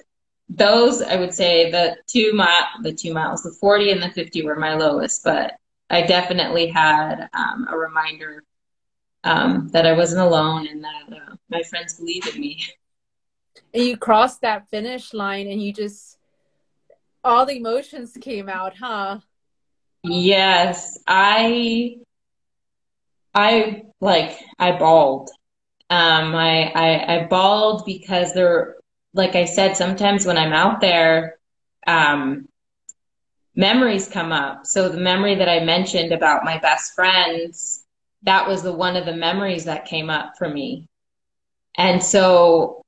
those, 0.48 1.00
I 1.00 1.16
would 1.16 1.32
say, 1.32 1.70
the 1.70 1.96
two 2.06 2.32
mile, 2.32 2.66
the 2.82 2.92
two 2.92 3.14
miles, 3.14 3.42
the 3.42 3.52
40 3.52 3.92
and 3.92 4.02
the 4.02 4.10
50 4.10 4.44
were 4.44 4.56
my 4.56 4.74
lowest, 4.74 5.24
but 5.24 5.54
I 5.90 6.02
definitely 6.02 6.68
had 6.68 7.28
um, 7.32 7.66
a 7.70 7.76
reminder 7.76 8.42
um, 9.24 9.68
that 9.68 9.86
I 9.86 9.92
wasn't 9.92 10.22
alone 10.22 10.66
and 10.66 10.84
that 10.84 11.02
uh, 11.12 11.36
my 11.48 11.62
friends 11.62 11.94
believed 11.94 12.28
in 12.28 12.40
me. 12.40 12.64
And 13.72 13.84
you 13.84 13.96
crossed 13.96 14.40
that 14.42 14.68
finish 14.68 15.12
line 15.12 15.48
and 15.48 15.62
you 15.62 15.72
just, 15.72 16.18
all 17.22 17.46
the 17.46 17.56
emotions 17.56 18.16
came 18.20 18.48
out, 18.48 18.74
huh? 18.78 19.20
Yes, 20.02 20.98
I 21.06 21.96
I 23.34 23.82
like 24.00 24.38
I 24.58 24.72
bawled. 24.78 25.30
Um, 25.90 26.34
I, 26.34 26.70
I 26.74 27.16
I 27.16 27.26
bawled 27.26 27.84
because 27.84 28.32
there, 28.32 28.76
like 29.14 29.34
I 29.34 29.44
said, 29.44 29.76
sometimes 29.76 30.24
when 30.24 30.38
I'm 30.38 30.52
out 30.52 30.80
there, 30.80 31.38
um, 31.86 32.48
memories 33.56 34.06
come 34.06 34.32
up. 34.32 34.66
So 34.66 34.88
the 34.88 35.00
memory 35.00 35.34
that 35.34 35.48
I 35.48 35.64
mentioned 35.64 36.12
about 36.12 36.44
my 36.44 36.58
best 36.58 36.94
friends, 36.94 37.84
that 38.22 38.46
was 38.46 38.62
the 38.62 38.72
one 38.72 38.96
of 38.96 39.06
the 39.06 39.16
memories 39.16 39.64
that 39.64 39.86
came 39.86 40.10
up 40.10 40.36
for 40.38 40.48
me. 40.48 40.86
And 41.76 42.02
so 42.02 42.82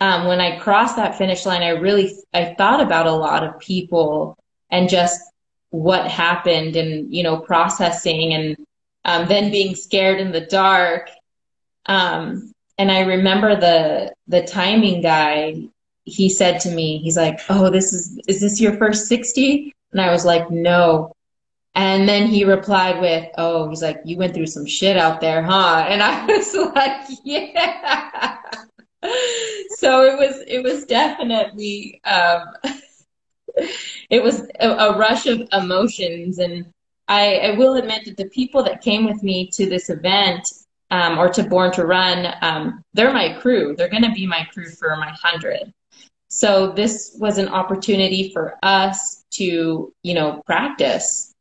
um, 0.00 0.26
when 0.26 0.40
I 0.40 0.58
crossed 0.58 0.96
that 0.96 1.16
finish 1.16 1.46
line, 1.46 1.62
I 1.62 1.70
really 1.70 2.14
I 2.34 2.54
thought 2.54 2.80
about 2.80 3.06
a 3.06 3.12
lot 3.12 3.42
of 3.42 3.58
people 3.58 4.36
and 4.70 4.88
just 4.88 5.20
what 5.70 6.06
happened 6.06 6.76
and 6.76 7.14
you 7.14 7.22
know 7.22 7.38
processing 7.38 8.34
and 8.34 8.56
um, 9.04 9.28
then 9.28 9.50
being 9.50 9.74
scared 9.74 10.20
in 10.20 10.32
the 10.32 10.40
dark. 10.46 11.08
Um, 11.86 12.52
and 12.78 12.90
I 12.90 13.00
remember 13.00 13.58
the 13.58 14.12
the 14.28 14.42
timing 14.42 15.02
guy. 15.02 15.68
He 16.04 16.28
said 16.28 16.58
to 16.62 16.70
me, 16.70 16.98
he's 16.98 17.16
like, 17.16 17.38
"Oh, 17.48 17.70
this 17.70 17.92
is 17.92 18.18
is 18.26 18.40
this 18.40 18.60
your 18.60 18.76
first 18.76 19.06
60?" 19.06 19.72
And 19.92 20.00
I 20.00 20.10
was 20.10 20.24
like, 20.24 20.50
"No." 20.50 21.12
And 21.74 22.08
then 22.08 22.26
he 22.26 22.44
replied 22.44 23.00
with, 23.00 23.28
"Oh, 23.38 23.68
he's 23.68 23.82
like, 23.82 24.00
you 24.04 24.16
went 24.16 24.34
through 24.34 24.46
some 24.46 24.66
shit 24.66 24.96
out 24.96 25.20
there, 25.20 25.42
huh?" 25.42 25.86
And 25.88 26.02
I 26.02 26.26
was 26.26 26.54
like, 26.74 27.08
"Yeah." 27.24 28.38
so 29.78 30.04
it 30.04 30.18
was 30.18 30.42
it 30.46 30.62
was 30.62 30.84
definitely 30.84 32.00
um, 32.04 32.44
it 34.10 34.22
was 34.22 34.48
a, 34.60 34.68
a 34.68 34.96
rush 34.96 35.26
of 35.26 35.48
emotions 35.52 36.38
and 36.38 36.66
I, 37.08 37.36
I, 37.38 37.50
will 37.58 37.74
admit 37.74 38.04
that 38.04 38.16
the 38.16 38.28
people 38.28 38.62
that 38.62 38.80
came 38.80 39.04
with 39.04 39.22
me 39.22 39.48
to 39.48 39.68
this 39.68 39.90
event 39.90 40.48
um, 40.90 41.18
or 41.18 41.28
to 41.30 41.42
Born 41.42 41.72
to 41.72 41.84
Run, 41.84 42.32
um, 42.42 42.84
they're 42.94 43.12
my 43.12 43.34
crew. 43.40 43.74
They're 43.76 43.88
going 43.88 44.04
to 44.04 44.12
be 44.12 44.26
my 44.26 44.46
crew 44.52 44.70
for 44.70 44.96
my 44.96 45.10
hundred. 45.10 45.74
So 46.32 46.72
this 46.72 47.14
was 47.18 47.36
an 47.36 47.48
opportunity 47.48 48.32
for 48.32 48.58
us 48.62 49.22
to, 49.32 49.92
you 50.02 50.14
know, 50.14 50.42
practice. 50.46 51.34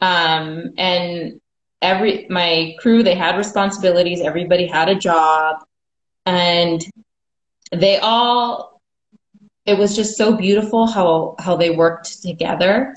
Um, 0.00 0.72
and 0.78 1.38
every 1.82 2.26
my 2.30 2.74
crew, 2.78 3.02
they 3.02 3.14
had 3.14 3.36
responsibilities. 3.36 4.22
Everybody 4.22 4.66
had 4.66 4.88
a 4.88 4.94
job, 4.94 5.64
and 6.24 6.82
they 7.72 7.98
all. 7.98 8.80
It 9.66 9.76
was 9.76 9.94
just 9.94 10.16
so 10.16 10.34
beautiful 10.34 10.86
how 10.86 11.34
how 11.38 11.56
they 11.56 11.68
worked 11.68 12.22
together 12.22 12.96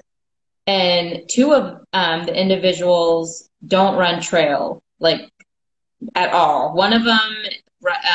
and 0.68 1.28
two 1.28 1.54
of 1.54 1.82
um, 1.92 2.26
the 2.26 2.34
individuals 2.34 3.50
don't 3.68 3.98
run 3.98 4.22
trail 4.22 4.82
like 5.00 5.30
at 6.16 6.32
all. 6.32 6.74
One 6.74 6.94
of 6.94 7.04
them 7.04 7.36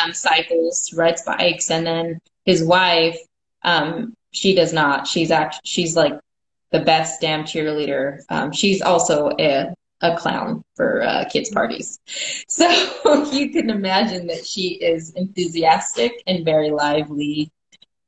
um, 0.03 0.15
cycles, 0.15 0.91
rides 0.95 1.23
bikes, 1.23 1.71
and 1.71 1.87
then 1.87 2.21
his 2.47 2.65
wife, 2.65 3.19
um, 3.63 4.15
she 4.33 4.55
does 4.55 4.73
not. 4.73 5.07
She's 5.07 5.31
actually 5.31 5.61
she's 5.65 5.97
like 5.97 6.15
the 6.73 6.81
best 6.81 7.21
damn 7.21 7.45
cheerleader. 7.45 8.21
Um, 8.31 8.53
she's 8.53 8.81
also 8.83 9.33
a 9.39 9.75
a 10.03 10.17
clown 10.17 10.63
for 10.77 11.03
uh, 11.03 11.25
kids 11.31 11.51
parties, 11.51 11.99
so 12.49 12.69
you 13.33 13.51
can 13.51 13.71
imagine 13.71 14.29
that 14.29 14.47
she 14.47 14.75
is 14.75 15.13
enthusiastic 15.15 16.23
and 16.27 16.45
very 16.45 16.71
lively. 16.71 17.51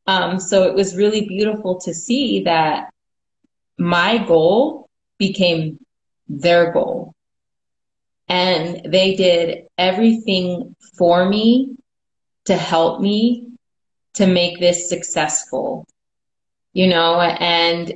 Um, 0.06 0.40
so 0.40 0.62
it 0.62 0.74
was 0.74 0.96
really 0.96 1.26
beautiful 1.26 1.80
to 1.82 1.92
see 1.92 2.44
that 2.44 2.90
my 3.78 4.18
goal 4.18 4.88
became 5.18 5.78
their 6.28 6.72
goal. 6.72 7.14
And 8.28 8.92
they 8.92 9.16
did 9.16 9.66
everything 9.78 10.74
for 10.96 11.28
me 11.28 11.76
to 12.46 12.56
help 12.56 13.00
me 13.00 13.47
to 14.18 14.26
make 14.26 14.60
this 14.60 14.88
successful, 14.88 15.86
you 16.72 16.86
know, 16.86 17.20
and, 17.20 17.92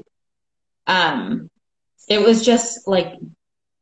um, 0.86 1.48
it 2.08 2.20
was 2.20 2.44
just 2.44 2.88
like 2.88 3.14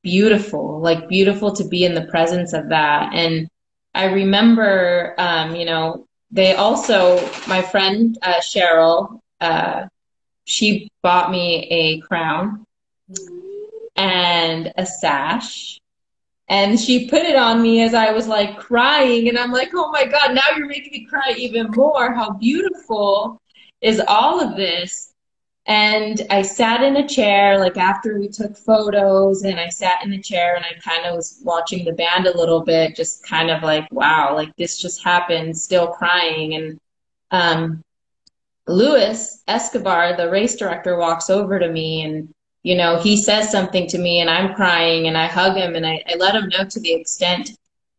beautiful, 0.02 0.80
like 0.80 1.08
beautiful 1.08 1.54
to 1.56 1.64
be 1.64 1.84
in 1.84 1.94
the 1.94 2.06
presence 2.06 2.52
of 2.52 2.68
that. 2.68 3.14
And 3.14 3.48
I 3.94 4.04
remember, 4.04 5.14
um, 5.18 5.56
you 5.56 5.64
know, 5.64 6.06
they 6.30 6.54
also, 6.54 7.16
my 7.48 7.62
friend, 7.62 8.16
uh, 8.22 8.40
Cheryl, 8.40 9.20
uh, 9.40 9.86
she 10.44 10.90
bought 11.02 11.30
me 11.30 11.66
a 11.70 12.00
crown 12.00 12.64
and 13.96 14.72
a 14.76 14.86
sash. 14.86 15.79
And 16.50 16.80
she 16.80 17.08
put 17.08 17.22
it 17.22 17.36
on 17.36 17.62
me 17.62 17.80
as 17.82 17.94
I 17.94 18.10
was 18.10 18.26
like 18.26 18.58
crying. 18.58 19.28
And 19.28 19.38
I'm 19.38 19.52
like, 19.52 19.70
oh 19.72 19.92
my 19.92 20.04
God, 20.04 20.34
now 20.34 20.42
you're 20.56 20.66
making 20.66 20.90
me 20.92 21.06
cry 21.06 21.32
even 21.38 21.70
more. 21.70 22.12
How 22.12 22.32
beautiful 22.32 23.40
is 23.80 24.02
all 24.08 24.40
of 24.40 24.56
this? 24.56 25.14
And 25.66 26.26
I 26.28 26.42
sat 26.42 26.82
in 26.82 26.96
a 26.96 27.06
chair, 27.06 27.56
like 27.60 27.76
after 27.76 28.18
we 28.18 28.26
took 28.26 28.56
photos, 28.56 29.44
and 29.44 29.60
I 29.60 29.68
sat 29.68 30.02
in 30.02 30.10
the 30.10 30.20
chair 30.20 30.56
and 30.56 30.64
I 30.64 30.72
kind 30.80 31.06
of 31.06 31.14
was 31.14 31.38
watching 31.44 31.84
the 31.84 31.92
band 31.92 32.26
a 32.26 32.36
little 32.36 32.62
bit, 32.62 32.96
just 32.96 33.24
kind 33.24 33.48
of 33.50 33.62
like, 33.62 33.86
wow, 33.92 34.34
like 34.34 34.50
this 34.56 34.82
just 34.82 35.04
happened, 35.04 35.56
still 35.56 35.86
crying. 35.86 36.54
And 36.54 36.80
um, 37.30 37.82
Luis 38.66 39.44
Escobar, 39.46 40.16
the 40.16 40.28
race 40.28 40.56
director, 40.56 40.98
walks 40.98 41.30
over 41.30 41.60
to 41.60 41.70
me 41.70 42.02
and, 42.02 42.34
you 42.62 42.74
know, 42.74 42.98
he 42.98 43.16
says 43.16 43.50
something 43.50 43.86
to 43.88 43.98
me 43.98 44.20
and 44.20 44.28
I'm 44.28 44.54
crying 44.54 45.06
and 45.06 45.16
I 45.16 45.26
hug 45.26 45.56
him 45.56 45.74
and 45.76 45.86
I, 45.86 46.02
I 46.06 46.16
let 46.16 46.34
him 46.34 46.48
know 46.48 46.64
to 46.64 46.80
the 46.80 46.92
extent 46.92 47.52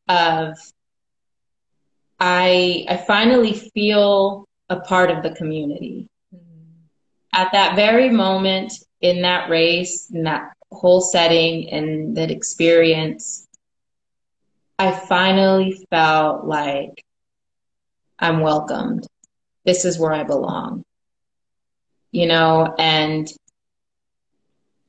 of 0.07 0.57
I, 2.19 2.85
I 2.87 2.97
finally 2.97 3.53
feel 3.53 4.47
a 4.69 4.79
part 4.79 5.09
of 5.09 5.23
the 5.23 5.31
community. 5.31 6.07
Mm-hmm. 6.33 6.83
At 7.33 7.51
that 7.53 7.75
very 7.75 8.09
moment 8.09 8.73
in 9.01 9.23
that 9.23 9.49
race, 9.49 10.11
in 10.11 10.23
that 10.23 10.53
whole 10.71 11.01
setting 11.01 11.69
and 11.71 12.15
that 12.17 12.29
experience, 12.29 13.47
I 14.77 14.91
finally 14.91 15.85
felt 15.89 16.45
like 16.45 17.03
I'm 18.19 18.41
welcomed 18.41 19.07
this 19.65 19.85
is 19.85 19.99
where 19.99 20.13
I 20.13 20.23
belong. 20.23 20.83
You 22.11 22.27
know, 22.27 22.75
and 22.77 23.31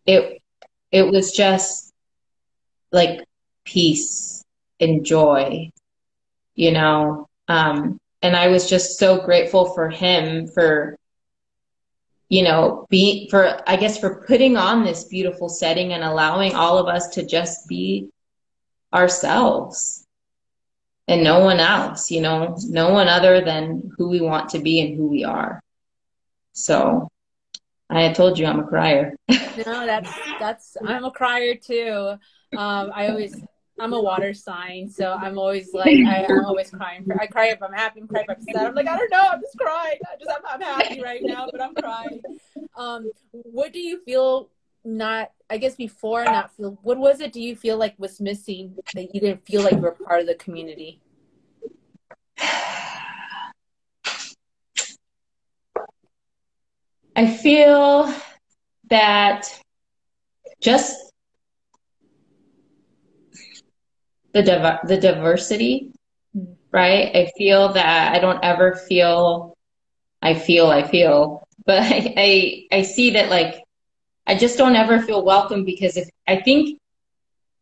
it 0.06 0.42
it 0.90 1.06
was 1.10 1.32
just 1.32 1.92
like 2.90 3.24
peace 3.64 4.44
and 4.80 5.04
joy, 5.04 5.70
you 6.54 6.72
know. 6.72 7.28
Um, 7.48 7.98
and 8.20 8.36
I 8.36 8.48
was 8.48 8.68
just 8.68 8.98
so 8.98 9.20
grateful 9.20 9.74
for 9.74 9.88
him 9.88 10.46
for 10.46 10.96
you 12.28 12.42
know, 12.42 12.86
be 12.88 13.28
for 13.28 13.60
I 13.68 13.76
guess 13.76 13.98
for 13.98 14.24
putting 14.26 14.56
on 14.56 14.84
this 14.84 15.04
beautiful 15.04 15.50
setting 15.50 15.92
and 15.92 16.02
allowing 16.02 16.54
all 16.54 16.78
of 16.78 16.86
us 16.86 17.08
to 17.08 17.26
just 17.26 17.68
be 17.68 18.08
ourselves 18.94 20.06
and 21.08 21.22
no 21.22 21.40
one 21.40 21.60
else, 21.60 22.10
you 22.10 22.22
know, 22.22 22.56
no 22.68 22.90
one 22.90 23.08
other 23.08 23.42
than 23.42 23.90
who 23.98 24.08
we 24.08 24.22
want 24.22 24.48
to 24.50 24.60
be 24.60 24.80
and 24.80 24.96
who 24.96 25.08
we 25.08 25.24
are. 25.24 25.60
So 26.54 27.11
I 27.92 28.12
told 28.12 28.38
you 28.38 28.46
I'm 28.46 28.60
a 28.60 28.66
crier. 28.66 29.14
no, 29.28 29.86
that's 29.86 30.10
that's 30.38 30.76
I'm 30.86 31.04
a 31.04 31.10
crier 31.10 31.54
too. 31.54 32.14
Um, 32.56 32.90
I 32.94 33.08
always 33.08 33.42
I'm 33.78 33.92
a 33.92 34.00
water 34.00 34.32
sign, 34.32 34.88
so 34.88 35.12
I'm 35.12 35.38
always 35.38 35.74
like 35.74 35.98
I, 36.06 36.24
am 36.28 36.44
always 36.44 36.70
crying. 36.70 37.06
I 37.20 37.26
cry 37.26 37.48
if 37.48 37.62
I'm 37.62 37.72
happy, 37.72 38.02
I 38.02 38.06
cry 38.06 38.24
if 38.28 38.30
I'm 38.30 38.42
sad. 38.42 38.66
I'm 38.66 38.74
like 38.74 38.88
I 38.88 38.96
don't 38.96 39.10
know, 39.10 39.24
I'm 39.30 39.40
just 39.40 39.58
crying. 39.58 39.98
I 40.06 40.16
just 40.18 40.30
I'm, 40.30 40.42
I'm 40.46 40.60
happy 40.60 41.02
right 41.02 41.20
now, 41.22 41.48
but 41.50 41.60
I'm 41.60 41.74
crying. 41.74 42.22
Um, 42.76 43.10
what 43.32 43.72
do 43.72 43.80
you 43.80 44.02
feel 44.04 44.48
not? 44.84 45.32
I 45.50 45.58
guess 45.58 45.74
before 45.74 46.24
not 46.24 46.54
feel. 46.56 46.78
What 46.82 46.98
was 46.98 47.20
it? 47.20 47.32
Do 47.32 47.42
you 47.42 47.56
feel 47.56 47.76
like 47.76 47.94
was 47.98 48.20
missing 48.20 48.76
that 48.94 49.14
you 49.14 49.20
didn't 49.20 49.44
feel 49.46 49.62
like 49.62 49.72
you 49.72 49.80
were 49.80 49.92
part 49.92 50.20
of 50.20 50.26
the 50.26 50.34
community? 50.36 51.02
I 57.14 57.26
feel 57.26 58.12
that 58.88 59.48
just 60.60 61.12
the 64.32 64.42
div- 64.42 64.88
the 64.88 64.96
diversity, 64.98 65.90
mm-hmm. 66.36 66.52
right? 66.70 67.14
I 67.14 67.30
feel 67.36 67.72
that 67.74 68.14
I 68.14 68.18
don't 68.18 68.42
ever 68.42 68.74
feel 68.74 69.54
I 70.22 70.34
feel 70.34 70.68
I 70.68 70.82
feel, 70.86 71.46
but 71.66 71.82
I, 71.82 72.14
I 72.16 72.78
I 72.78 72.82
see 72.82 73.10
that 73.10 73.30
like 73.30 73.62
I 74.26 74.34
just 74.34 74.56
don't 74.56 74.76
ever 74.76 75.00
feel 75.00 75.24
welcome 75.24 75.64
because 75.64 75.96
if 75.96 76.08
I 76.26 76.36
think 76.36 76.78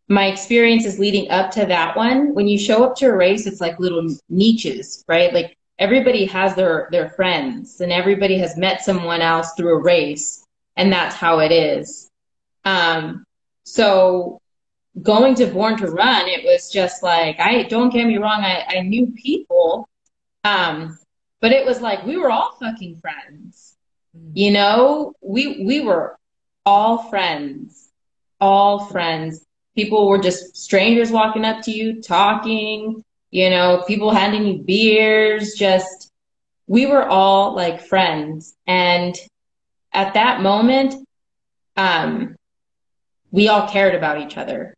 my 0.08 0.26
experience 0.26 0.84
is 0.84 0.98
leading 0.98 1.30
up 1.30 1.52
to 1.52 1.64
that 1.66 1.96
one, 1.96 2.34
when 2.34 2.48
you 2.48 2.58
show 2.58 2.84
up 2.84 2.96
to 2.96 3.06
a 3.06 3.16
race, 3.16 3.46
it's 3.46 3.60
like 3.60 3.78
little 3.78 4.06
niches, 4.28 5.04
right? 5.08 5.32
Like 5.32 5.56
everybody 5.80 6.24
has 6.26 6.54
their 6.54 6.88
their 6.92 7.10
friends 7.10 7.80
and 7.80 7.90
everybody 7.90 8.38
has 8.38 8.56
met 8.56 8.82
someone 8.82 9.20
else 9.20 9.52
through 9.56 9.76
a 9.76 9.82
race 9.82 10.46
and 10.76 10.92
that's 10.92 11.16
how 11.16 11.40
it 11.40 11.50
is. 11.50 12.08
Um, 12.64 13.24
so 13.64 14.40
going 15.02 15.34
to 15.34 15.46
born 15.46 15.76
to 15.76 15.86
run 15.86 16.26
it 16.26 16.44
was 16.44 16.68
just 16.68 17.00
like 17.00 17.38
i 17.38 17.62
don't 17.62 17.92
get 17.92 18.04
me 18.06 18.18
wrong 18.18 18.42
i, 18.42 18.64
I 18.68 18.80
knew 18.80 19.06
people 19.12 19.88
um, 20.42 20.98
but 21.40 21.52
it 21.52 21.64
was 21.64 21.80
like 21.80 22.04
we 22.04 22.16
were 22.16 22.30
all 22.30 22.56
fucking 22.58 22.96
friends. 22.96 23.76
Mm. 24.16 24.32
you 24.34 24.50
know 24.50 25.14
we 25.22 25.62
we 25.64 25.80
were 25.80 26.18
all 26.66 27.08
friends 27.08 27.90
all 28.40 28.86
friends. 28.86 29.44
People 29.76 30.08
were 30.08 30.18
just 30.18 30.56
strangers 30.56 31.10
walking 31.10 31.44
up 31.44 31.62
to 31.62 31.70
you 31.70 32.02
talking 32.02 33.04
you 33.30 33.50
know, 33.50 33.84
people 33.86 34.10
handing 34.10 34.46
you 34.46 34.62
beers, 34.62 35.54
just 35.54 36.10
we 36.66 36.86
were 36.86 37.04
all 37.04 37.54
like 37.54 37.86
friends. 37.86 38.54
And 38.66 39.16
at 39.92 40.14
that 40.14 40.40
moment, 40.40 40.94
um, 41.76 42.36
we 43.30 43.48
all 43.48 43.68
cared 43.68 43.94
about 43.94 44.20
each 44.20 44.36
other, 44.36 44.74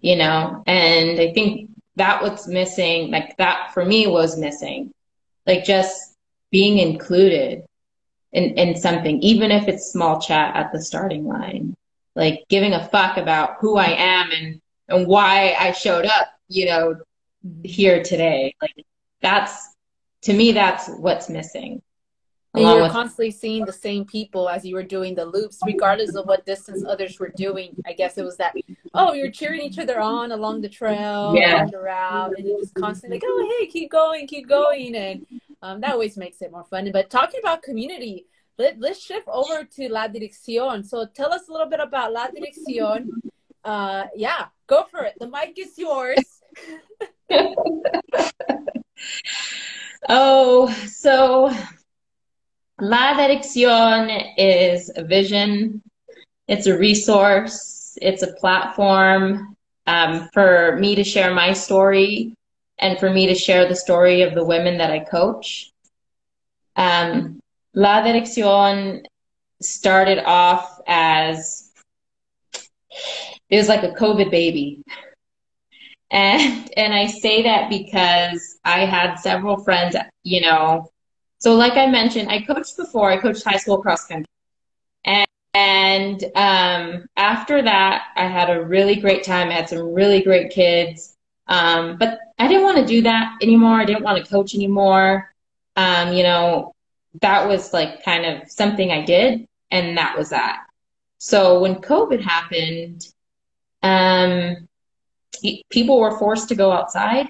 you 0.00 0.16
know, 0.16 0.62
and 0.66 1.20
I 1.20 1.32
think 1.32 1.70
that 1.96 2.22
what's 2.22 2.46
missing, 2.46 3.10
like 3.10 3.36
that 3.38 3.72
for 3.72 3.84
me 3.84 4.06
was 4.06 4.38
missing, 4.38 4.92
like 5.46 5.64
just 5.64 6.14
being 6.50 6.78
included 6.78 7.64
in, 8.32 8.58
in 8.58 8.76
something, 8.76 9.20
even 9.22 9.50
if 9.50 9.68
it's 9.68 9.92
small 9.92 10.20
chat 10.20 10.54
at 10.56 10.72
the 10.72 10.80
starting 10.80 11.26
line, 11.26 11.74
like 12.14 12.44
giving 12.48 12.72
a 12.72 12.88
fuck 12.88 13.16
about 13.16 13.56
who 13.60 13.76
I 13.76 13.90
am 13.90 14.30
and, 14.32 14.60
and 14.88 15.06
why 15.06 15.56
I 15.58 15.72
showed 15.72 16.06
up, 16.06 16.28
you 16.48 16.66
know, 16.66 16.96
here 17.62 18.02
today. 18.02 18.54
Like 18.60 18.84
that's 19.20 19.74
to 20.22 20.32
me, 20.32 20.52
that's 20.52 20.88
what's 20.88 21.28
missing. 21.28 21.82
And 22.54 22.64
you're 22.64 22.82
with- 22.82 22.92
constantly 22.92 23.30
seeing 23.30 23.64
the 23.64 23.72
same 23.72 24.04
people 24.04 24.48
as 24.48 24.64
you 24.64 24.74
were 24.74 24.82
doing 24.82 25.14
the 25.14 25.24
loops, 25.24 25.60
regardless 25.64 26.14
of 26.16 26.26
what 26.26 26.46
distance 26.46 26.84
others 26.84 27.20
were 27.20 27.32
doing. 27.36 27.76
I 27.86 27.92
guess 27.92 28.18
it 28.18 28.24
was 28.24 28.36
that, 28.38 28.54
oh, 28.94 29.12
you're 29.12 29.30
cheering 29.30 29.60
each 29.60 29.78
other 29.78 30.00
on 30.00 30.32
along 30.32 30.62
the 30.62 30.68
trail, 30.68 31.34
yeah. 31.36 31.56
along 31.56 31.70
the 31.70 31.78
route, 31.78 32.34
and 32.36 32.46
you're 32.46 32.58
just 32.58 32.74
constantly 32.74 33.16
like, 33.16 33.24
oh, 33.26 33.56
hey, 33.58 33.66
keep 33.66 33.90
going, 33.90 34.26
keep 34.26 34.48
going. 34.48 34.96
And 34.96 35.26
um, 35.62 35.80
that 35.82 35.92
always 35.92 36.16
makes 36.16 36.40
it 36.42 36.50
more 36.50 36.64
fun. 36.64 36.90
But 36.92 37.10
talking 37.10 37.40
about 37.40 37.62
community, 37.62 38.26
let, 38.56 38.80
let's 38.80 39.00
shift 39.00 39.28
over 39.28 39.64
to 39.64 39.88
La 39.88 40.08
Dirección. 40.08 40.84
So 40.84 41.06
tell 41.06 41.32
us 41.32 41.48
a 41.48 41.52
little 41.52 41.68
bit 41.68 41.80
about 41.80 42.12
La 42.12 42.28
Dirección. 42.28 43.08
Uh, 43.62 44.06
yeah, 44.16 44.46
go 44.66 44.84
for 44.90 45.04
it. 45.04 45.14
The 45.20 45.28
mic 45.28 45.58
is 45.58 45.78
yours. 45.78 46.42
oh, 50.08 50.70
so 50.86 51.50
La 52.80 53.14
Dirección 53.14 54.32
is 54.36 54.90
a 54.96 55.02
vision, 55.04 55.82
it's 56.46 56.66
a 56.66 56.78
resource, 56.78 57.98
it's 58.00 58.22
a 58.22 58.32
platform 58.34 59.56
um, 59.86 60.28
for 60.32 60.76
me 60.78 60.94
to 60.94 61.04
share 61.04 61.34
my 61.34 61.52
story 61.52 62.34
and 62.78 62.98
for 62.98 63.10
me 63.10 63.26
to 63.26 63.34
share 63.34 63.68
the 63.68 63.74
story 63.74 64.22
of 64.22 64.34
the 64.34 64.44
women 64.44 64.78
that 64.78 64.90
I 64.90 65.00
coach. 65.00 65.72
Um, 66.76 67.40
La 67.74 68.02
Dirección 68.02 69.02
started 69.60 70.24
off 70.24 70.80
as 70.86 71.72
it 73.50 73.56
was 73.56 73.68
like 73.68 73.82
a 73.82 73.92
COVID 73.92 74.30
baby. 74.30 74.82
And 76.10 76.70
and 76.76 76.94
I 76.94 77.06
say 77.06 77.42
that 77.42 77.68
because 77.70 78.58
I 78.64 78.84
had 78.86 79.16
several 79.16 79.58
friends, 79.58 79.96
you 80.22 80.40
know. 80.40 80.90
So 81.38 81.54
like 81.54 81.74
I 81.74 81.86
mentioned, 81.86 82.30
I 82.30 82.42
coached 82.42 82.76
before. 82.76 83.10
I 83.10 83.18
coached 83.18 83.44
high 83.44 83.58
school 83.58 83.78
cross 83.78 84.06
country. 84.06 84.26
And 85.54 86.24
um, 86.36 87.06
after 87.16 87.62
that, 87.62 88.08
I 88.16 88.26
had 88.26 88.50
a 88.50 88.64
really 88.64 88.96
great 88.96 89.24
time. 89.24 89.48
I 89.48 89.54
had 89.54 89.68
some 89.68 89.92
really 89.92 90.22
great 90.22 90.50
kids. 90.52 91.16
Um, 91.48 91.96
but 91.96 92.18
I 92.38 92.46
didn't 92.46 92.62
want 92.62 92.78
to 92.78 92.86
do 92.86 93.02
that 93.02 93.38
anymore. 93.42 93.80
I 93.80 93.84
didn't 93.84 94.04
want 94.04 94.22
to 94.22 94.30
coach 94.30 94.54
anymore. 94.54 95.32
Um, 95.76 96.12
you 96.12 96.22
know, 96.22 96.74
that 97.22 97.48
was 97.48 97.72
like 97.72 98.04
kind 98.04 98.24
of 98.24 98.50
something 98.50 98.90
I 98.92 99.04
did, 99.04 99.48
and 99.70 99.96
that 99.98 100.16
was 100.16 100.30
that. 100.30 100.66
So 101.18 101.60
when 101.60 101.76
COVID 101.76 102.20
happened, 102.20 103.08
um, 103.82 104.67
people 105.70 106.00
were 106.00 106.18
forced 106.18 106.48
to 106.48 106.54
go 106.54 106.72
outside. 106.72 107.28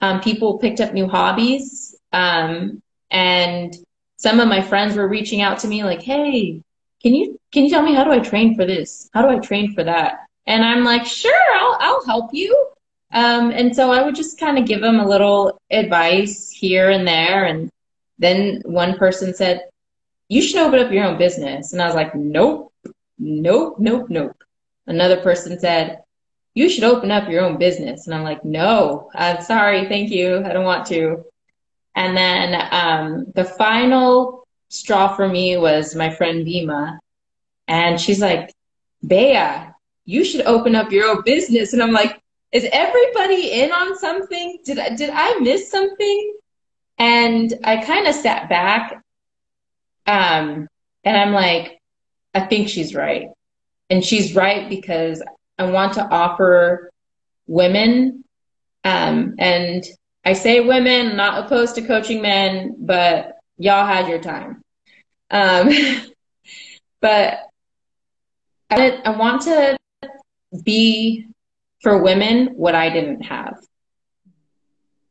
Um, 0.00 0.20
people 0.20 0.58
picked 0.58 0.80
up 0.80 0.92
new 0.92 1.08
hobbies. 1.08 1.96
Um, 2.12 2.82
and 3.10 3.74
some 4.16 4.40
of 4.40 4.48
my 4.48 4.60
friends 4.60 4.96
were 4.96 5.08
reaching 5.08 5.40
out 5.40 5.58
to 5.60 5.68
me 5.68 5.84
like, 5.84 6.02
Hey, 6.02 6.62
can 7.02 7.14
you, 7.14 7.38
can 7.52 7.64
you 7.64 7.70
tell 7.70 7.82
me 7.82 7.94
how 7.94 8.04
do 8.04 8.10
I 8.10 8.18
train 8.18 8.54
for 8.54 8.64
this? 8.64 9.08
How 9.12 9.22
do 9.22 9.28
I 9.28 9.38
train 9.38 9.74
for 9.74 9.84
that? 9.84 10.26
And 10.46 10.64
I'm 10.64 10.82
like, 10.82 11.04
sure, 11.04 11.32
I'll, 11.54 11.76
I'll 11.78 12.06
help 12.06 12.30
you. 12.32 12.68
Um, 13.12 13.50
and 13.50 13.74
so 13.74 13.90
I 13.92 14.02
would 14.02 14.14
just 14.14 14.40
kind 14.40 14.58
of 14.58 14.66
give 14.66 14.80
them 14.80 14.98
a 14.98 15.08
little 15.08 15.60
advice 15.70 16.50
here 16.50 16.90
and 16.90 17.06
there. 17.06 17.44
And 17.44 17.70
then 18.18 18.62
one 18.64 18.96
person 18.96 19.34
said, 19.34 19.68
you 20.28 20.42
should 20.42 20.60
open 20.60 20.80
up 20.80 20.92
your 20.92 21.04
own 21.04 21.18
business. 21.18 21.72
And 21.72 21.80
I 21.80 21.86
was 21.86 21.94
like, 21.94 22.14
nope, 22.14 22.72
nope, 23.18 23.76
nope, 23.78 24.06
nope. 24.08 24.36
Another 24.86 25.20
person 25.20 25.58
said, 25.58 26.02
you 26.58 26.68
should 26.68 26.82
open 26.82 27.12
up 27.12 27.28
your 27.28 27.44
own 27.44 27.56
business. 27.56 28.06
And 28.06 28.14
I'm 28.16 28.24
like, 28.24 28.44
no, 28.44 29.12
I'm 29.14 29.40
sorry. 29.42 29.86
Thank 29.86 30.10
you. 30.10 30.44
I 30.44 30.52
don't 30.52 30.64
want 30.64 30.86
to. 30.88 31.24
And 31.94 32.16
then 32.16 32.68
um, 32.72 33.26
the 33.36 33.44
final 33.44 34.44
straw 34.68 35.14
for 35.14 35.28
me 35.28 35.56
was 35.56 35.94
my 35.94 36.10
friend 36.10 36.44
Vima. 36.44 36.98
And 37.68 38.00
she's 38.00 38.20
like, 38.20 38.52
Bea, 39.06 39.68
you 40.04 40.24
should 40.24 40.46
open 40.46 40.74
up 40.74 40.90
your 40.90 41.06
own 41.06 41.22
business. 41.22 41.74
And 41.74 41.80
I'm 41.80 41.92
like, 41.92 42.20
is 42.50 42.66
everybody 42.72 43.52
in 43.52 43.70
on 43.70 43.96
something? 43.96 44.58
Did 44.64 44.80
I, 44.80 44.96
did 44.96 45.10
I 45.12 45.38
miss 45.38 45.70
something? 45.70 46.38
And 46.98 47.54
I 47.62 47.84
kind 47.84 48.08
of 48.08 48.16
sat 48.16 48.48
back. 48.48 49.00
Um, 50.08 50.66
and 51.04 51.16
I'm 51.16 51.32
like, 51.32 51.78
I 52.34 52.40
think 52.40 52.68
she's 52.68 52.96
right. 52.96 53.28
And 53.90 54.04
she's 54.04 54.34
right 54.34 54.68
because 54.68 55.22
I 55.58 55.70
want 55.70 55.94
to 55.94 56.04
offer 56.08 56.90
women, 57.46 58.24
um, 58.84 59.34
and 59.38 59.84
I 60.24 60.34
say 60.34 60.60
women, 60.60 61.16
not 61.16 61.44
opposed 61.44 61.74
to 61.76 61.82
coaching 61.82 62.22
men, 62.22 62.76
but 62.78 63.38
y'all 63.56 63.86
had 63.86 64.08
your 64.08 64.20
time. 64.20 64.62
Um, 65.30 65.70
but 67.00 67.40
I, 68.70 68.90
I 69.04 69.10
want 69.16 69.42
to 69.42 69.78
be 70.62 71.26
for 71.80 72.02
women 72.02 72.48
what 72.54 72.74
I 72.74 72.90
didn't 72.90 73.22
have. 73.22 73.58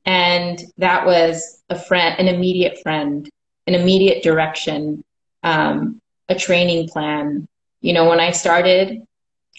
And 0.05 0.63
that 0.77 1.05
was 1.05 1.61
a 1.69 1.77
friend, 1.77 2.15
an 2.19 2.27
immediate 2.27 2.79
friend, 2.81 3.29
an 3.67 3.75
immediate 3.75 4.23
direction, 4.23 5.03
um, 5.43 5.99
a 6.29 6.35
training 6.35 6.87
plan. 6.87 7.47
You 7.81 7.93
know, 7.93 8.07
when 8.09 8.19
I 8.19 8.31
started, 8.31 9.06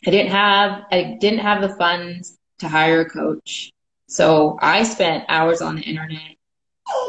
I 0.07 0.11
didn't 0.11 0.33
have 0.33 0.83
I 0.91 1.17
didn't 1.21 1.41
have 1.41 1.61
the 1.63 1.75
funds 1.77 2.39
to 2.61 2.69
hire 2.69 3.01
a 3.03 3.09
coach. 3.11 3.71
So 4.07 4.59
I 4.61 4.83
spent 4.85 5.25
hours 5.29 5.61
on 5.61 5.77
the 5.77 5.83
internet. 5.83 6.37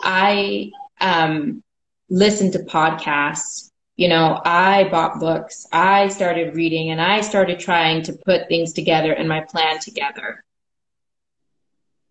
I 0.04 0.72
um, 1.00 1.64
listened 2.10 2.54
to 2.54 2.60
podcasts. 2.60 3.70
You 3.96 4.10
know, 4.10 4.42
I 4.46 4.86
bought 4.90 5.20
books. 5.20 5.66
I 5.72 6.08
started 6.10 6.56
reading 6.56 6.90
and 6.92 7.02
I 7.02 7.22
started 7.22 7.60
trying 7.60 8.04
to 8.04 8.14
put 8.14 8.48
things 8.48 8.74
together 8.74 9.14
and 9.14 9.28
my 9.28 9.42
plan 9.42 9.80
together. 9.80 10.44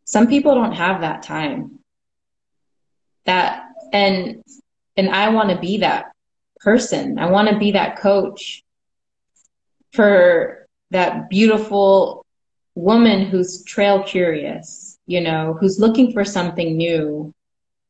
some 0.04 0.26
people 0.26 0.54
don't 0.54 0.72
have 0.72 1.02
that 1.02 1.22
time. 1.22 1.78
That 3.26 3.64
and 3.92 4.42
and 4.96 5.10
I 5.10 5.28
want 5.30 5.50
to 5.50 5.58
be 5.58 5.78
that 5.78 6.12
person. 6.60 7.18
I 7.18 7.30
want 7.30 7.48
to 7.50 7.58
be 7.58 7.72
that 7.72 7.98
coach 7.98 8.62
for 9.92 10.57
that 10.90 11.28
beautiful 11.28 12.24
woman 12.74 13.26
who's 13.26 13.62
trail 13.64 14.02
curious, 14.02 14.98
you 15.06 15.20
know, 15.20 15.56
who's 15.60 15.80
looking 15.80 16.12
for 16.12 16.24
something 16.24 16.76
new. 16.76 17.32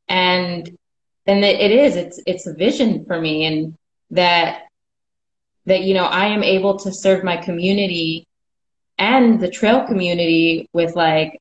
And 0.09 0.77
and 1.27 1.45
it 1.45 1.71
is, 1.71 1.97
it's 1.97 2.21
it's 2.27 2.47
a 2.47 2.55
vision 2.55 3.05
for 3.05 3.21
me 3.21 3.45
and 3.45 3.75
that 4.11 4.63
that 5.67 5.83
you 5.83 5.95
know, 5.95 6.07
I 6.07 6.27
am 6.27 6.43
able 6.43 6.79
to 6.79 6.93
serve 6.93 7.23
my 7.23 7.37
community 7.37 8.27
and 8.99 9.39
the 9.39 9.51
trail 9.51 9.85
community 9.85 10.69
with 10.73 10.97
like 10.97 11.39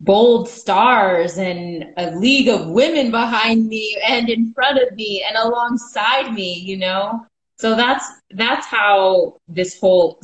bold 0.00 0.48
stars 0.48 1.38
and 1.38 1.86
a 1.96 2.14
league 2.16 2.48
of 2.48 2.68
women 2.68 3.10
behind 3.10 3.66
me 3.66 3.96
and 4.06 4.28
in 4.28 4.52
front 4.52 4.78
of 4.78 4.94
me 4.94 5.24
and 5.26 5.36
alongside 5.36 6.32
me, 6.32 6.54
you 6.54 6.76
know? 6.76 7.26
So 7.58 7.74
that's 7.74 8.04
that's 8.30 8.66
how 8.66 9.38
this 9.48 9.80
whole 9.80 10.20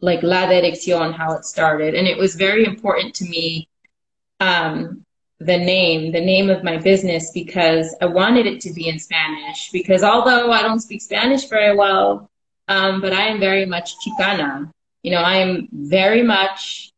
like 0.00 0.22
La 0.22 0.46
Dirección, 0.46 1.14
how 1.14 1.32
it 1.34 1.44
started. 1.44 1.94
And 1.94 2.06
it 2.06 2.16
was 2.16 2.34
very 2.34 2.64
important 2.64 3.14
to 3.16 3.24
me, 3.24 3.68
um, 4.40 5.04
the 5.38 5.56
name, 5.56 6.12
the 6.12 6.20
name 6.20 6.50
of 6.50 6.62
my 6.64 6.76
business, 6.76 7.30
because 7.32 7.94
I 8.00 8.06
wanted 8.06 8.46
it 8.46 8.60
to 8.62 8.72
be 8.72 8.88
in 8.88 8.98
Spanish. 8.98 9.70
Because 9.72 10.02
although 10.02 10.50
I 10.50 10.62
don't 10.62 10.80
speak 10.80 11.02
Spanish 11.02 11.46
very 11.48 11.76
well, 11.76 12.30
um, 12.68 13.00
but 13.00 13.12
I 13.12 13.28
am 13.28 13.40
very 13.40 13.66
much 13.66 13.94
Chicana. 14.04 14.70
You 15.02 15.12
know, 15.12 15.20
I 15.20 15.36
am 15.36 15.68
very 15.72 16.22
much, 16.22 16.92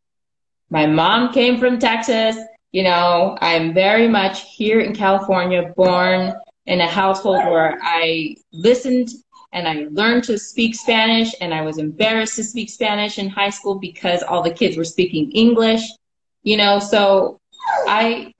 my 0.71 0.87
mom 0.87 1.33
came 1.33 1.59
from 1.59 1.79
Texas. 1.79 2.37
You 2.73 2.85
know, 2.85 3.37
I'm 3.41 3.75
very 3.75 4.09
much 4.09 4.55
here 4.55 4.81
in 4.81 4.95
California, 4.95 5.73
born 5.77 6.33
in 6.67 6.81
a 6.81 6.89
household 6.89 7.45
where 7.45 7.79
I 7.83 8.37
listened 8.53 9.11
and 9.53 9.69
I 9.69 9.87
learned 9.91 10.25
to 10.25 10.39
speak 10.39 10.75
Spanish 10.75 11.35
and 11.41 11.53
I 11.53 11.63
was 11.63 11.79
embarrassed 11.79 12.37
to 12.37 12.45
speak 12.45 12.71
Spanish 12.71 13.19
in 13.19 13.29
high 13.29 13.51
school 13.51 13.77
because 13.77 14.23
all 14.23 14.43
the 14.43 14.51
kids 14.51 14.77
were 14.77 14.85
speaking 14.85 15.31
English, 15.33 15.83
you 16.43 16.57
know, 16.57 16.79
so 16.79 17.41
I 17.87 18.33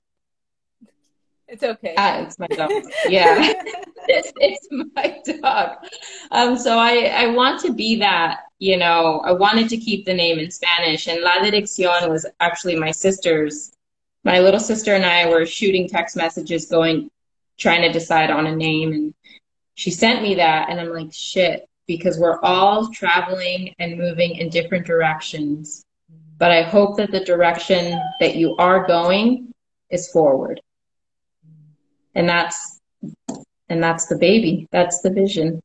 it's 1.53 1.63
okay. 1.63 1.95
Uh, 1.97 2.23
it's 2.23 2.39
my 2.39 2.47
dog. 2.47 2.71
Yeah. 3.07 3.53
it's, 4.09 4.33
it's 4.37 4.69
my 4.71 5.21
dog. 5.43 5.85
Um, 6.31 6.57
so 6.57 6.79
I, 6.79 7.13
I 7.15 7.27
want 7.27 7.61
to 7.61 7.75
be 7.75 7.97
that, 7.97 8.45
you 8.59 8.79
know, 8.79 9.21
I 9.23 9.33
wanted 9.33 9.69
to 9.69 9.77
keep 9.77 10.07
the 10.07 10.15
name 10.15 10.39
in 10.39 10.51
Spanish 10.51 11.09
and 11.09 11.21
La 11.21 11.41
Dirección 11.41 12.09
was 12.09 12.25
actually 12.41 12.77
my 12.77 12.91
sister's. 12.91 13.71
My 14.25 14.39
little 14.39 14.61
sister 14.61 14.95
and 14.95 15.05
I 15.05 15.29
were 15.29 15.45
shooting 15.45 15.91
text 15.91 16.17
messages 16.17 16.67
going, 16.67 17.11
trying 17.59 17.83
to 17.83 17.93
decide 17.93 18.31
on 18.31 18.47
a 18.47 18.57
name 18.57 18.93
and 18.95 19.15
she 19.83 19.91
sent 19.91 20.23
me 20.23 20.37
that 20.37 20.71
and 20.71 20.79
I'm 20.79 20.91
like, 20.91 21.13
shit, 21.13 21.69
because 21.89 22.17
we're 22.17 22.39
all 22.43 22.89
traveling 22.93 23.75
and 23.81 23.99
moving 23.99 24.37
in 24.37 24.49
different 24.49 24.87
directions. 24.87 25.83
But 26.39 26.53
I 26.53 26.63
hope 26.63 26.97
that 26.99 27.11
the 27.11 27.25
direction 27.25 28.01
that 28.21 28.37
you 28.37 28.55
are 28.59 28.87
going 28.87 29.53
is 29.91 30.09
forward. 30.13 30.61
And 32.15 32.29
that's 32.29 32.79
and 33.69 33.83
that's 33.83 34.07
the 34.07 34.17
baby. 34.17 34.69
That's 34.71 35.01
the 35.01 35.11
vision. 35.11 35.61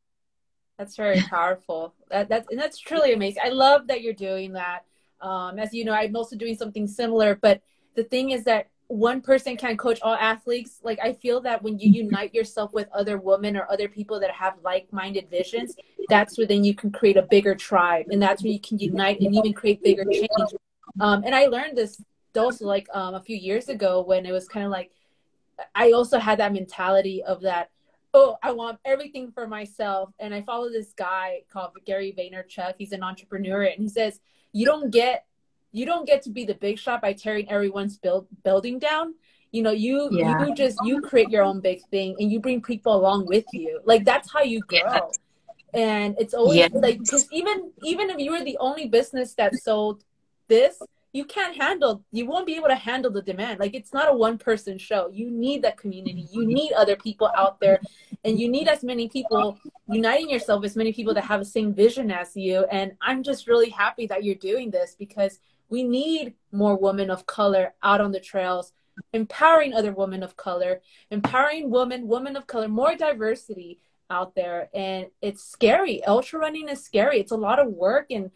That's 0.80 0.96
very 0.96 1.22
powerful. 1.22 1.94
That 2.10 2.28
that's 2.28 2.48
and 2.50 2.60
that's 2.60 2.80
truly 2.80 3.14
amazing. 3.14 3.44
I 3.46 3.50
love 3.50 3.86
that 3.86 4.02
you're 4.02 4.14
doing 4.14 4.54
that. 4.54 4.80
Um, 5.22 5.60
as 5.60 5.76
you 5.76 5.86
know, 5.86 5.94
I'm 5.94 6.16
also 6.16 6.36
doing 6.36 6.58
something 6.58 6.88
similar, 6.88 7.36
but 7.36 7.62
the 7.96 8.04
thing 8.04 8.32
is 8.32 8.46
that 8.46 8.70
one 8.88 9.22
person 9.22 9.58
can 9.58 9.76
coach 9.76 10.00
all 10.02 10.16
athletes. 10.16 10.80
Like 10.84 11.00
i 11.02 11.14
feel 11.14 11.42
that 11.42 11.62
when 11.62 11.78
you 11.80 11.92
unite 11.92 12.34
yourself 12.34 12.74
with 12.74 12.88
other 12.94 13.18
women 13.18 13.58
or 13.58 13.70
other 13.70 13.88
people 13.88 14.20
that 14.20 14.32
have 14.32 14.56
like-minded 14.64 15.30
visions 15.30 15.76
that's 16.10 16.38
where 16.38 16.48
then 16.48 16.64
you 16.64 16.74
can 16.74 16.92
create 16.92 17.18
a 17.18 17.22
bigger 17.22 17.56
tribe 17.56 18.06
and 18.10 18.22
that's 18.22 18.44
where 18.44 18.52
you 18.52 18.62
can 18.62 18.78
unite 18.80 19.20
and 19.20 19.36
even 19.36 19.54
create 19.54 19.84
bigger 19.84 20.06
change. 20.06 20.30
Um, 21.00 21.24
and 21.26 21.36
i 21.36 21.46
learned 21.48 21.78
this 21.78 22.02
also 22.38 22.66
like 22.66 22.88
um, 22.94 23.16
a 23.16 23.22
few 23.22 23.36
years 23.36 23.68
ago 23.68 24.02
when 24.02 24.26
it 24.26 24.32
was 24.32 24.48
kind 24.48 24.66
of 24.66 24.72
like 24.72 24.92
i 25.76 25.92
also 25.92 26.20
had 26.20 26.40
that 26.40 26.54
mentality 26.54 27.24
of 27.24 27.42
that 27.42 27.70
oh 28.14 28.38
i 28.44 28.52
want 28.52 28.80
everything 28.86 29.32
for 29.32 29.48
myself. 29.48 30.10
And 30.20 30.34
i 30.34 30.42
follow 30.42 30.70
this 30.70 30.94
guy 30.94 31.42
called 31.52 31.72
gary 31.86 32.14
vaynerchuk. 32.18 32.76
He's 32.78 32.94
an 32.94 33.04
entrepreneur 33.04 33.64
and 33.64 33.82
he 33.82 33.90
says 33.90 34.20
you 34.54 34.66
don't 34.66 34.92
get 34.92 35.26
you 35.72 35.86
don't 35.86 36.08
get 36.08 36.22
to 36.24 36.30
be 36.30 36.46
the 36.46 36.56
big 36.56 36.80
shot 36.80 37.02
by 37.02 37.14
tearing 37.14 37.50
everyone's 37.50 37.98
build, 37.98 38.28
building 38.44 38.80
down. 38.80 39.16
You 39.52 39.64
know 39.64 39.72
you 39.72 40.10
yeah. 40.12 40.46
you 40.46 40.54
just 40.54 40.78
you 40.84 41.02
create 41.02 41.30
your 41.30 41.44
own 41.44 41.62
big 41.62 41.80
thing 41.90 42.16
and 42.20 42.32
you 42.32 42.40
bring 42.40 42.62
people 42.62 42.96
along 42.96 43.28
with 43.28 43.46
you. 43.54 43.80
Like 43.86 44.04
that's 44.04 44.32
how 44.32 44.42
you 44.42 44.60
grow. 44.62 44.80
Yeah. 44.84 45.02
and 45.74 46.16
it's 46.20 46.34
always 46.34 46.58
yeah. 46.58 46.68
like 46.74 47.00
because 47.00 47.28
even 47.32 47.72
even 47.84 48.10
if 48.10 48.20
you 48.20 48.32
were 48.32 48.44
the 48.44 48.58
only 48.60 48.88
business 48.88 49.34
that 49.36 49.56
sold 49.56 50.04
this 50.48 50.82
you 51.14 51.24
can't 51.24 51.56
handle 51.56 52.04
you 52.12 52.26
won't 52.26 52.46
be 52.46 52.56
able 52.56 52.68
to 52.68 52.76
handle 52.76 53.10
the 53.10 53.22
demand. 53.22 53.60
Like 53.60 53.74
it's 53.74 53.94
not 53.94 54.10
a 54.10 54.14
one 54.14 54.38
person 54.38 54.78
show. 54.78 55.10
You 55.12 55.32
need 55.32 55.62
that 55.64 55.78
community. 55.78 56.28
You 56.32 56.46
need 56.46 56.74
other 56.74 56.98
people 56.98 57.32
out 57.36 57.60
there. 57.60 57.80
And 58.26 58.38
you 58.38 58.50
need 58.50 58.68
as 58.68 58.84
many 58.84 59.08
people 59.08 59.58
uniting 59.88 60.30
yourself 60.30 60.66
as 60.66 60.76
many 60.76 60.92
people 60.92 61.14
that 61.14 61.24
have 61.24 61.40
the 61.40 61.46
same 61.46 61.74
vision 61.74 62.12
as 62.12 62.36
you. 62.36 62.66
And 62.70 62.92
i'm 63.02 63.24
just 63.24 63.48
really 63.48 63.70
happy 63.70 64.08
that 64.08 64.26
you're 64.26 64.36
doing 64.36 64.70
this 64.72 64.96
because 65.00 65.40
we 65.70 65.84
need 65.84 66.34
more 66.52 66.78
women 66.78 67.10
of 67.10 67.26
color 67.26 67.74
out 67.84 68.02
on 68.02 68.12
the 68.12 68.20
trails, 68.20 68.74
empowering 69.14 69.74
other 69.74 69.92
women 69.92 70.24
of 70.24 70.38
color, 70.38 70.82
empowering 71.12 71.70
women, 71.70 72.08
women 72.08 72.36
of 72.36 72.48
color, 72.48 72.68
more 72.68 72.96
diversity 72.96 73.80
out 74.10 74.36
there. 74.36 74.70
And 74.74 75.08
it's 75.22 75.44
scary. 75.44 76.04
Ultra 76.06 76.40
running 76.40 76.70
is 76.70 76.84
scary. 76.84 77.20
It's 77.20 77.32
a 77.32 77.38
lot 77.38 77.60
of 77.60 77.68
work 77.68 78.08
and 78.10 78.32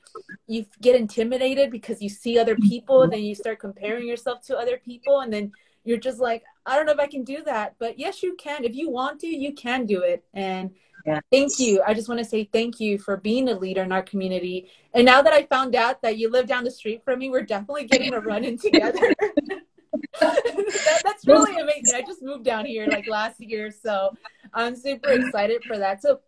you 0.47 0.65
get 0.81 0.95
intimidated 0.95 1.71
because 1.71 2.01
you 2.01 2.09
see 2.09 2.37
other 2.37 2.55
people 2.55 3.03
and 3.03 3.11
then 3.11 3.21
you 3.21 3.35
start 3.35 3.59
comparing 3.59 4.07
yourself 4.07 4.45
to 4.47 4.57
other 4.57 4.77
people 4.77 5.21
and 5.21 5.31
then 5.31 5.51
you're 5.83 5.97
just 5.97 6.19
like, 6.19 6.43
I 6.65 6.75
don't 6.75 6.85
know 6.85 6.91
if 6.93 6.99
I 6.99 7.07
can 7.07 7.23
do 7.23 7.43
that. 7.43 7.75
But 7.79 7.97
yes, 7.99 8.21
you 8.21 8.35
can. 8.35 8.63
If 8.63 8.75
you 8.75 8.89
want 8.89 9.19
to, 9.21 9.27
you 9.27 9.53
can 9.53 9.85
do 9.85 10.01
it. 10.01 10.23
And 10.33 10.71
yeah. 11.05 11.19
Thank 11.31 11.59
you. 11.59 11.81
I 11.85 11.93
just 11.93 12.07
want 12.07 12.19
to 12.19 12.25
say 12.25 12.43
thank 12.51 12.79
you 12.79 12.97
for 12.99 13.17
being 13.17 13.49
a 13.49 13.53
leader 13.53 13.81
in 13.81 13.91
our 13.91 14.03
community. 14.03 14.69
And 14.93 15.05
now 15.05 15.21
that 15.21 15.33
I 15.33 15.43
found 15.43 15.75
out 15.75 16.01
that 16.01 16.17
you 16.17 16.29
live 16.29 16.47
down 16.47 16.63
the 16.63 16.71
street 16.71 17.03
from 17.03 17.19
me, 17.19 17.29
we're 17.29 17.41
definitely 17.41 17.85
getting 17.85 18.13
a 18.13 18.19
run 18.21 18.43
in 18.43 18.57
together. 18.57 18.99
that, 20.19 21.01
that's 21.03 21.27
really 21.27 21.59
amazing. 21.59 21.95
I 21.95 22.01
just 22.01 22.21
moved 22.21 22.45
down 22.45 22.65
here 22.65 22.87
like 22.87 23.07
last 23.07 23.39
year, 23.39 23.71
so 23.71 24.15
I'm 24.53 24.75
super 24.75 25.09
excited 25.09 25.63
for 25.65 25.77
that. 25.77 26.01
So 26.01 26.19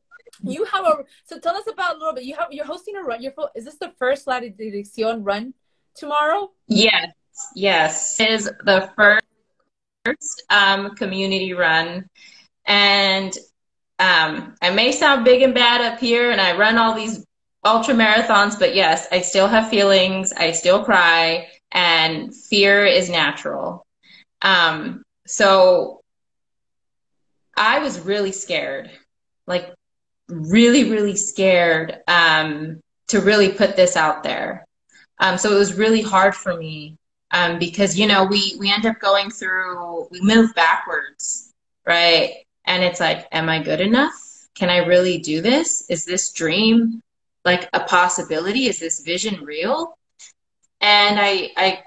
you 0.41 0.65
have 0.65 0.85
a 0.85 1.03
so 1.25 1.39
tell 1.39 1.55
us 1.55 1.67
about 1.71 1.95
a 1.95 1.99
little 1.99 2.13
bit. 2.13 2.23
You 2.23 2.35
have 2.35 2.47
you're 2.51 2.65
hosting 2.65 2.95
a 2.95 3.03
run. 3.03 3.21
You're 3.21 3.33
is 3.55 3.65
this 3.65 3.75
the 3.75 3.93
first 3.97 4.27
La 4.27 4.39
Dirección 4.39 5.19
run 5.23 5.53
tomorrow? 5.95 6.51
Yes, 6.67 7.11
yes. 7.55 8.19
It 8.19 8.31
is 8.31 8.45
the 8.65 8.89
first 8.95 9.22
um, 10.49 10.95
community 10.95 11.53
run, 11.53 12.07
and 12.65 13.33
um, 13.99 14.55
I 14.61 14.71
may 14.71 14.91
sound 14.91 15.23
big 15.23 15.41
and 15.41 15.53
bad 15.53 15.81
up 15.81 15.99
here 15.99 16.31
and 16.31 16.41
I 16.41 16.57
run 16.57 16.77
all 16.77 16.93
these 16.93 17.25
ultra 17.63 17.93
marathons, 17.93 18.59
but 18.59 18.75
yes, 18.75 19.07
I 19.11 19.21
still 19.21 19.47
have 19.47 19.69
feelings. 19.69 20.33
I 20.33 20.51
still 20.51 20.83
cry 20.83 21.47
and 21.71 22.35
fear 22.35 22.85
is 22.85 23.09
natural. 23.09 23.85
Um, 24.41 25.03
so 25.25 26.01
I 27.55 27.79
was 27.79 27.99
really 27.99 28.31
scared, 28.31 28.91
like 29.47 29.73
really, 30.27 30.89
really 30.89 31.15
scared, 31.15 31.99
um, 32.07 32.81
to 33.07 33.21
really 33.21 33.49
put 33.49 33.75
this 33.75 33.95
out 33.95 34.23
there. 34.23 34.65
Um, 35.19 35.37
so 35.37 35.55
it 35.55 35.59
was 35.59 35.75
really 35.75 36.01
hard 36.01 36.35
for 36.35 36.57
me, 36.57 36.97
um, 37.33 37.59
because, 37.59 37.97
you 37.97 38.07
know, 38.07 38.23
we, 38.23 38.55
we 38.59 38.71
end 38.71 38.85
up 38.85 38.99
going 38.99 39.29
through, 39.31 40.07
we 40.11 40.21
move 40.21 40.53
backwards, 40.55 41.51
right? 41.85 42.45
And 42.65 42.83
it's 42.83 42.99
like, 42.99 43.27
am 43.31 43.49
I 43.49 43.61
good 43.61 43.81
enough? 43.81 44.13
Can 44.55 44.69
I 44.69 44.85
really 44.85 45.17
do 45.17 45.41
this? 45.41 45.89
Is 45.89 46.05
this 46.05 46.31
dream 46.31 47.01
like 47.43 47.67
a 47.73 47.81
possibility? 47.81 48.67
Is 48.67 48.79
this 48.79 49.01
vision 49.01 49.43
real? 49.43 49.97
And 50.79 51.19
I, 51.19 51.49
I 51.57 51.83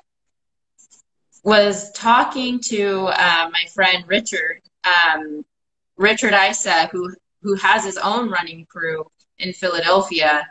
was 1.44 1.92
talking 1.92 2.58
to 2.58 3.06
uh, 3.06 3.48
my 3.52 3.64
friend 3.72 4.04
Richard, 4.08 4.60
um, 4.84 5.44
Richard 5.96 6.34
Isa, 6.34 6.88
who 6.92 7.14
who 7.42 7.54
has 7.54 7.84
his 7.84 7.96
own 7.96 8.28
running 8.28 8.66
crew 8.66 9.06
in 9.38 9.52
Philadelphia, 9.52 10.48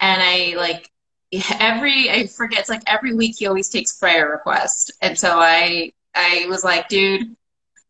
and 0.00 0.20
I 0.20 0.54
like 0.56 0.90
every 1.58 2.10
I 2.10 2.26
forget 2.26 2.60
it's 2.60 2.68
like 2.68 2.82
every 2.86 3.14
week 3.14 3.36
he 3.38 3.46
always 3.46 3.68
takes 3.68 3.92
prayer 3.92 4.30
requests, 4.30 4.90
and 5.00 5.18
so 5.18 5.38
I 5.38 5.92
I 6.14 6.46
was 6.48 6.64
like, 6.64 6.88
dude, 6.88 7.36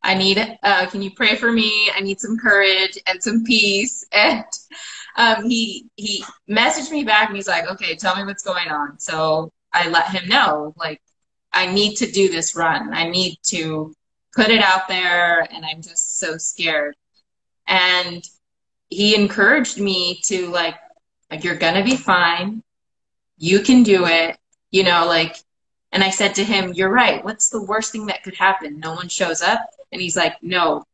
I 0.03 0.14
need, 0.14 0.59
uh, 0.62 0.86
can 0.86 1.03
you 1.03 1.12
pray 1.12 1.36
for 1.36 1.51
me? 1.53 1.90
I 1.95 2.01
need 2.01 2.20
some 2.20 2.36
courage 2.36 2.99
and 3.07 3.22
some 3.22 3.45
peace. 3.45 4.05
And 4.14 4.45
um, 5.16 5.49
he 5.49 5.90
he 5.97 6.24
messaged 6.49 6.90
me 6.90 7.05
back 7.05 7.28
and 7.28 7.36
he's 7.36 7.49
like, 7.49 7.68
okay, 7.70 7.95
tell 7.97 8.16
me 8.16 8.24
what's 8.24 8.43
going 8.43 8.68
on. 8.68 8.99
So 8.99 9.51
I 9.72 9.88
let 9.88 10.09
him 10.09 10.28
know, 10.28 10.72
like, 10.76 11.03
I 11.53 11.66
need 11.72 11.97
to 11.97 12.11
do 12.11 12.30
this 12.30 12.57
run. 12.57 12.95
I 12.95 13.09
need 13.11 13.36
to 13.49 13.95
put 14.34 14.49
it 14.49 14.62
out 14.62 14.88
there 14.88 15.40
and 15.53 15.66
I'm 15.66 15.82
just 15.82 16.18
so 16.18 16.38
scared. 16.38 16.97
And 17.66 18.24
he 18.88 19.14
encouraged 19.14 19.78
me 19.78 20.20
to 20.24 20.49
like, 20.49 20.76
like 21.30 21.45
you're 21.45 21.57
gonna 21.57 21.84
be 21.84 21.97
fine. 21.97 22.62
You 23.43 23.61
can 23.61 23.82
do 23.82 24.07
it. 24.07 24.38
You 24.70 24.84
know, 24.84 25.05
like 25.07 25.36
and 25.90 26.03
I 26.05 26.11
said 26.11 26.36
to 26.36 26.45
him, 26.45 26.72
You're 26.72 26.88
right. 26.88 27.24
What's 27.24 27.51
the 27.51 27.62
worst 27.62 27.90
thing 27.90 28.07
that 28.07 28.22
could 28.22 28.36
happen? 28.36 28.78
No 28.78 28.95
one 28.95 29.09
shows 29.09 29.43
up. 29.43 29.61
And 29.90 30.01
he's 30.01 30.16
like, 30.16 30.40
No, 30.43 30.84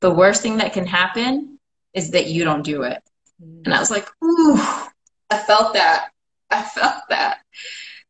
the 0.00 0.10
worst 0.10 0.42
thing 0.42 0.56
that 0.56 0.72
can 0.72 0.86
happen 0.86 1.60
is 1.92 2.10
that 2.12 2.26
you 2.26 2.42
don't 2.42 2.62
do 2.62 2.82
it. 2.82 3.02
And 3.38 3.74
I 3.74 3.78
was 3.78 3.90
like, 3.90 4.08
Ooh, 4.24 4.56
I 5.30 5.38
felt 5.46 5.74
that. 5.74 6.08
I 6.50 6.62
felt 6.62 7.02
that. 7.10 7.40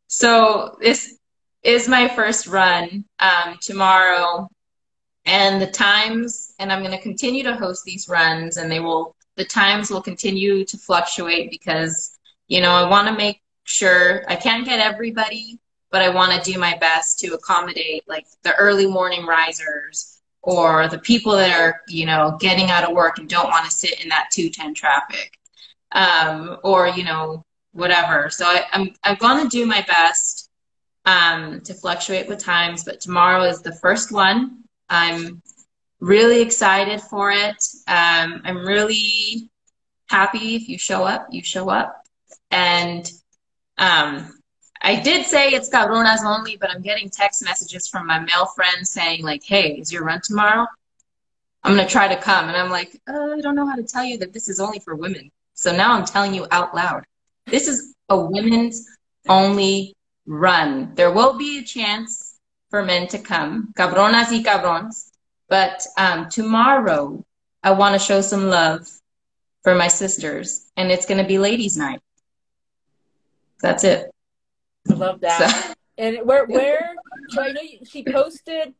So 0.07 0.77
this 0.79 1.19
is 1.61 1.89
my 1.89 2.07
first 2.07 2.47
run 2.47 3.03
um, 3.19 3.57
tomorrow. 3.61 4.49
And 5.25 5.61
the 5.61 5.67
times, 5.67 6.53
and 6.59 6.71
I'm 6.71 6.79
going 6.79 6.95
to 6.95 7.01
continue 7.01 7.43
to 7.43 7.55
host 7.55 7.83
these 7.83 8.07
runs, 8.07 8.57
and 8.57 8.71
they 8.71 8.79
will, 8.79 9.15
the 9.35 9.43
times 9.43 9.89
will 9.89 10.01
continue 10.01 10.63
to 10.63 10.77
fluctuate 10.77 11.49
because, 11.49 12.17
you 12.47 12.61
know, 12.61 12.71
I 12.71 12.87
want 12.87 13.07
to 13.07 13.13
make 13.13 13.41
sure 13.65 14.23
I 14.27 14.35
can't 14.35 14.65
get 14.65 14.79
everybody 14.79 15.59
but 15.95 16.01
I 16.01 16.09
want 16.09 16.33
to 16.33 16.51
do 16.51 16.59
my 16.59 16.75
best 16.77 17.19
to 17.19 17.35
accommodate 17.35 18.03
like 18.05 18.25
the 18.43 18.53
early 18.55 18.85
morning 18.85 19.25
risers 19.25 20.19
or 20.41 20.89
the 20.89 20.99
people 20.99 21.31
that 21.37 21.57
are, 21.57 21.83
you 21.87 22.05
know, 22.05 22.37
getting 22.37 22.69
out 22.69 22.83
of 22.83 22.93
work 22.93 23.17
and 23.17 23.29
don't 23.29 23.47
want 23.47 23.63
to 23.63 23.71
sit 23.71 24.03
in 24.03 24.09
that 24.09 24.27
210 24.29 24.73
traffic. 24.73 25.39
Um, 25.93 26.57
or, 26.65 26.89
you 26.89 27.05
know, 27.05 27.45
whatever. 27.71 28.29
So 28.29 28.45
I, 28.45 28.65
am 28.73 28.81
I'm, 28.81 28.93
I'm 29.05 29.15
going 29.15 29.43
to 29.43 29.49
do 29.49 29.65
my 29.65 29.85
best 29.87 30.49
um, 31.05 31.61
to 31.61 31.73
fluctuate 31.73 32.27
with 32.27 32.39
times, 32.39 32.83
but 32.83 32.99
tomorrow 32.99 33.43
is 33.43 33.61
the 33.61 33.75
first 33.75 34.11
one. 34.11 34.65
I'm 34.89 35.41
really 36.01 36.41
excited 36.41 36.99
for 36.99 37.31
it. 37.31 37.63
Um, 37.87 38.41
I'm 38.43 38.67
really 38.67 39.49
happy 40.09 40.55
if 40.55 40.67
you 40.67 40.77
show 40.77 41.05
up, 41.05 41.27
you 41.31 41.41
show 41.41 41.69
up. 41.69 42.05
And 42.51 43.09
um, 43.77 44.31
I 44.81 44.99
did 44.99 45.25
say 45.25 45.49
it's 45.49 45.69
cabronas 45.69 46.23
only, 46.23 46.57
but 46.57 46.69
I'm 46.69 46.81
getting 46.81 47.09
text 47.09 47.43
messages 47.43 47.87
from 47.87 48.07
my 48.07 48.19
male 48.19 48.45
friends 48.55 48.89
saying 48.89 49.23
like, 49.23 49.43
"Hey, 49.43 49.73
is 49.73 49.91
your 49.91 50.03
run 50.03 50.21
tomorrow?" 50.23 50.67
I'm 51.63 51.75
gonna 51.75 51.89
try 51.89 52.07
to 52.07 52.21
come, 52.21 52.47
and 52.47 52.55
I'm 52.55 52.69
like, 52.69 53.01
uh, 53.07 53.33
I 53.35 53.41
don't 53.41 53.55
know 53.55 53.65
how 53.67 53.75
to 53.75 53.83
tell 53.83 54.03
you 54.05 54.19
that 54.19 54.33
this 54.33 54.47
is 54.49 54.59
only 54.59 54.79
for 54.79 54.95
women. 54.95 55.31
So 55.55 55.75
now 55.75 55.93
I'm 55.93 56.05
telling 56.05 56.35
you 56.35 56.45
out 56.51 56.75
loud, 56.75 57.05
this 57.47 57.67
is 57.67 57.95
a 58.09 58.19
women's 58.19 58.85
only 59.27 59.95
run. 60.27 60.93
There 60.93 61.11
will 61.11 61.37
be 61.37 61.57
a 61.59 61.63
chance 61.63 62.37
for 62.69 62.83
men 62.83 63.07
to 63.07 63.17
come, 63.17 63.73
cabronas 63.75 64.31
y 64.31 64.43
cabrones. 64.43 65.11
but 65.49 65.85
um, 65.97 66.29
tomorrow 66.29 67.23
I 67.63 67.71
want 67.71 67.93
to 67.93 67.99
show 67.99 68.21
some 68.21 68.49
love 68.49 68.87
for 69.63 69.73
my 69.73 69.87
sisters, 69.87 70.69
and 70.77 70.91
it's 70.91 71.07
gonna 71.07 71.25
be 71.25 71.39
ladies' 71.39 71.77
night. 71.77 72.01
That's 73.65 73.83
it. 73.83 74.11
I 74.89 74.93
love 74.93 75.21
that. 75.21 75.49
So. 75.51 75.71
And 75.97 76.17
where 76.25 76.45
where 76.45 76.93
so 77.29 77.41
I 77.41 77.53
know 77.53 77.61
you, 77.61 77.79
she 77.85 78.03
posted 78.03 78.73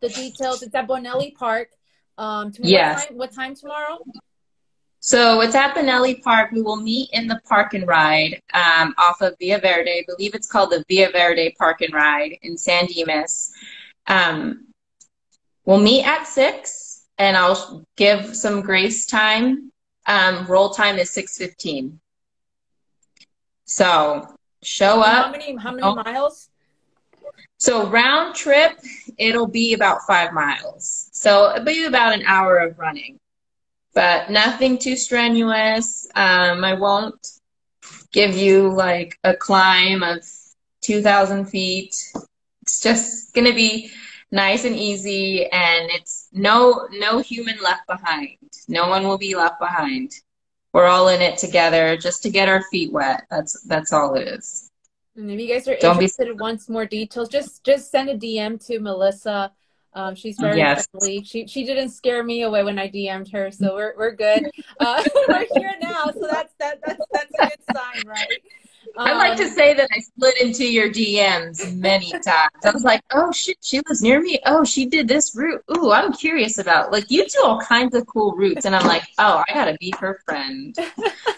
the 0.00 0.08
details. 0.08 0.62
It's 0.62 0.74
at 0.74 0.88
Bonelli 0.88 1.34
Park. 1.34 1.68
Um, 2.16 2.52
tomorrow, 2.52 2.70
yes. 2.70 2.96
What 2.96 3.08
time, 3.08 3.18
what 3.18 3.32
time 3.34 3.54
tomorrow? 3.54 3.98
So 5.00 5.42
it's 5.42 5.54
at 5.54 5.74
Bonelli 5.74 6.22
Park. 6.22 6.52
We 6.52 6.62
will 6.62 6.80
meet 6.80 7.10
in 7.12 7.26
the 7.26 7.38
park 7.46 7.74
and 7.74 7.86
ride 7.86 8.40
um, 8.54 8.94
off 8.96 9.20
of 9.20 9.36
Via 9.38 9.58
Verde. 9.58 9.90
I 9.90 10.04
believe 10.06 10.34
it's 10.34 10.50
called 10.50 10.70
the 10.70 10.82
Via 10.88 11.10
Verde 11.10 11.54
Park 11.58 11.82
and 11.82 11.92
Ride 11.92 12.38
in 12.40 12.56
San 12.56 12.86
Dimas. 12.86 13.52
Um, 14.06 14.68
we'll 15.66 15.82
meet 15.82 16.04
at 16.04 16.26
six, 16.26 17.04
and 17.18 17.36
I'll 17.36 17.84
give 17.96 18.34
some 18.34 18.62
grace 18.62 19.04
time. 19.04 19.70
Um, 20.06 20.46
roll 20.46 20.70
time 20.70 20.96
is 20.96 21.10
six 21.10 21.36
fifteen. 21.36 22.00
So 23.68 24.26
show 24.62 25.02
up. 25.02 25.26
How 25.26 25.30
many 25.30 25.54
how 25.56 25.70
many 25.72 25.82
oh. 25.82 25.94
miles? 25.94 26.48
So 27.58 27.86
round 27.90 28.34
trip, 28.34 28.80
it'll 29.18 29.46
be 29.46 29.74
about 29.74 30.06
five 30.06 30.32
miles. 30.32 31.10
So 31.12 31.50
it'll 31.50 31.66
be 31.66 31.84
about 31.84 32.14
an 32.14 32.22
hour 32.24 32.56
of 32.58 32.78
running, 32.78 33.20
but 33.94 34.30
nothing 34.30 34.78
too 34.78 34.96
strenuous. 34.96 36.08
Um, 36.14 36.64
I 36.64 36.74
won't 36.74 37.26
give 38.10 38.34
you 38.34 38.72
like 38.72 39.18
a 39.22 39.34
climb 39.34 40.02
of 40.02 40.24
2,000 40.80 41.44
feet. 41.46 41.94
It's 42.62 42.80
just 42.80 43.34
gonna 43.34 43.52
be 43.52 43.90
nice 44.30 44.64
and 44.64 44.76
easy, 44.76 45.44
and 45.44 45.90
it's 45.90 46.28
no 46.32 46.88
no 46.92 47.18
human 47.18 47.58
left 47.62 47.86
behind. 47.86 48.38
No 48.66 48.88
one 48.88 49.06
will 49.06 49.18
be 49.18 49.34
left 49.34 49.60
behind 49.60 50.14
we're 50.72 50.86
all 50.86 51.08
in 51.08 51.20
it 51.20 51.38
together 51.38 51.96
just 51.96 52.22
to 52.22 52.30
get 52.30 52.48
our 52.48 52.62
feet 52.64 52.92
wet. 52.92 53.26
That's 53.30 53.60
that's 53.62 53.92
all 53.92 54.14
it 54.14 54.28
is. 54.28 54.70
And 55.16 55.30
if 55.30 55.40
you 55.40 55.48
guys 55.48 55.66
are 55.66 55.76
Don't 55.80 55.96
interested 55.96 56.26
be... 56.26 56.30
in 56.30 56.36
wants 56.36 56.68
more 56.68 56.86
details, 56.86 57.28
just 57.28 57.64
just 57.64 57.90
send 57.90 58.08
a 58.08 58.16
DM 58.16 58.64
to 58.66 58.78
Melissa. 58.78 59.52
Um, 59.94 60.14
she's 60.14 60.38
very 60.38 60.58
yes. 60.58 60.86
friendly. 60.86 61.24
She 61.24 61.46
she 61.46 61.64
didn't 61.64 61.90
scare 61.90 62.22
me 62.22 62.42
away 62.42 62.62
when 62.62 62.78
I 62.78 62.88
DM'd 62.88 63.32
her, 63.32 63.50
so 63.50 63.74
we're 63.74 63.94
we're 63.96 64.14
good. 64.14 64.50
Uh, 64.78 65.02
we're 65.28 65.46
here 65.54 65.74
now, 65.80 66.04
so 66.12 66.28
that's 66.30 66.54
that 66.60 66.78
that's 66.86 67.04
that's 67.10 67.32
a 67.40 67.48
good 67.48 67.76
sign, 67.76 68.06
right? 68.06 68.28
I 68.98 69.14
like 69.14 69.36
to 69.38 69.44
um, 69.44 69.50
say 69.50 69.74
that 69.74 69.88
I 69.92 70.00
slid 70.00 70.36
into 70.38 70.64
your 70.64 70.88
DMs 70.90 71.76
many 71.76 72.10
times. 72.24 72.50
I 72.64 72.70
was 72.72 72.82
like, 72.82 73.02
oh 73.12 73.30
shit, 73.32 73.58
she 73.60 73.80
was 73.88 74.02
near 74.02 74.20
me. 74.20 74.40
Oh, 74.46 74.64
she 74.64 74.86
did 74.86 75.06
this 75.06 75.36
route. 75.36 75.62
Ooh, 75.76 75.92
I'm 75.92 76.12
curious 76.12 76.58
about. 76.58 76.90
Like 76.90 77.10
you 77.10 77.26
do 77.26 77.42
all 77.44 77.60
kinds 77.60 77.94
of 77.94 78.06
cool 78.06 78.34
routes, 78.34 78.64
and 78.64 78.74
I'm 78.74 78.86
like, 78.86 79.04
oh, 79.18 79.42
I 79.48 79.54
gotta 79.54 79.76
be 79.80 79.92
her 80.00 80.20
friend. 80.24 80.76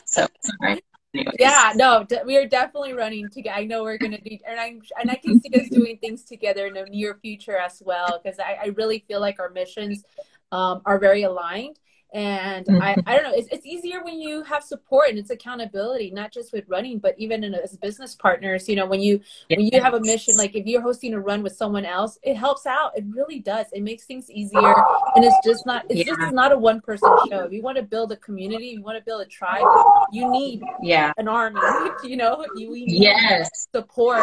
So 0.07 0.27
sorry. 0.43 0.83
Anyways. 1.15 1.37
Yeah, 1.39 1.73
no, 1.77 2.05
we 2.27 2.37
are 2.37 2.47
definitely 2.47 2.95
running 2.95 3.29
together. 3.31 3.57
I 3.57 3.65
know 3.65 3.85
we're 3.85 3.97
gonna 3.97 4.21
be, 4.21 4.41
and 4.45 4.59
I 4.59 4.81
and 5.01 5.09
I 5.09 5.15
can 5.15 5.41
see 5.41 5.51
us 5.55 5.69
doing 5.69 5.99
things 5.99 6.25
together 6.25 6.67
in 6.67 6.75
the 6.75 6.83
near 6.87 7.17
future 7.23 7.57
as 7.57 7.81
well. 7.85 8.21
Because 8.21 8.41
I, 8.41 8.59
I 8.61 8.67
really 8.77 9.05
feel 9.07 9.21
like 9.21 9.39
our 9.39 9.51
missions 9.51 10.03
um, 10.51 10.83
are 10.85 10.99
very 10.99 11.23
aligned 11.23 11.79
and 12.13 12.67
mm-hmm. 12.67 12.83
I, 12.83 12.97
I 13.07 13.15
don't 13.15 13.25
know 13.25 13.33
it's, 13.35 13.49
it's 13.53 13.65
easier 13.65 14.03
when 14.03 14.21
you 14.21 14.43
have 14.43 14.65
support 14.65 15.11
and 15.11 15.19
it's 15.19 15.31
accountability 15.31 16.11
not 16.11 16.33
just 16.33 16.53
with 16.53 16.65
running 16.69 16.99
but 16.99 17.15
even 17.19 17.45
in, 17.45 17.55
as 17.55 17.77
business 17.77 18.15
partners 18.15 18.69
you 18.69 18.77
know 18.77 18.87
when 18.87 19.01
you 19.01 19.21
yes. 19.49 19.59
when 19.59 19.67
you 19.67 19.81
have 19.81 19.95
a 19.95 20.01
mission 20.01 20.37
like 20.37 20.55
if 20.55 20.67
you're 20.67 20.83
hosting 20.83 21.15
a 21.15 21.21
run 21.21 21.43
with 21.43 21.55
someone 21.55 21.85
else 21.85 22.19
it 22.23 22.37
helps 22.37 22.67
out 22.67 22.97
it 22.97 23.05
really 23.09 23.39
does 23.39 23.67
it 23.73 23.83
makes 23.83 24.05
things 24.05 24.31
easier 24.31 24.75
and 25.15 25.25
it's 25.25 25.37
just 25.45 25.67
not 25.67 25.85
it's 25.89 26.07
yeah. 26.07 26.15
just 26.17 26.33
not 26.33 26.53
a 26.53 26.59
one 26.59 26.81
person 26.81 27.09
show 27.29 27.45
if 27.45 27.53
you 27.53 27.63
want 27.63 27.77
to 27.77 27.83
build 27.83 28.11
a 28.13 28.17
community 28.17 28.67
you 28.67 28.83
want 28.83 28.99
to 28.99 29.05
build 29.05 29.21
a 29.21 29.27
tribe 29.27 29.65
you 30.13 30.29
need 30.31 30.63
yeah 30.83 31.13
an 31.19 31.29
army 31.29 31.61
you 32.05 32.17
know 32.17 32.45
you 32.57 32.73
need 32.73 33.03
yes 33.03 33.49
support 33.73 34.23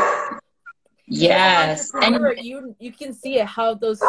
yes 1.08 1.92
and 2.02 2.20
you 2.42 2.76
you 2.80 2.92
can 2.92 3.14
see 3.14 3.40
it 3.40 3.46
how 3.46 3.74
those 3.74 4.02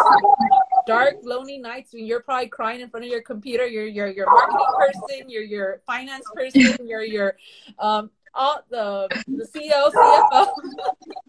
dark, 0.89 1.17
lonely 1.23 1.59
nights 1.59 1.93
when 1.93 2.07
you're 2.07 2.21
probably 2.21 2.49
crying 2.49 2.81
in 2.81 2.89
front 2.89 3.05
of 3.05 3.11
your 3.13 3.23
computer. 3.23 3.67
You're 3.67 3.87
you're 3.87 4.09
your 4.09 4.31
marketing 4.31 4.67
person, 4.77 5.29
you're 5.29 5.43
your 5.43 5.83
finance 5.87 6.27
person, 6.35 6.79
you're 6.87 7.05
your 7.05 7.37
um 7.79 8.11
all 8.35 8.63
the 8.71 9.09
the 9.29 9.45
CEO, 9.45 9.93
CFO. 9.93 10.49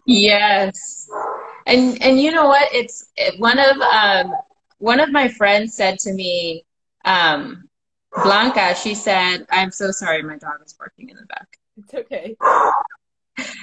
yes, 0.06 1.08
and 1.66 2.02
and 2.02 2.20
you 2.20 2.32
know 2.32 2.46
what? 2.46 2.72
It's 2.72 3.10
one 3.38 3.58
of 3.58 3.76
um 3.80 4.34
one 4.78 4.98
of 4.98 5.12
my 5.12 5.28
friends 5.28 5.74
said 5.74 5.98
to 6.00 6.12
me, 6.12 6.64
um, 7.04 7.68
Blanca. 8.24 8.74
She 8.74 8.94
said, 8.94 9.46
"I'm 9.50 9.70
so 9.70 9.90
sorry, 9.90 10.22
my 10.22 10.36
dog 10.36 10.60
is 10.64 10.72
barking 10.72 11.10
in 11.10 11.16
the 11.16 11.26
back." 11.26 11.58
It's 11.76 11.94
okay. 11.94 12.36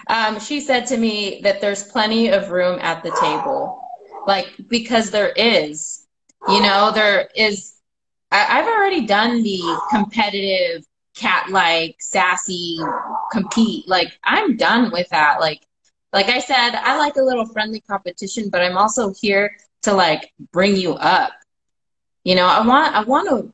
Um, 0.07 0.39
she 0.39 0.61
said 0.61 0.85
to 0.87 0.97
me 0.97 1.41
that 1.43 1.61
there's 1.61 1.83
plenty 1.83 2.29
of 2.29 2.51
room 2.51 2.79
at 2.81 3.03
the 3.03 3.11
table. 3.21 3.81
Like 4.27 4.53
because 4.67 5.09
there 5.09 5.31
is 5.31 6.05
you 6.49 6.61
know 6.61 6.91
there 6.91 7.29
is 7.35 7.73
I, 8.31 8.59
i've 8.59 8.67
already 8.67 9.05
done 9.05 9.41
the 9.41 9.81
competitive 9.89 10.85
cat 11.15 11.49
like 11.49 11.95
sassy 11.99 12.77
compete. 13.31 13.87
Like 13.87 14.17
i'm 14.23 14.57
done 14.57 14.91
with 14.91 15.09
that. 15.09 15.39
Like 15.39 15.61
like 16.13 16.27
i 16.27 16.39
said 16.39 16.71
i 16.75 16.97
like 16.97 17.15
a 17.15 17.21
little 17.21 17.45
friendly 17.45 17.81
competition 17.81 18.49
but 18.49 18.61
i'm 18.61 18.77
also 18.77 19.13
here 19.19 19.55
to 19.83 19.93
like 19.93 20.31
bring 20.51 20.75
you 20.75 20.93
up. 20.93 21.31
You 22.23 22.35
know 22.35 22.47
i 22.47 22.65
want 22.65 22.95
i 22.95 23.03
want 23.03 23.29
to 23.29 23.53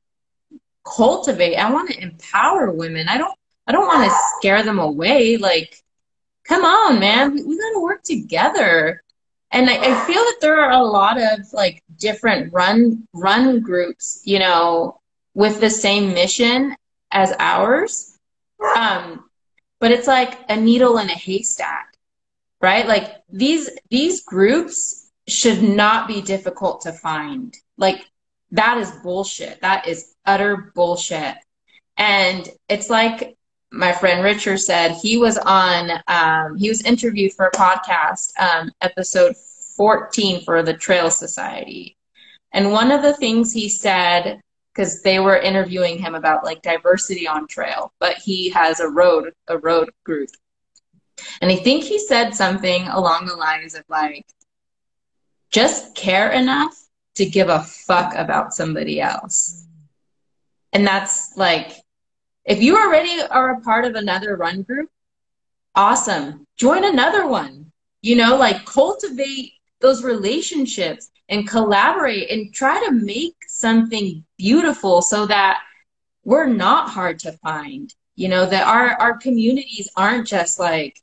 cultivate 0.98 1.56
i 1.56 1.72
want 1.72 1.90
to 1.92 2.02
empower 2.02 2.72
women. 2.72 3.08
I 3.08 3.18
don't 3.18 3.38
i 3.68 3.72
don't 3.72 3.88
want 3.88 4.10
to 4.10 4.18
scare 4.38 4.64
them 4.64 4.80
away. 4.80 5.38
Like 5.38 5.83
come 6.46 6.64
on 6.64 7.00
man 7.00 7.34
we, 7.34 7.44
we 7.44 7.58
got 7.58 7.74
to 7.74 7.82
work 7.82 8.04
together 8.04 9.02
and 9.52 9.70
I, 9.70 9.76
I, 9.76 10.06
feel 10.08 10.16
that 10.16 10.38
there 10.42 10.60
are 10.60 10.72
a 10.72 10.84
lot 10.84 11.22
of 11.22 11.54
like 11.54 11.84
different 11.98 12.54
run 12.54 13.08
run 13.14 13.62
groups 13.62 14.22
you 14.26 14.40
know 14.40 15.00
with 15.34 15.60
the 15.60 15.70
same 15.70 16.14
mission 16.14 16.76
as 17.12 17.34
ours 17.40 18.18
um, 18.76 19.30
but 19.80 19.92
it's 19.92 20.08
like 20.08 20.40
a 20.50 20.56
needle 20.56 20.98
in 20.98 21.10
a 21.10 21.14
haystack 21.14 21.94
right? 22.64 22.88
Like 22.88 23.18
these 23.30 23.70
these 23.92 24.24
groups 24.24 25.12
should 25.28 25.62
not 25.62 26.08
be 26.08 26.22
difficult 26.22 26.82
to 26.82 26.94
find. 26.94 27.54
Like 27.78 28.02
that 28.52 28.78
is 28.78 28.90
bullshit. 29.04 29.62
That 29.62 29.88
is 29.88 30.16
utter 30.26 30.72
bullshit. 30.74 31.36
And 31.98 32.50
it's 32.70 32.90
like 32.90 33.38
my 33.74 33.92
friend 33.92 34.24
Richard 34.24 34.60
said, 34.60 34.92
he 34.92 35.18
was 35.18 35.38
on, 35.40 35.90
um, 36.08 36.56
he 36.56 36.70
was 36.70 36.84
interviewed 36.84 37.34
for 37.34 37.48
a 37.48 37.52
podcast, 37.52 38.32
um, 38.40 38.72
episode 38.82 39.36
14 39.76 40.46
for 40.46 40.62
the 40.62 40.76
Trail 40.76 41.10
Society. 41.10 41.98
And 42.52 42.72
one 42.72 42.92
of 42.92 43.02
the 43.02 43.14
things 43.14 43.52
he 43.52 43.68
said, 43.68 44.40
because 44.72 45.02
they 45.02 45.20
were 45.20 45.38
interviewing 45.38 45.98
him 45.98 46.14
about 46.14 46.44
like 46.44 46.62
diversity 46.62 47.28
on 47.28 47.48
trail, 47.48 47.92
but 48.00 48.18
he 48.18 48.50
has 48.52 48.80
a 48.80 48.90
road, 48.90 49.34
a 49.48 49.58
road 49.58 49.90
group. 50.04 50.30
And 51.42 51.52
I 51.52 51.56
think 51.56 51.84
he 51.84 51.98
said 51.98 52.36
something 52.36 52.88
along 52.88 53.26
the 53.26 53.36
lines 53.36 53.74
of 53.74 53.84
like, 53.90 54.26
just 55.50 55.96
care 55.96 56.32
enough 56.32 56.76
to 57.16 57.26
give 57.26 57.50
a 57.50 57.64
fuck 57.64 58.14
about 58.16 58.54
somebody 58.54 59.02
else. 59.02 59.66
And 60.72 60.86
that's 60.86 61.36
like, 61.38 61.83
if 62.46 62.62
you 62.62 62.78
already 62.78 63.22
are 63.22 63.52
a 63.52 63.62
part 63.62 63.86
of 63.86 63.96
another 63.96 64.36
run 64.36 64.64
group, 64.64 64.90
awesome. 65.76 66.46
Join 66.58 66.84
another 66.84 67.28
one. 67.28 67.72
You 68.02 68.18
know, 68.18 68.36
like 68.36 68.66
cultivate 68.66 69.54
those 69.80 70.04
relationships 70.04 71.10
and 71.30 71.48
collaborate 71.48 72.30
and 72.30 72.54
try 72.54 72.84
to 72.86 72.92
make 72.92 73.36
something 73.48 74.24
beautiful 74.38 75.02
so 75.02 75.26
that 75.26 75.62
we're 76.26 76.48
not 76.48 76.90
hard 76.90 77.20
to 77.20 77.32
find. 77.34 77.94
You 78.16 78.30
know, 78.30 78.46
that 78.46 78.68
our, 78.68 78.90
our 79.00 79.18
communities 79.18 79.90
aren't 79.96 80.28
just 80.28 80.60
like 80.60 81.02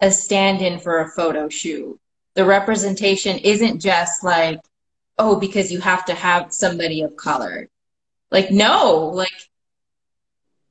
a 0.00 0.10
stand 0.10 0.60
in 0.60 0.78
for 0.78 1.00
a 1.00 1.10
photo 1.10 1.48
shoot. 1.48 1.98
The 2.34 2.44
representation 2.44 3.38
isn't 3.38 3.80
just 3.80 4.24
like, 4.24 4.60
oh, 5.18 5.38
because 5.38 5.72
you 5.72 5.80
have 5.80 6.04
to 6.06 6.14
have 6.14 6.52
somebody 6.52 7.02
of 7.02 7.16
color. 7.16 7.68
Like, 8.30 8.50
no, 8.50 9.10
like, 9.14 9.28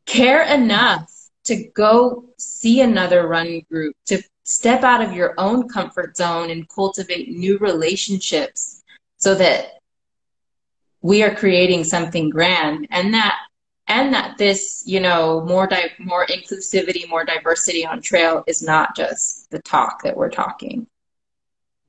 care 0.09 0.41
enough 0.43 1.09
to 1.45 1.67
go 1.75 2.25
see 2.37 2.81
another 2.81 3.27
run 3.27 3.61
group, 3.71 3.95
to 4.07 4.21
step 4.43 4.83
out 4.83 5.01
of 5.01 5.13
your 5.13 5.35
own 5.37 5.69
comfort 5.69 6.17
zone 6.17 6.49
and 6.49 6.67
cultivate 6.67 7.29
new 7.29 7.57
relationships 7.59 8.81
so 9.17 9.35
that 9.35 9.79
we 11.01 11.21
are 11.23 11.33
creating 11.33 11.83
something 11.83 12.29
grand 12.29 12.87
and 12.89 13.13
that 13.13 13.37
and 13.87 14.13
that 14.13 14.37
this 14.37 14.83
you 14.85 14.99
know 14.99 15.41
more 15.45 15.67
di- 15.67 15.93
more 15.99 16.25
inclusivity 16.25 17.07
more 17.07 17.23
diversity 17.23 17.85
on 17.85 18.01
trail 18.01 18.43
is 18.47 18.61
not 18.61 18.95
just 18.95 19.49
the 19.51 19.59
talk 19.59 20.01
that 20.03 20.17
we're 20.17 20.29
talking. 20.29 20.87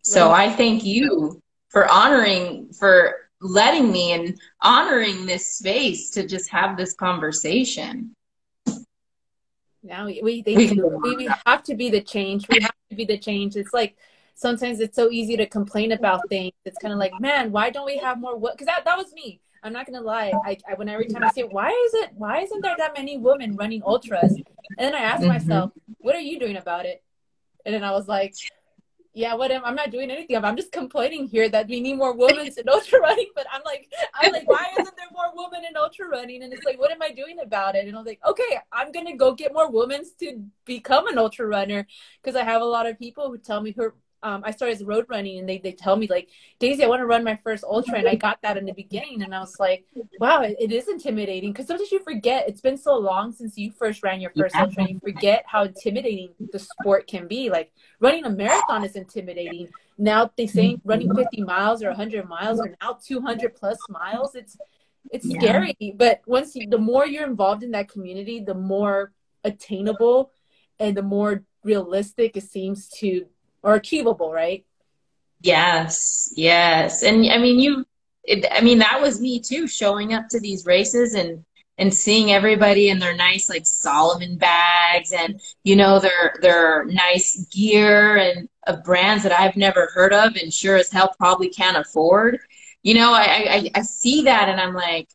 So 0.02 0.30
i 0.30 0.50
thank 0.50 0.84
you 0.84 1.40
for 1.70 1.88
honoring 1.88 2.68
for 2.78 3.19
letting 3.41 3.91
me 3.91 4.12
and 4.12 4.38
honoring 4.62 5.26
this 5.26 5.57
space 5.57 6.11
to 6.11 6.26
just 6.26 6.51
have 6.51 6.76
this 6.76 6.95
conversation 6.95 8.14
now 9.82 10.07
we 10.07 10.20
we, 10.22 10.43
they, 10.43 10.55
we, 10.55 11.16
we, 11.16 11.28
have 11.47 11.62
to 11.62 11.74
be 11.74 11.88
the 11.91 12.03
change 12.03 12.47
we 12.49 12.61
have 12.61 12.74
to 12.91 12.97
be 12.97 13.05
the 13.05 13.18
change 13.18 13.57
it's 13.57 13.72
like 13.72 13.97
sometimes 14.41 14.80
it's 14.80 14.97
so 14.97 15.11
easy 15.11 15.36
to 15.36 15.47
complain 15.47 15.93
about 15.93 16.26
things. 16.30 16.53
It's 16.64 16.78
kind 16.78 16.93
of 16.93 16.99
like, 16.99 17.12
man, 17.20 17.53
why 17.53 17.68
don't 17.68 17.84
we 17.84 17.99
have 17.99 18.18
more? 18.18 18.41
Because 18.41 18.66
that, 18.66 18.84
that 18.86 18.97
was 18.97 19.12
me. 19.12 19.41
I'm 19.62 19.74
not 19.74 19.84
gonna 19.84 20.01
lie. 20.01 20.32
I, 20.47 20.57
I 20.68 20.74
when 20.74 20.88
every 20.88 21.07
time 21.07 21.22
I 21.22 21.30
say, 21.30 21.43
why 21.43 21.68
is 21.68 21.95
it? 21.95 22.12
Why 22.14 22.41
isn't 22.41 22.62
there 22.62 22.74
that 22.78 22.97
many 22.97 23.18
women 23.18 23.57
running 23.57 23.82
ultras? 23.84 24.32
And 24.32 24.45
then 24.78 24.95
I 24.95 25.01
ask 25.01 25.20
mm-hmm. 25.20 25.28
myself, 25.28 25.72
what 25.99 26.14
are 26.14 26.20
you 26.20 26.41
doing 26.41 26.57
about 26.57 26.86
it? 26.86 27.03
And 27.66 27.74
then 27.74 27.84
I 27.84 27.91
was 27.91 28.09
like, 28.09 28.34
yeah, 29.12 29.34
what 29.34 29.50
am 29.50 29.64
I'm 29.64 29.74
not 29.74 29.90
doing 29.90 30.11
anything. 30.11 30.36
I'm 30.36 30.56
just 30.56 30.70
complaining 30.72 31.26
here 31.26 31.48
that 31.48 31.66
we 31.68 31.80
need 31.80 31.94
more 31.94 32.16
women 32.16 32.46
in 32.46 32.68
ultra 32.68 33.00
running. 33.00 33.30
But 33.34 33.46
I'm 33.52 33.62
like, 33.64 33.92
I'm 34.14 34.32
like, 34.32 34.48
why 34.48 34.66
isn't 34.72 34.96
there 34.96 35.06
more 35.12 35.32
women 35.34 35.64
in 35.68 35.76
ultra 35.76 36.08
running? 36.08 36.42
And 36.42 36.52
it's 36.52 36.64
like, 36.64 36.78
what 36.78 36.92
am 36.92 37.02
I 37.02 37.11
doing 37.11 37.40
about 37.40 37.74
it? 37.74 37.88
And 37.88 37.96
I'm 37.96 38.04
like, 38.04 38.20
okay, 38.26 38.58
I'm 38.72 38.92
gonna 38.92 39.16
go 39.16 39.34
get 39.34 39.52
more 39.52 39.70
women 39.70 40.02
to 40.20 40.44
become 40.64 41.08
an 41.08 41.18
ultra 41.18 41.46
runner 41.46 41.86
because 42.22 42.36
I 42.36 42.44
have 42.44 42.62
a 42.62 42.66
lot 42.66 42.86
of 42.86 42.98
people 42.98 43.28
who 43.28 43.38
tell 43.38 43.61
me 43.61 43.72
who 43.72 43.92
um, 44.22 44.42
I 44.44 44.50
started 44.50 44.86
road 44.86 45.06
running 45.08 45.38
and 45.38 45.48
they, 45.48 45.58
they 45.58 45.72
tell 45.72 45.96
me 45.96 46.06
like, 46.06 46.28
Daisy, 46.58 46.84
I 46.84 46.88
want 46.88 47.00
to 47.00 47.06
run 47.06 47.24
my 47.24 47.38
first 47.42 47.64
ultra. 47.64 47.98
And 47.98 48.08
I 48.08 48.14
got 48.14 48.40
that 48.42 48.56
in 48.56 48.64
the 48.66 48.72
beginning. 48.72 49.22
And 49.22 49.34
I 49.34 49.40
was 49.40 49.58
like, 49.58 49.86
wow, 50.18 50.42
it, 50.42 50.56
it 50.60 50.72
is 50.72 50.88
intimidating. 50.88 51.52
Cause 51.54 51.66
sometimes 51.66 51.90
you 51.90 52.00
forget 52.00 52.48
it's 52.48 52.60
been 52.60 52.76
so 52.76 52.96
long 52.98 53.32
since 53.32 53.56
you 53.56 53.72
first 53.72 54.02
ran 54.02 54.20
your 54.20 54.30
first 54.36 54.54
yeah. 54.54 54.62
ultra 54.62 54.82
and 54.82 54.92
you 54.92 55.00
forget 55.00 55.44
how 55.46 55.64
intimidating 55.64 56.30
the 56.52 56.58
sport 56.58 57.06
can 57.06 57.26
be. 57.26 57.50
Like 57.50 57.72
running 57.98 58.24
a 58.24 58.30
marathon 58.30 58.84
is 58.84 58.96
intimidating. 58.96 59.68
Now 59.96 60.30
they 60.36 60.46
say 60.46 60.78
running 60.84 61.14
50 61.14 61.42
miles 61.42 61.82
or 61.82 61.88
100 61.88 62.28
miles 62.28 62.60
or 62.60 62.74
now 62.80 62.98
200 63.02 63.54
plus 63.54 63.78
miles. 63.88 64.34
It's, 64.34 64.56
it's 65.10 65.26
yeah. 65.26 65.40
scary. 65.40 65.76
But 65.96 66.20
once 66.26 66.54
you, 66.54 66.68
the 66.68 66.78
more 66.78 67.06
you're 67.06 67.26
involved 67.26 67.62
in 67.62 67.70
that 67.72 67.88
community, 67.88 68.40
the 68.40 68.54
more 68.54 69.12
attainable 69.44 70.32
and 70.78 70.96
the 70.96 71.02
more 71.02 71.44
realistic 71.62 72.36
it 72.36 72.44
seems 72.44 72.88
to 72.88 73.26
or 73.62 73.74
achievable, 73.74 74.32
right? 74.32 74.64
Yes, 75.40 76.32
yes. 76.36 77.02
And 77.02 77.26
I 77.30 77.38
mean, 77.38 77.58
you, 77.58 77.84
it, 78.24 78.46
I 78.50 78.61
mean, 78.61 78.78
that 78.78 79.00
was 79.00 79.20
me 79.20 79.40
too, 79.40 79.66
showing 79.66 80.12
up 80.12 80.28
to 80.30 80.40
these 80.40 80.66
races 80.66 81.14
and, 81.14 81.44
and 81.78 81.92
seeing 81.92 82.30
everybody 82.30 82.90
in 82.90 82.98
their 82.98 83.16
nice 83.16 83.48
like 83.48 83.64
Salomon 83.64 84.36
bags 84.36 85.14
and 85.14 85.40
you 85.64 85.76
know 85.76 85.98
their 85.98 86.34
their 86.42 86.84
nice 86.84 87.46
gear 87.50 88.18
and 88.18 88.50
of 88.66 88.84
brands 88.84 89.22
that 89.22 89.32
I've 89.32 89.56
never 89.56 89.88
heard 89.94 90.12
of 90.12 90.36
and 90.36 90.52
sure 90.52 90.76
as 90.76 90.90
hell 90.90 91.14
probably 91.16 91.48
can't 91.48 91.78
afford. 91.78 92.38
You 92.82 92.94
know, 92.94 93.14
I 93.14 93.22
I, 93.24 93.70
I 93.76 93.80
see 93.80 94.22
that 94.24 94.50
and 94.50 94.61
I'm 94.61 94.74
like, 94.74 95.08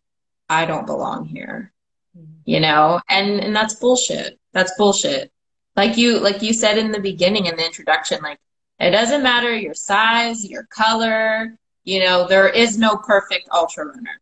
I 0.50 0.66
don't 0.66 0.88
belong 0.88 1.26
here. 1.26 1.72
Mm-hmm. 2.18 2.32
You 2.46 2.62
know, 2.62 3.00
and 3.10 3.40
and 3.42 3.56
that's 3.56 3.76
bullshit. 3.76 4.40
That's 4.52 4.76
bullshit 4.76 5.32
like 5.76 5.98
you 5.98 6.20
like 6.20 6.42
you 6.42 6.54
said 6.54 6.78
in 6.78 6.92
the 6.92 7.00
beginning 7.00 7.46
in 7.46 7.56
the 7.56 7.66
introduction 7.66 8.22
like 8.22 8.40
it 8.80 8.92
doesn't 8.92 9.24
matter 9.24 9.56
your 9.56 9.74
size 9.74 10.48
your 10.48 10.64
color 10.64 11.58
you 11.84 12.04
know 12.04 12.28
there 12.28 12.50
is 12.50 12.78
no 12.78 12.98
perfect 12.98 13.48
ultra 13.52 13.86
runner 13.86 14.22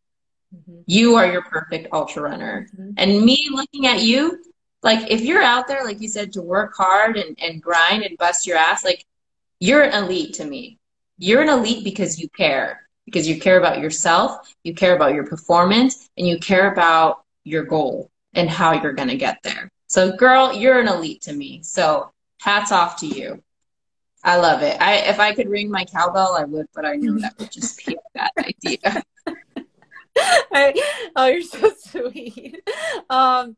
mm-hmm. 0.56 0.82
you 0.86 1.16
are 1.16 1.32
your 1.32 1.44
perfect 1.44 1.88
ultra 1.92 2.24
runner 2.24 2.68
mm-hmm. 2.74 2.92
and 2.98 3.24
me 3.24 3.48
looking 3.52 3.88
at 3.88 4.02
you 4.02 4.44
like 4.82 5.10
if 5.10 5.22
you're 5.22 5.42
out 5.42 5.68
there 5.68 5.84
like 5.84 6.02
you 6.02 6.08
said 6.08 6.34
to 6.34 6.42
work 6.42 6.74
hard 6.76 7.18
and, 7.18 7.38
and 7.42 7.62
grind 7.62 8.04
and 8.04 8.18
bust 8.18 8.46
your 8.46 8.58
ass 8.58 8.84
like 8.84 9.06
you're 9.60 9.84
an 9.84 10.04
elite 10.04 10.34
to 10.34 10.46
me 10.46 10.78
you're 11.18 11.42
an 11.42 11.50
elite 11.50 11.84
because 11.84 12.20
you 12.20 12.28
care 12.30 12.88
because 13.06 13.28
you 13.28 13.40
care 13.40 13.58
about 13.58 13.80
yourself 13.80 14.54
you 14.64 14.74
care 14.74 14.96
about 14.96 15.14
your 15.14 15.26
performance 15.26 16.10
and 16.18 16.28
you 16.28 16.38
care 16.40 16.72
about 16.72 17.24
your 17.44 17.64
goal 17.64 18.10
and 18.34 18.50
how 18.50 18.72
you're 18.74 18.94
going 18.94 19.10
to 19.10 19.18
get 19.18 19.38
there 19.44 19.72
so, 19.94 20.12
girl, 20.12 20.52
you're 20.52 20.80
an 20.80 20.88
elite 20.88 21.22
to 21.22 21.34
me. 21.34 21.62
So, 21.62 22.12
hats 22.42 22.72
off 22.72 22.98
to 23.02 23.06
you. 23.06 23.44
I 24.24 24.38
love 24.38 24.64
it. 24.64 24.82
I 24.82 24.96
if 24.96 25.20
I 25.20 25.36
could 25.36 25.48
ring 25.48 25.70
my 25.70 25.86
cowbell, 25.86 26.36
I 26.36 26.46
would, 26.46 26.66
but 26.74 26.84
I 26.84 26.96
know 26.96 27.20
that 27.20 27.38
would 27.38 27.52
just 27.52 27.86
be 27.86 27.94
a 27.94 28.18
bad 28.18 28.32
idea. 28.40 29.04
I, 30.18 30.74
oh, 31.16 31.28
you're 31.28 31.44
so 31.44 31.72
sweet. 31.78 32.68
Um, 33.08 33.56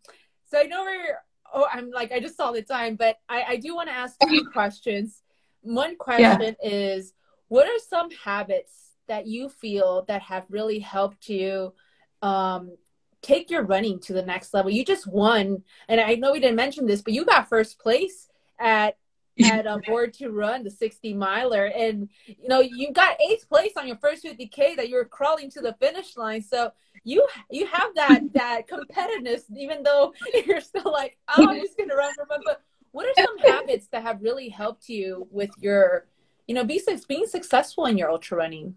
so 0.51 0.59
I 0.59 0.63
know 0.63 0.83
we're. 0.83 1.19
Oh, 1.53 1.65
I'm 1.71 1.89
like 1.89 2.11
I 2.11 2.19
just 2.19 2.36
saw 2.36 2.51
the 2.51 2.63
time, 2.63 2.97
but 2.97 3.15
I, 3.29 3.43
I 3.43 3.55
do 3.55 3.73
want 3.73 3.88
to 3.88 3.95
ask 3.95 4.17
two 4.27 4.43
questions. 4.51 5.21
One 5.61 5.95
question 5.95 6.41
yeah. 6.61 6.69
is, 6.69 7.13
what 7.47 7.65
are 7.65 7.79
some 7.88 8.11
habits 8.11 8.73
that 9.07 9.25
you 9.25 9.47
feel 9.47 10.03
that 10.09 10.21
have 10.23 10.43
really 10.49 10.79
helped 10.79 11.29
you 11.29 11.73
um, 12.21 12.75
take 13.26 13.49
your 13.49 13.63
running 13.63 13.99
to 14.01 14.13
the 14.13 14.21
next 14.21 14.53
level. 14.53 14.71
You 14.71 14.86
just 14.86 15.07
won, 15.07 15.63
and 15.88 15.99
I 16.01 16.15
know 16.15 16.32
we 16.32 16.39
didn't 16.39 16.55
mention 16.55 16.86
this, 16.86 17.01
but 17.01 17.13
you 17.13 17.26
got 17.26 17.49
first 17.49 17.80
place 17.80 18.30
at 18.59 18.97
at 19.43 19.65
a 19.65 19.82
Born 19.86 20.11
to 20.13 20.30
Run 20.30 20.63
the 20.63 20.71
60 20.71 21.13
miler 21.13 21.65
and 21.65 22.07
you 22.26 22.47
know 22.47 22.61
you 22.61 22.93
got 22.93 23.19
eighth 23.19 23.49
place 23.49 23.73
on 23.76 23.86
your 23.86 23.97
first 23.97 24.23
50k 24.23 24.78
that 24.78 24.88
you're 24.88 25.03
crawling 25.03 25.49
to 25.51 25.61
the 25.61 25.73
finish 25.73 26.15
line. 26.15 26.41
So 26.41 26.71
you 27.03 27.28
you 27.51 27.65
have 27.65 27.93
that 27.95 28.21
that 28.34 28.61
competitiveness 28.69 29.43
even 29.57 29.84
though 29.84 30.13
you're 30.45 30.61
still 30.61 30.89
like 30.89 31.17
oh 31.38 31.49
i'm 31.49 31.59
just 31.59 31.78
gonna 31.78 31.93
run 31.93 32.13
for 32.15 32.26
fun 32.26 32.39
but 32.45 32.61
what 32.95 33.05
are 33.05 33.23
some 33.26 33.38
habits 33.39 33.88
that 33.88 34.03
have 34.03 34.21
really 34.21 34.47
helped 34.47 34.88
you 34.88 35.28
with 35.30 35.49
your 35.59 36.07
you 36.47 36.55
know 36.55 36.63
be, 36.63 36.82
being 37.09 37.26
successful 37.28 37.88
in 37.88 37.97
your 37.97 38.09
ultra 38.09 38.38
running? 38.38 38.76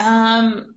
Um 0.00 0.76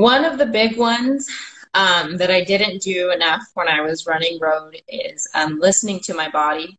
one 0.00 0.24
of 0.24 0.38
the 0.38 0.46
big 0.46 0.76
ones 0.76 1.28
um, 1.74 2.16
that 2.16 2.30
I 2.30 2.42
didn't 2.42 2.82
do 2.82 3.10
enough 3.10 3.42
when 3.54 3.68
I 3.68 3.80
was 3.80 4.06
running 4.06 4.38
road 4.40 4.80
is 4.88 5.28
um, 5.34 5.58
listening 5.60 6.00
to 6.00 6.14
my 6.14 6.28
body, 6.30 6.78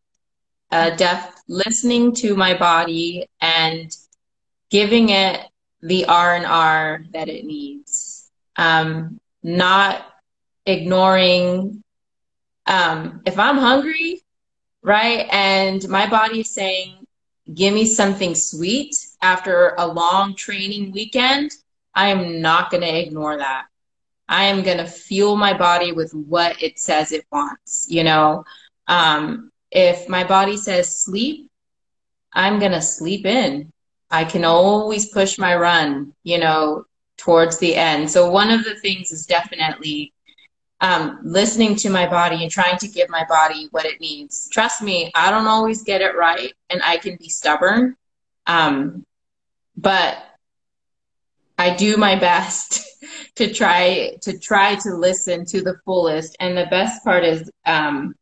uh, 0.70 0.90
def 0.90 1.34
listening 1.48 2.14
to 2.16 2.34
my 2.36 2.54
body 2.54 3.28
and 3.40 3.94
giving 4.70 5.10
it 5.10 5.40
the 5.82 6.04
R 6.06 6.36
and 6.36 6.46
R 6.46 7.04
that 7.12 7.28
it 7.28 7.44
needs. 7.44 8.30
Um, 8.56 9.20
not 9.42 10.04
ignoring. 10.66 11.82
Um, 12.66 13.22
if 13.24 13.38
I'm 13.38 13.56
hungry, 13.56 14.22
right? 14.82 15.26
And 15.30 15.86
my 15.88 16.08
body 16.08 16.40
is 16.40 16.54
saying, 16.54 17.06
give 17.52 17.74
me 17.74 17.84
something 17.84 18.34
sweet 18.34 18.94
after 19.22 19.74
a 19.78 19.86
long 19.86 20.34
training 20.34 20.92
weekend. 20.92 21.52
I 21.94 22.08
am 22.08 22.40
not 22.40 22.70
going 22.70 22.82
to 22.82 22.98
ignore 22.98 23.36
that. 23.38 23.66
I 24.28 24.44
am 24.44 24.62
going 24.62 24.78
to 24.78 24.86
fuel 24.86 25.36
my 25.36 25.56
body 25.56 25.92
with 25.92 26.12
what 26.14 26.62
it 26.62 26.78
says 26.78 27.12
it 27.12 27.26
wants. 27.32 27.86
You 27.90 28.04
know, 28.04 28.44
um, 28.86 29.50
if 29.70 30.08
my 30.08 30.24
body 30.24 30.56
says 30.56 31.02
sleep, 31.02 31.50
I'm 32.32 32.58
going 32.58 32.72
to 32.72 32.82
sleep 32.82 33.26
in. 33.26 33.72
I 34.10 34.24
can 34.24 34.44
always 34.44 35.08
push 35.08 35.38
my 35.38 35.56
run, 35.56 36.14
you 36.22 36.38
know, 36.38 36.84
towards 37.16 37.58
the 37.58 37.74
end. 37.74 38.10
So 38.10 38.30
one 38.30 38.50
of 38.50 38.64
the 38.64 38.74
things 38.76 39.10
is 39.12 39.26
definitely 39.26 40.12
um, 40.80 41.18
listening 41.22 41.76
to 41.76 41.90
my 41.90 42.06
body 42.06 42.42
and 42.42 42.50
trying 42.50 42.78
to 42.78 42.88
give 42.88 43.08
my 43.08 43.24
body 43.28 43.68
what 43.70 43.84
it 43.84 44.00
needs. 44.00 44.48
Trust 44.50 44.82
me, 44.82 45.10
I 45.14 45.30
don't 45.30 45.46
always 45.46 45.82
get 45.82 46.00
it 46.00 46.16
right 46.16 46.52
and 46.70 46.80
I 46.82 46.96
can 46.96 47.16
be 47.16 47.28
stubborn. 47.28 47.96
Um, 48.46 49.04
but 49.76 50.16
I 51.60 51.76
do 51.76 51.98
my 51.98 52.16
best 52.16 52.82
to 53.36 53.52
try 53.52 54.16
to 54.22 54.38
try 54.38 54.76
to 54.76 54.94
listen 54.94 55.44
to 55.46 55.60
the 55.60 55.76
fullest. 55.84 56.34
And 56.40 56.56
the 56.56 56.66
best 56.70 57.04
part 57.04 57.22
is, 57.22 57.50
um, 57.66 58.14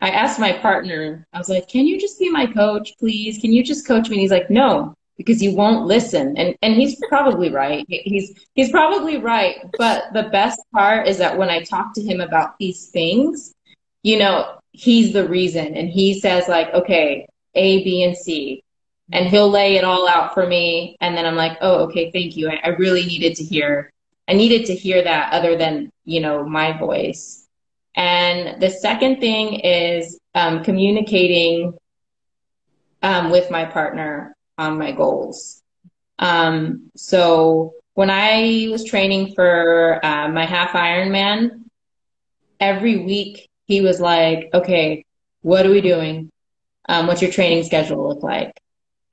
I 0.00 0.08
asked 0.08 0.40
my 0.40 0.52
partner, 0.52 1.26
I 1.34 1.38
was 1.38 1.50
like, 1.50 1.68
"Can 1.68 1.86
you 1.86 2.00
just 2.00 2.18
be 2.18 2.30
my 2.30 2.46
coach, 2.46 2.94
please? 2.98 3.38
Can 3.38 3.52
you 3.52 3.62
just 3.62 3.86
coach 3.86 4.08
me?" 4.08 4.16
And 4.16 4.22
he's 4.22 4.30
like, 4.30 4.48
"No, 4.48 4.94
because 5.18 5.42
you 5.42 5.54
won't 5.54 5.86
listen." 5.86 6.38
And 6.38 6.56
and 6.62 6.74
he's 6.74 6.96
probably 7.10 7.50
right. 7.50 7.84
He's 7.88 8.32
he's 8.54 8.70
probably 8.70 9.18
right. 9.18 9.56
But 9.76 10.14
the 10.14 10.30
best 10.38 10.60
part 10.72 11.06
is 11.06 11.18
that 11.18 11.36
when 11.36 11.50
I 11.50 11.62
talk 11.64 11.92
to 11.94 12.02
him 12.02 12.22
about 12.22 12.58
these 12.58 12.88
things, 12.88 13.54
you 14.04 14.18
know, 14.18 14.58
he's 14.72 15.12
the 15.12 15.28
reason, 15.28 15.74
and 15.74 15.90
he 15.90 16.18
says 16.18 16.48
like, 16.48 16.72
"Okay, 16.72 17.26
A, 17.54 17.84
B, 17.84 18.04
and 18.04 18.16
C." 18.16 18.62
and 19.12 19.28
he'll 19.28 19.50
lay 19.50 19.76
it 19.76 19.84
all 19.84 20.08
out 20.08 20.34
for 20.34 20.46
me. 20.46 20.96
And 21.00 21.16
then 21.16 21.26
i'm 21.26 21.36
like 21.36 21.58
oh 21.60 21.84
okay 21.84 22.10
thank 22.10 22.36
you. 22.36 22.48
I, 22.48 22.60
I, 22.64 22.68
really 22.68 23.04
needed 23.04 23.36
to 23.36 23.44
hear 23.44 23.92
i 24.28 24.32
needed 24.32 24.66
to 24.66 24.74
hear 24.74 25.02
that 25.02 25.32
other 25.32 25.56
than 25.56 25.90
you 26.04 26.20
know 26.20 26.44
my 26.44 26.76
voice. 26.76 27.46
And 27.94 28.60
the 28.60 28.70
second 28.70 29.20
thing 29.20 29.60
is 29.60 30.18
um, 30.34 30.62
communicating 30.62 31.72
um, 33.02 33.30
with 33.30 33.50
my 33.50 33.64
partner 33.64 34.36
on 34.58 34.78
my 34.78 34.92
goals. 34.92 35.62
Um, 36.18 36.90
so 36.96 37.74
when 37.94 38.10
i 38.10 38.68
was 38.70 38.84
training 38.84 39.34
for 39.34 40.04
uh, 40.04 40.28
my 40.28 40.44
half 40.44 40.70
ironman 40.70 41.64
every 42.60 42.96
week 42.98 43.48
he 43.66 43.80
was 43.80 44.00
like 44.00 44.50
okay 44.54 45.04
what 45.46 45.64
are 45.64 45.70
we 45.70 45.80
doing? 45.80 46.28
Um, 46.88 47.06
what's 47.06 47.22
your 47.22 47.30
training 47.30 47.62
schedule 47.62 48.08
look 48.08 48.24
like 48.24 48.52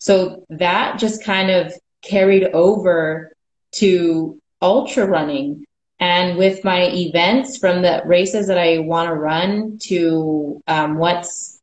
so 0.04 0.44
that 0.50 1.00
just 1.00 1.24
kind 1.24 1.50
of 1.50 1.74
carried 2.02 2.44
over 2.52 3.32
to 3.76 4.38
ultra 4.62 5.06
running. 5.06 5.64
And 5.98 6.38
with 6.38 6.66
my 6.66 6.90
events 6.92 7.58
from 7.58 7.82
the 7.82 8.02
races 8.06 8.48
that 8.48 8.58
I 8.58 8.80
want 8.80 9.08
to 9.08 9.16
run 9.16 9.78
to 9.84 10.62
um, 10.68 10.98
what's 10.98 11.62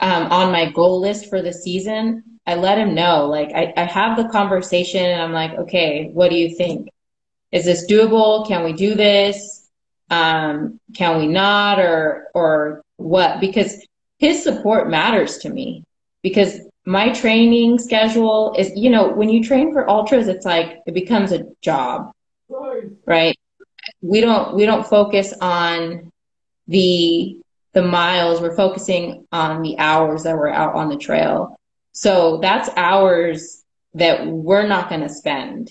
um, 0.00 0.24
on 0.24 0.50
my 0.50 0.72
goal 0.72 0.98
list 0.98 1.30
for 1.30 1.40
the 1.40 1.52
season, 1.52 2.40
I 2.44 2.56
let 2.56 2.78
him 2.78 2.96
know. 2.96 3.26
Like 3.26 3.52
I, 3.54 3.72
I 3.76 3.84
have 3.84 4.16
the 4.16 4.28
conversation 4.28 5.04
and 5.06 5.22
I'm 5.22 5.32
like, 5.32 5.52
okay, 5.52 6.10
what 6.12 6.30
do 6.30 6.36
you 6.36 6.56
think? 6.56 6.88
Is 7.52 7.64
this 7.64 7.88
doable? 7.88 8.44
Can 8.48 8.64
we 8.64 8.72
do 8.72 8.96
this? 8.96 9.68
Um, 10.10 10.80
can 10.96 11.16
we 11.20 11.28
not? 11.28 11.78
Or, 11.78 12.26
or 12.34 12.82
what? 12.96 13.38
Because 13.38 13.86
his 14.18 14.42
support 14.42 14.90
matters 14.90 15.38
to 15.38 15.48
me 15.48 15.84
because 16.22 16.67
my 16.88 17.12
training 17.12 17.78
schedule 17.78 18.54
is, 18.56 18.72
you 18.74 18.88
know, 18.88 19.12
when 19.12 19.28
you 19.28 19.44
train 19.44 19.74
for 19.74 19.88
ultras, 19.90 20.26
it's 20.26 20.46
like 20.46 20.78
it 20.86 20.94
becomes 20.94 21.32
a 21.32 21.44
job, 21.60 22.12
right? 23.04 23.36
We 24.00 24.22
don't 24.22 24.54
we 24.54 24.64
don't 24.64 24.86
focus 24.86 25.34
on 25.38 26.10
the 26.66 27.42
the 27.74 27.82
miles. 27.82 28.40
We're 28.40 28.56
focusing 28.56 29.26
on 29.30 29.60
the 29.60 29.78
hours 29.78 30.22
that 30.22 30.34
we're 30.34 30.48
out 30.48 30.76
on 30.76 30.88
the 30.88 30.96
trail. 30.96 31.60
So 31.92 32.38
that's 32.38 32.70
hours 32.74 33.62
that 33.92 34.26
we're 34.26 34.66
not 34.66 34.88
going 34.88 35.02
to 35.02 35.10
spend. 35.10 35.70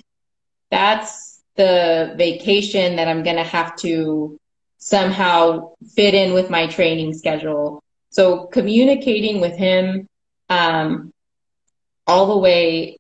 That's 0.70 1.42
the 1.56 2.14
vacation 2.16 2.98
that 2.98 3.08
I'm 3.08 3.24
going 3.24 3.38
to 3.38 3.44
have 3.44 3.76
to 3.78 4.38
somehow 4.78 5.74
fit 5.96 6.14
in 6.14 6.36
with 6.36 6.52
my 6.52 6.68
training 6.68 7.16
schedule. 7.16 7.82
So 8.12 8.46
communicating 8.46 9.42
with 9.42 9.58
him 9.58 10.08
um, 10.50 11.12
all 12.06 12.28
the 12.28 12.38
way 12.38 12.98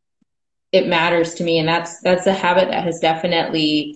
it 0.71 0.87
matters 0.87 1.35
to 1.35 1.43
me 1.43 1.59
and 1.59 1.67
that's 1.67 2.01
that's 2.01 2.27
a 2.27 2.33
habit 2.33 2.67
that 2.69 2.83
has 2.83 2.99
definitely 2.99 3.95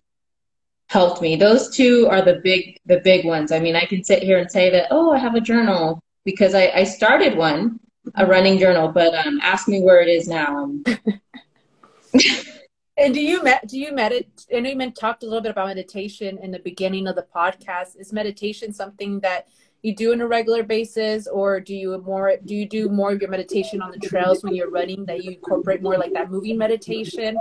helped 0.87 1.21
me. 1.21 1.35
Those 1.35 1.69
two 1.75 2.07
are 2.09 2.21
the 2.21 2.39
big 2.43 2.77
the 2.85 3.01
big 3.01 3.25
ones. 3.25 3.51
I 3.51 3.59
mean 3.59 3.75
i 3.75 3.85
can 3.85 4.03
sit 4.03 4.23
here 4.23 4.39
and 4.39 4.49
say 4.49 4.69
that 4.69 4.87
oh 4.91 5.11
i 5.11 5.17
have 5.17 5.35
a 5.35 5.41
journal 5.41 6.01
because 6.23 6.55
i, 6.55 6.67
I 6.69 6.83
started 6.83 7.37
one 7.37 7.79
a 8.15 8.25
running 8.25 8.57
journal 8.57 8.87
but 8.87 9.13
um, 9.13 9.39
ask 9.41 9.67
me 9.67 9.81
where 9.81 10.01
it 10.01 10.09
is 10.09 10.27
now. 10.27 10.73
And 12.97 13.15
do 13.15 13.21
you 13.21 13.41
met 13.41 13.67
do 13.67 13.79
you 13.79 13.93
meditate 13.93 14.45
i 14.55 14.59
know 14.59 14.69
you 14.69 14.91
talked 14.91 15.23
a 15.23 15.25
little 15.25 15.41
bit 15.41 15.51
about 15.51 15.67
meditation 15.67 16.37
in 16.37 16.51
the 16.51 16.59
beginning 16.59 17.07
of 17.07 17.15
the 17.15 17.25
podcast. 17.35 17.99
Is 17.99 18.13
meditation 18.13 18.73
something 18.73 19.21
that 19.21 19.47
you 19.81 19.95
do 19.95 20.11
on 20.11 20.21
a 20.21 20.27
regular 20.27 20.63
basis 20.63 21.27
or 21.27 21.59
do 21.59 21.75
you 21.75 21.97
more 22.05 22.37
do 22.45 22.55
you 22.55 22.67
do 22.67 22.89
more 22.89 23.11
of 23.11 23.21
your 23.21 23.29
meditation 23.29 23.81
on 23.81 23.91
the 23.91 23.97
trails 23.97 24.43
when 24.43 24.53
you're 24.53 24.69
running 24.69 25.05
that 25.05 25.23
you 25.23 25.31
incorporate 25.31 25.81
more 25.81 25.97
like 25.97 26.13
that 26.13 26.29
moving 26.29 26.57
meditation? 26.57 27.37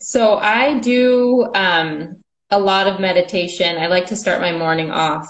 So 0.00 0.36
i 0.36 0.78
do 0.78 1.50
um, 1.54 2.22
a 2.50 2.58
lot 2.58 2.86
of 2.86 3.00
meditation. 3.00 3.78
I 3.78 3.86
like 3.86 4.06
to 4.06 4.16
start 4.16 4.40
my 4.40 4.52
morning 4.52 4.90
off 4.90 5.28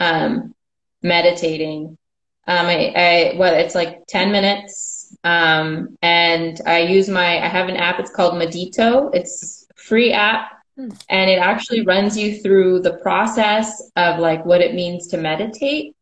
um, 0.00 0.54
meditating. 1.02 1.96
Um, 2.48 2.66
I, 2.66 2.92
I 2.94 3.32
what 3.36 3.54
it's 3.54 3.74
like 3.74 4.06
10 4.06 4.30
minutes 4.30 5.16
um, 5.24 5.96
and 6.02 6.60
i 6.66 6.80
use 6.80 7.08
my 7.08 7.42
i 7.44 7.48
have 7.48 7.68
an 7.68 7.76
app 7.76 7.98
it's 7.98 8.10
called 8.10 8.34
medito. 8.34 9.10
It's 9.14 9.66
free 9.74 10.12
app 10.12 10.55
and 10.76 11.30
it 11.30 11.38
actually 11.38 11.82
runs 11.82 12.16
you 12.16 12.40
through 12.40 12.80
the 12.80 12.94
process 12.98 13.90
of 13.96 14.18
like 14.18 14.44
what 14.44 14.60
it 14.60 14.74
means 14.74 15.06
to 15.08 15.16
meditate. 15.16 15.94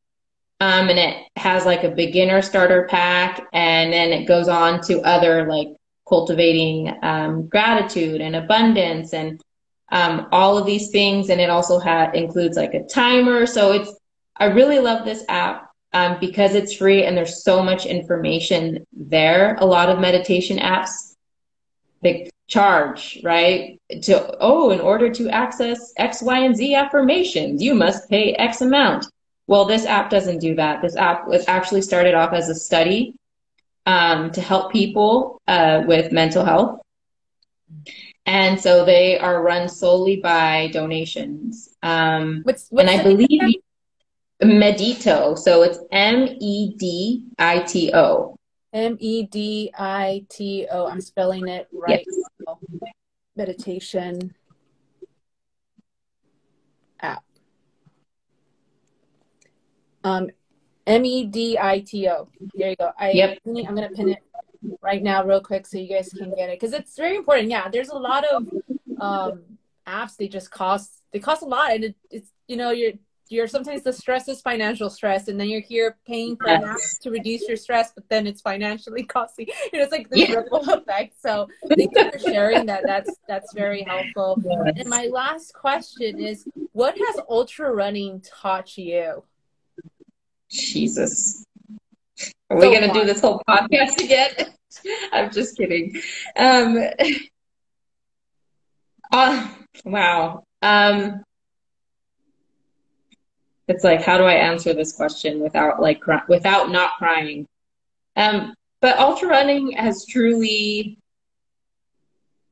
Um, 0.61 0.89
and 0.89 0.99
it 0.99 1.27
has 1.37 1.67
like 1.67 1.85
a 1.85 1.91
beginner 1.91 2.43
starter 2.43 2.87
pack, 2.89 3.47
and 3.53 3.93
then 3.93 4.13
it 4.13 4.27
goes 4.27 4.49
on 4.49 4.81
to 4.83 5.01
other 5.03 5.47
like 5.47 5.69
cultivating 6.09 6.95
um, 7.03 7.49
gratitude 7.49 8.21
and 8.21 8.37
abundance 8.37 9.13
and 9.13 9.41
um, 9.91 10.29
all 10.33 10.57
of 10.57 10.67
these 10.67 10.91
things. 10.91 11.29
And 11.29 11.41
it 11.41 11.51
also 11.51 11.79
ha- 11.79 12.11
includes 12.13 12.57
like 12.57 12.75
a 12.75 12.85
timer. 12.85 13.47
So 13.47 13.73
it's 13.73 13.93
I 14.37 14.47
really 14.47 14.81
love 14.81 15.05
this 15.05 15.25
app 15.29 15.71
um, 15.93 16.19
because 16.21 16.55
it's 16.55 16.75
free 16.75 17.05
and 17.05 17.17
there's 17.17 17.45
so 17.45 17.63
much 17.63 17.87
information 17.87 18.85
there. 18.93 19.57
A 19.57 19.65
lot 19.65 19.89
of 19.89 20.01
meditation 20.01 20.59
apps 20.59 21.15
they 22.05 22.31
charge, 22.47 23.21
right? 23.25 23.81
To, 24.03 24.37
oh, 24.41 24.71
in 24.71 24.81
order 24.81 25.11
to 25.11 25.29
access 25.31 25.93
X, 25.97 26.23
Y, 26.23 26.39
and 26.39 26.57
Z 26.57 26.75
affirmations, 26.75 27.63
you 27.63 27.75
must 27.75 28.09
pay 28.09 28.33
X 28.35 28.61
amount. 28.61 29.07
Well, 29.47 29.65
this 29.65 29.85
app 29.85 30.11
doesn't 30.11 30.39
do 30.39 30.55
that. 30.57 30.83
This 30.83 30.97
app 30.97 31.27
was 31.27 31.47
actually 31.49 31.83
started 31.83 32.15
off 32.15 32.33
as 32.33 32.49
a 32.49 32.55
study 32.55 33.15
um, 33.87 34.31
to 34.33 34.41
help 34.41 34.73
people 34.73 35.41
uh, 35.47 35.83
with 35.87 36.13
mental 36.13 36.45
health. 36.45 36.81
And 38.27 38.59
so 38.59 38.87
they 38.87 39.19
are 39.19 39.43
run 39.43 39.69
solely 39.69 40.17
by 40.17 40.71
donations. 40.73 41.75
Um, 41.83 42.41
what's, 42.45 42.69
what's 42.71 42.91
and 42.91 43.01
I 43.01 43.03
believe 43.03 43.57
Medito. 44.43 45.39
So 45.39 45.63
it's 45.63 45.79
M 45.93 46.37
E 46.41 46.75
D 46.77 47.25
I 47.39 47.61
T 47.61 47.93
O. 47.95 48.37
M 48.75 48.97
E 48.99 49.23
D 49.23 49.71
I 49.79 50.27
T 50.29 50.67
O. 50.71 50.87
I'm 50.87 51.01
spelling 51.01 51.47
it 51.47 51.69
right. 51.73 52.05
Yes. 52.05 52.59
Meditation 53.37 54.35
app. 57.01 57.25
Um, 60.03 60.29
M 60.87 61.05
E 61.05 61.25
D 61.25 61.57
I 61.57 61.81
T 61.81 62.09
O. 62.09 62.29
There 62.55 62.71
you 62.71 62.77
go. 62.77 62.91
I, 62.99 63.13
yep. 63.13 63.39
I'm 63.47 63.55
going 63.55 63.89
to 63.89 63.95
pin 63.95 64.09
it 64.09 64.19
right 64.83 65.03
now, 65.03 65.25
real 65.25 65.41
quick, 65.41 65.67
so 65.67 65.79
you 65.79 65.89
guys 65.89 66.11
can 66.11 66.35
get 66.35 66.51
it 66.51 66.61
because 66.61 66.75
it's 66.75 66.97
very 66.97 67.17
important. 67.17 67.51
Yeah, 67.51 67.69
there's 67.69 67.91
a 67.91 67.97
lot 67.97 68.25
of 68.25 68.49
um, 69.01 69.43
apps. 69.87 70.17
They 70.17 70.27
just 70.27 70.51
cost. 70.51 70.91
They 71.13 71.21
cost 71.21 71.43
a 71.43 71.47
lot, 71.47 71.73
and 71.73 71.85
it, 71.85 71.97
it's 72.11 72.31
you 72.49 72.57
know 72.57 72.73
you're 72.73 72.93
you're 73.35 73.49
sometimes 73.49 73.83
the 73.83 73.93
stress 73.93 74.29
is 74.29 74.41
financial 74.41 74.89
stress 74.89 75.29
and 75.29 75.39
then 75.39 75.49
you're 75.49 75.61
here 75.61 75.97
paying 76.07 76.37
for 76.37 76.49
yes. 76.49 76.99
to 76.99 77.11
reduce 77.11 77.47
your 77.49 77.57
stress 77.57 77.93
but 77.95 78.09
then 78.09 78.27
it's 78.27 78.41
financially 78.41 79.03
costly 79.17 79.53
you 79.73 79.79
know 79.79 79.85
it's 79.85 79.93
like 79.93 80.09
the 80.11 80.21
yeah. 80.21 80.33
ripple 80.33 80.61
effect 80.71 81.15
so 81.21 81.49
thank 81.77 81.91
you 81.95 82.11
for 82.13 82.19
sharing 82.19 82.67
that 82.67 82.83
that's 82.87 83.11
that's 83.29 83.53
very 83.53 83.83
helpful 83.83 84.41
yes. 84.45 84.75
and 84.79 84.89
my 84.89 85.07
last 85.07 85.53
question 85.53 86.21
is 86.21 86.47
what 86.73 86.97
has 86.97 87.21
ultra 87.29 87.73
running 87.73 88.21
taught 88.21 88.79
you 88.79 89.23
Jesus. 90.55 91.45
Are 92.51 92.57
we 92.57 92.67
going 92.67 92.87
to 92.89 92.93
do 92.93 93.05
this 93.05 93.21
whole 93.21 93.43
podcast 93.49 94.03
again? 94.03 94.33
I'm 95.13 95.31
just 95.31 95.57
kidding. 95.57 96.01
Um, 96.37 96.79
uh, 99.13 99.49
wow. 99.85 100.45
Um, 100.63 101.25
it's 103.67 103.85
like, 103.85 104.03
how 104.03 104.19
do 104.19 104.25
I 104.25 104.35
answer 104.35 104.75
this 104.75 104.93
question 104.93 105.41
without 105.41 105.81
like, 105.81 106.03
without 106.29 106.71
not 106.71 106.93
crying? 106.99 107.47
Um, 108.17 108.55
but 108.81 108.99
ultra 108.99 109.29
running 109.29 109.73
has 109.73 110.07
truly 110.07 110.99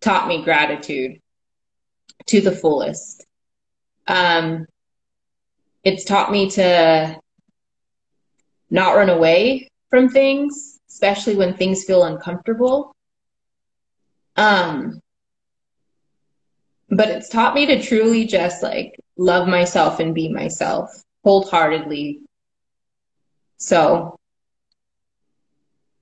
taught 0.00 0.26
me 0.28 0.42
gratitude 0.42 1.20
to 2.26 2.40
the 2.40 2.52
fullest. 2.52 3.26
Um, 4.06 4.66
it's 5.84 6.04
taught 6.04 6.32
me 6.32 6.50
to 6.50 7.18
not 8.70 8.96
run 8.96 9.10
away 9.10 9.68
from 9.90 10.08
things, 10.08 10.80
especially 10.88 11.36
when 11.36 11.54
things 11.54 11.84
feel 11.84 12.04
uncomfortable. 12.04 12.94
Um, 14.36 15.00
but 16.88 17.08
it's 17.08 17.28
taught 17.28 17.54
me 17.54 17.66
to 17.66 17.82
truly 17.82 18.26
just 18.26 18.62
like 18.62 18.98
love 19.22 19.46
myself 19.46 20.00
and 20.00 20.14
be 20.14 20.28
myself 20.28 20.90
wholeheartedly. 21.24 22.20
So 23.58 24.18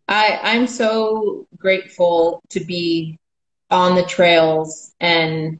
I 0.09 0.41
I'm 0.43 0.67
so 0.67 1.47
grateful 1.57 2.43
to 2.51 2.65
be 2.65 3.19
on 3.71 3.95
the 3.95 4.05
trails 4.05 4.93
and 5.01 5.59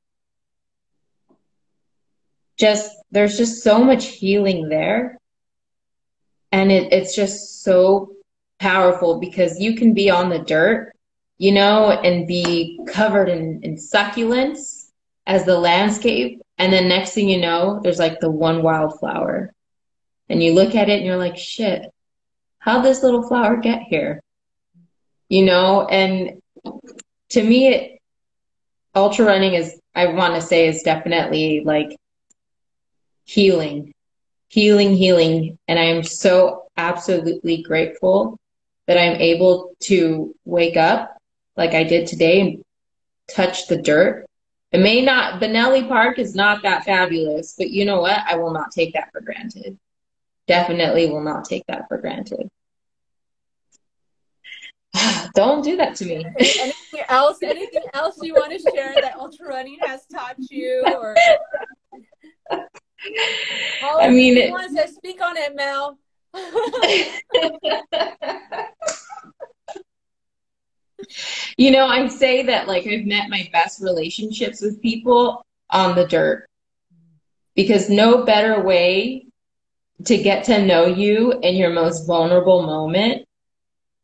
just 2.59 2.91
there's 3.13 3.37
just 3.37 3.63
so 3.63 3.85
much 3.85 4.07
healing 4.07 4.69
there 4.69 5.19
and 6.53 6.73
it, 6.73 6.93
it's 6.93 7.15
just 7.15 7.63
so 7.63 8.13
powerful 8.59 9.21
because 9.21 9.61
you 9.61 9.77
can 9.77 9.95
be 9.95 10.11
on 10.11 10.29
the 10.29 10.39
dirt, 10.39 10.93
you 11.39 11.53
know, 11.53 11.91
and 11.91 12.27
be 12.27 12.81
covered 12.87 13.29
in, 13.29 13.61
in 13.63 13.77
succulents 13.77 14.80
as 15.27 15.45
the 15.45 15.59
landscape. 15.59 16.41
And 16.59 16.73
then 16.73 16.89
next 16.89 17.13
thing 17.13 17.29
you 17.29 17.41
know, 17.41 17.81
there's 17.83 17.99
like 17.99 18.21
the 18.21 18.31
one 18.31 18.63
wildflower. 18.63 19.53
And 20.29 20.43
you 20.43 20.55
look 20.55 20.75
at 20.75 20.89
it 20.89 20.99
and 20.99 21.07
you're 21.07 21.17
like, 21.17 21.37
shit, 21.37 21.91
how'd 22.59 22.85
this 22.85 23.03
little 23.03 23.27
flower 23.27 23.57
get 23.57 23.83
here? 23.83 24.23
You 25.29 25.45
know, 25.45 25.87
and 25.87 26.41
to 27.31 27.43
me, 27.43 27.69
it, 27.69 28.01
ultra 28.95 29.25
running 29.25 29.55
is, 29.55 29.79
I 29.95 30.07
want 30.07 30.35
to 30.35 30.41
say, 30.41 30.69
is 30.69 30.83
definitely 30.83 31.63
like 31.65 31.97
healing 33.25 33.93
healing, 34.51 34.95
healing. 34.95 35.59
And 35.67 35.79
I 35.79 35.85
am 35.85 36.03
so 36.03 36.65
absolutely 36.77 37.63
grateful 37.63 38.39
that 38.87 38.99
I'm 38.99 39.17
able 39.21 39.75
to 39.85 40.35
wake 40.45 40.77
up 40.77 41.17
like 41.57 41.73
I 41.73 41.85
did 41.85 42.07
today 42.07 42.41
and 42.41 42.65
touch 43.33 43.69
the 43.69 43.81
dirt. 43.81 44.27
It 44.73 44.79
may 44.79 45.03
not, 45.03 45.41
Bonelli 45.41 45.89
Park 45.89 46.19
is 46.19 46.35
not 46.35 46.63
that 46.63 46.85
fabulous, 46.85 47.55
but 47.59 47.71
you 47.71 47.85
know 47.85 48.01
what? 48.01 48.21
I 48.27 48.37
will 48.37 48.53
not 48.53 48.71
take 48.71 48.95
that 48.95 49.11
for 49.11 49.21
granted. 49.21 49.79
Definitely 50.47 51.11
will 51.11 51.23
not 51.23 51.45
take 51.45 51.67
that 51.67 51.89
for 51.89 51.99
granted. 51.99 52.49
Don't 55.35 55.63
do 55.63 55.77
that 55.77 55.97
to 55.97 56.05
me. 56.05 56.25
anything 56.39 57.03
else? 57.09 57.39
Anything 57.43 57.83
else 57.95 58.19
you 58.23 58.35
want 58.35 58.53
to 58.53 58.73
share 58.75 58.95
that 59.01 59.17
ultra 59.17 59.49
running 59.49 59.79
has 59.83 60.07
taught 60.07 60.37
you, 60.39 60.85
or 60.87 61.17
I 63.83 64.11
mean, 64.11 64.37
it, 64.37 64.51
wants 64.51 64.75
to 64.75 64.89
speak 64.89 65.21
on 65.21 65.37
it, 65.37 65.57
Mel. 65.57 65.99
you 71.57 71.71
know, 71.71 71.87
I 71.87 72.07
say 72.09 72.45
that 72.45 72.69
like 72.69 72.87
I've 72.87 73.07
met 73.07 73.31
my 73.31 73.49
best 73.53 73.83
relationships 73.83 74.61
with 74.61 74.83
people 74.83 75.45
on 75.69 75.95
the 75.95 76.07
dirt 76.07 76.49
because 77.55 77.91
no 77.91 78.25
better 78.25 78.61
way 78.63 79.27
to 80.05 80.17
get 80.17 80.45
to 80.45 80.65
know 80.65 80.87
you 80.87 81.33
in 81.43 81.57
your 81.57 81.71
most 81.71 82.07
vulnerable 82.07 82.63
moment, 82.63 83.27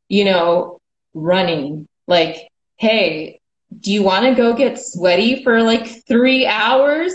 you 0.08 0.24
know, 0.24 0.78
running. 1.14 1.88
Like, 2.06 2.48
hey, 2.76 3.40
do 3.80 3.92
you 3.92 4.02
want 4.02 4.26
to 4.26 4.34
go 4.34 4.54
get 4.54 4.78
sweaty 4.78 5.42
for 5.42 5.62
like 5.62 6.06
three 6.06 6.46
hours? 6.46 7.12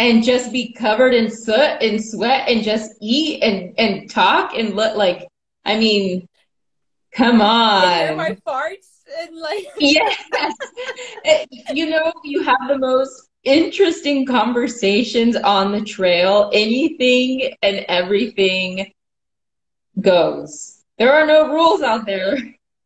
and 0.00 0.24
just 0.24 0.50
be 0.50 0.72
covered 0.72 1.12
in 1.12 1.30
soot 1.30 1.82
and 1.82 2.02
sweat 2.02 2.48
and 2.48 2.64
just 2.64 2.92
eat 3.02 3.42
and, 3.42 3.74
and 3.78 4.10
talk 4.10 4.54
and 4.56 4.74
look 4.74 4.96
like, 4.96 5.28
I 5.62 5.78
mean, 5.78 6.26
come 7.12 7.42
on. 7.42 7.98
Hear 7.98 8.16
my 8.16 8.36
farts 8.46 8.89
and 9.20 9.36
like. 9.36 9.66
yes. 9.78 10.22
Eh, 11.24 11.46
you 11.72 11.88
know, 11.90 12.12
you 12.24 12.42
have 12.42 12.60
the 12.68 12.78
most 12.78 13.28
interesting 13.44 14.26
conversations 14.26 15.36
on 15.36 15.72
the 15.72 15.82
trail. 15.82 16.50
Anything 16.52 17.54
and 17.62 17.84
everything 17.88 18.92
goes. 20.00 20.82
There 20.98 21.12
are 21.12 21.26
no 21.26 21.48
rules 21.48 21.82
out 21.82 22.06
there. 22.06 22.36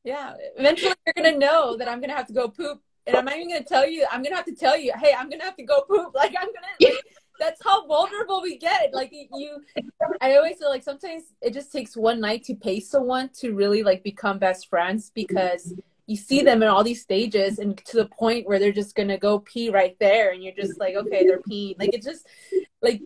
Yeah. 0.04 0.34
Eventually 0.56 0.94
you're 1.06 1.14
going 1.22 1.34
to 1.34 1.38
know 1.38 1.76
that 1.76 1.88
I'm 1.88 1.98
going 1.98 2.10
to 2.10 2.16
have 2.16 2.26
to 2.28 2.32
go 2.32 2.48
poop 2.48 2.80
and 3.06 3.16
I'm 3.16 3.24
not 3.24 3.36
even 3.36 3.48
gonna 3.48 3.64
tell 3.64 3.86
you. 3.86 4.06
I'm 4.10 4.22
gonna 4.22 4.36
have 4.36 4.46
to 4.46 4.54
tell 4.54 4.76
you, 4.76 4.92
hey, 4.98 5.14
I'm 5.16 5.28
gonna 5.28 5.44
have 5.44 5.56
to 5.56 5.62
go 5.62 5.82
poop. 5.82 6.12
Like 6.14 6.34
I'm 6.38 6.48
gonna. 6.48 6.66
Like, 6.80 7.04
that's 7.40 7.62
how 7.64 7.86
vulnerable 7.86 8.40
we 8.40 8.58
get. 8.58 8.94
Like 8.94 9.12
you, 9.12 9.60
I 10.20 10.36
always 10.36 10.58
feel 10.58 10.70
like 10.70 10.82
sometimes 10.82 11.24
it 11.42 11.52
just 11.52 11.72
takes 11.72 11.96
one 11.96 12.20
night 12.20 12.44
to 12.44 12.54
pay 12.54 12.80
someone 12.80 13.28
to 13.40 13.52
really 13.54 13.82
like 13.82 14.04
become 14.04 14.38
best 14.38 14.68
friends 14.68 15.10
because 15.14 15.74
you 16.06 16.16
see 16.16 16.42
them 16.42 16.62
in 16.62 16.68
all 16.68 16.84
these 16.84 17.02
stages 17.02 17.58
and 17.58 17.76
to 17.86 17.96
the 17.96 18.06
point 18.06 18.46
where 18.46 18.58
they're 18.58 18.72
just 18.72 18.94
gonna 18.94 19.18
go 19.18 19.38
pee 19.38 19.70
right 19.70 19.96
there, 20.00 20.32
and 20.32 20.42
you're 20.42 20.54
just 20.54 20.78
like, 20.78 20.94
okay, 20.94 21.24
they're 21.24 21.40
peeing. 21.40 21.78
Like 21.78 21.94
it's 21.94 22.06
just 22.06 22.26
like 22.82 23.02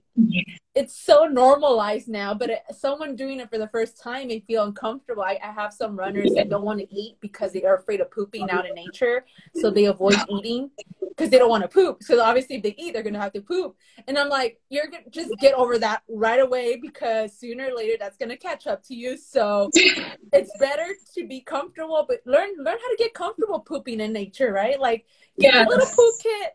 it's 0.79 0.97
so 0.97 1.25
normalized 1.25 2.07
now 2.07 2.33
but 2.33 2.51
it, 2.51 2.63
someone 2.71 3.17
doing 3.17 3.41
it 3.41 3.51
for 3.51 3.59
the 3.59 3.67
first 3.69 4.01
time 4.01 4.29
may 4.29 4.39
feel 4.39 4.63
uncomfortable. 4.63 5.25
I, 5.25 5.37
I 5.43 5.51
have 5.51 5.73
some 5.73 5.99
runners 5.99 6.31
that 6.37 6.49
don't 6.49 6.65
want 6.65 6.79
to 6.79 6.95
eat 6.95 7.17
because 7.21 7.53
they 7.53 7.65
are 7.65 7.77
afraid 7.77 8.01
of 8.01 8.13
pooping 8.13 8.49
out 8.49 8.65
in 8.65 8.75
nature 8.77 9.25
so 9.57 9.71
they 9.71 9.87
avoid 9.87 10.15
eating 10.31 10.71
because 11.01 11.31
they 11.31 11.39
don't 11.39 11.51
want 11.51 11.65
to 11.65 11.69
poop. 11.69 12.05
So 12.05 12.23
obviously 12.23 12.57
if 12.57 12.63
they 12.63 12.77
eat 12.79 12.93
they're 12.93 13.03
gonna 13.03 13.21
have 13.21 13.33
to 13.33 13.41
poop. 13.41 13.75
And 14.07 14.17
i'm 14.17 14.29
like 14.29 14.61
you're 14.71 14.87
gonna 14.87 15.11
just 15.11 15.33
get 15.41 15.55
over 15.55 15.79
that 15.79 16.03
right 16.09 16.41
away 16.41 16.77
because 16.81 17.37
sooner 17.37 17.71
or 17.71 17.77
later 17.77 17.97
that's 17.99 18.17
gonna 18.17 18.37
catch 18.37 18.69
up 18.69 18.85
to 18.85 18.95
you. 18.95 19.17
So 19.17 19.71
it's 19.75 20.53
better 20.61 20.95
to 21.17 21.27
be 21.27 21.41
comfortable 21.41 22.07
but 22.09 22.21
learn 22.25 22.51
learn 22.57 22.79
how 22.81 22.91
to 22.91 22.97
get 22.99 23.15
comfortable 23.15 23.59
pooping 23.59 24.01
in 24.01 24.13
nature 24.13 24.53
right? 24.53 24.79
Like 24.79 25.07
get 25.41 25.55
yes. 25.55 25.67
a 25.67 25.69
little 25.69 25.87
poop 25.87 26.15
kit 26.23 26.53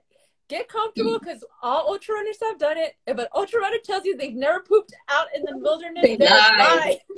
get 0.49 0.67
comfortable 0.67 1.19
because 1.19 1.43
all 1.61 1.87
ultra 1.87 2.15
runners 2.15 2.37
have 2.41 2.59
done 2.59 2.77
it. 2.77 2.95
If 3.07 3.17
an 3.17 3.27
ultra 3.35 3.59
runner 3.61 3.77
tells 3.83 4.05
you 4.05 4.17
they've 4.17 4.33
never 4.33 4.61
pooped 4.61 4.93
out 5.09 5.27
in 5.35 5.43
the 5.43 5.57
wilderness, 5.57 6.03
they 6.03 6.17
die. 6.17 6.99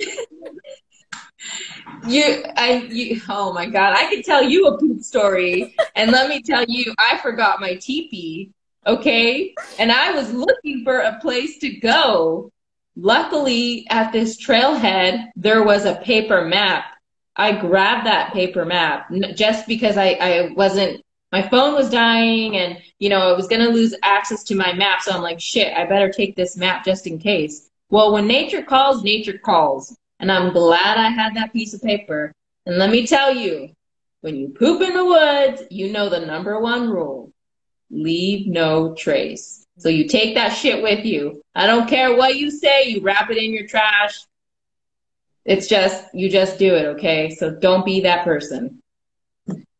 you, 2.08 2.44
I, 2.56 2.86
you, 2.90 3.20
oh 3.28 3.52
my 3.52 3.66
god, 3.66 3.94
I 3.96 4.08
could 4.08 4.24
tell 4.24 4.42
you 4.42 4.66
a 4.68 4.78
poop 4.78 5.02
story, 5.02 5.74
and 5.94 6.10
let 6.10 6.28
me 6.28 6.42
tell 6.42 6.64
you, 6.66 6.94
I 6.98 7.18
forgot 7.18 7.60
my 7.60 7.74
teepee. 7.74 8.52
Okay, 8.86 9.54
and 9.78 9.90
I 9.90 10.12
was 10.12 10.32
looking 10.32 10.84
for 10.84 10.98
a 10.98 11.18
place 11.20 11.58
to 11.58 11.70
go. 11.70 12.52
Luckily, 12.94 13.86
at 13.90 14.12
this 14.12 14.42
trailhead, 14.42 15.26
there 15.34 15.62
was 15.62 15.84
a 15.84 15.96
paper 15.96 16.44
map. 16.44 16.84
I 17.34 17.52
grabbed 17.52 18.06
that 18.06 18.32
paper 18.32 18.64
map 18.64 19.12
just 19.34 19.66
because 19.66 19.98
I, 19.98 20.10
I 20.12 20.52
wasn't 20.54 21.04
my 21.32 21.42
phone 21.48 21.74
was 21.74 21.90
dying 21.90 22.56
and 22.56 22.78
you 22.98 23.08
know 23.08 23.28
i 23.28 23.32
was 23.32 23.48
going 23.48 23.60
to 23.60 23.68
lose 23.68 23.94
access 24.02 24.44
to 24.44 24.54
my 24.54 24.72
map 24.72 25.00
so 25.02 25.12
i'm 25.12 25.22
like 25.22 25.40
shit 25.40 25.76
i 25.76 25.84
better 25.84 26.10
take 26.10 26.36
this 26.36 26.56
map 26.56 26.84
just 26.84 27.06
in 27.06 27.18
case. 27.18 27.68
Well 27.90 28.12
when 28.12 28.26
nature 28.26 28.62
calls 28.62 29.02
nature 29.02 29.38
calls 29.38 29.96
and 30.20 30.30
i'm 30.30 30.52
glad 30.52 30.98
i 30.98 31.08
had 31.08 31.34
that 31.36 31.52
piece 31.52 31.74
of 31.74 31.82
paper. 31.82 32.32
And 32.66 32.78
let 32.78 32.90
me 32.90 33.06
tell 33.06 33.34
you 33.34 33.70
when 34.22 34.36
you 34.36 34.48
poop 34.48 34.82
in 34.82 34.94
the 34.94 35.04
woods 35.04 35.62
you 35.70 35.92
know 35.92 36.08
the 36.08 36.26
number 36.26 36.60
one 36.60 36.90
rule 36.90 37.32
leave 37.90 38.48
no 38.48 38.94
trace. 38.94 39.64
So 39.78 39.88
you 39.88 40.08
take 40.08 40.34
that 40.34 40.48
shit 40.48 40.82
with 40.82 41.04
you. 41.04 41.42
I 41.54 41.66
don't 41.66 41.88
care 41.88 42.16
what 42.16 42.36
you 42.36 42.50
say 42.50 42.88
you 42.88 43.00
wrap 43.02 43.30
it 43.30 43.36
in 43.36 43.52
your 43.52 43.66
trash. 43.66 44.18
It's 45.44 45.68
just 45.68 46.12
you 46.12 46.28
just 46.28 46.58
do 46.58 46.74
it 46.74 46.86
okay? 46.86 47.30
So 47.30 47.50
don't 47.50 47.84
be 47.84 48.00
that 48.00 48.24
person 48.24 48.82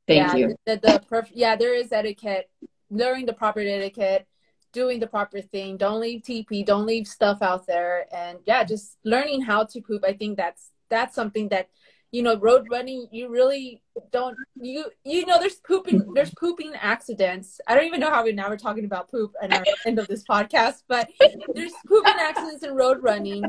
Thank 0.07 0.33
yeah, 0.33 0.37
you. 0.37 0.57
The, 0.67 0.77
the 0.77 1.03
perf- 1.11 1.33
yeah, 1.35 1.57
there 1.57 1.75
is 1.75 1.93
etiquette. 1.93 2.51
Learning 2.91 3.27
the 3.27 3.33
proper 3.33 3.61
etiquette, 3.61 4.27
doing 4.73 5.01
the 5.01 5.07
proper 5.07 5.41
thing. 5.41 5.77
Don't 5.77 6.01
leave 6.01 6.23
TP. 6.23 6.65
Don't 6.65 6.87
leave 6.87 7.07
stuff 7.07 7.43
out 7.43 7.67
there. 7.67 8.07
And 8.15 8.39
yeah, 8.47 8.63
just 8.63 8.97
learning 9.05 9.43
how 9.43 9.65
to 9.65 9.81
poop. 9.81 10.05
I 10.07 10.13
think 10.13 10.37
that's 10.37 10.71
that's 10.89 11.15
something 11.15 11.49
that 11.49 11.69
you 12.13 12.23
know 12.23 12.39
road 12.39 12.69
running 12.71 13.09
you 13.11 13.29
really 13.29 13.83
don't 14.13 14.37
you 14.55 14.85
you 15.05 15.27
know 15.27 15.41
there's 15.41 15.57
pooping 15.57 16.15
there's 16.15 16.33
pooping 16.39 16.73
accidents 16.81 17.61
i 17.67 17.75
don't 17.75 17.85
even 17.85 17.99
know 17.99 18.09
how 18.09 18.23
we 18.23 18.31
now 18.31 18.49
we're 18.49 18.57
talking 18.57 18.85
about 18.85 19.11
poop 19.11 19.33
at 19.43 19.53
our 19.53 19.65
end 19.87 19.99
of 19.99 20.07
this 20.07 20.23
podcast 20.23 20.85
but 20.87 21.11
there's 21.53 21.73
pooping 21.89 22.15
accidents 22.17 22.63
in 22.63 22.77
road 22.77 23.03
running 23.03 23.43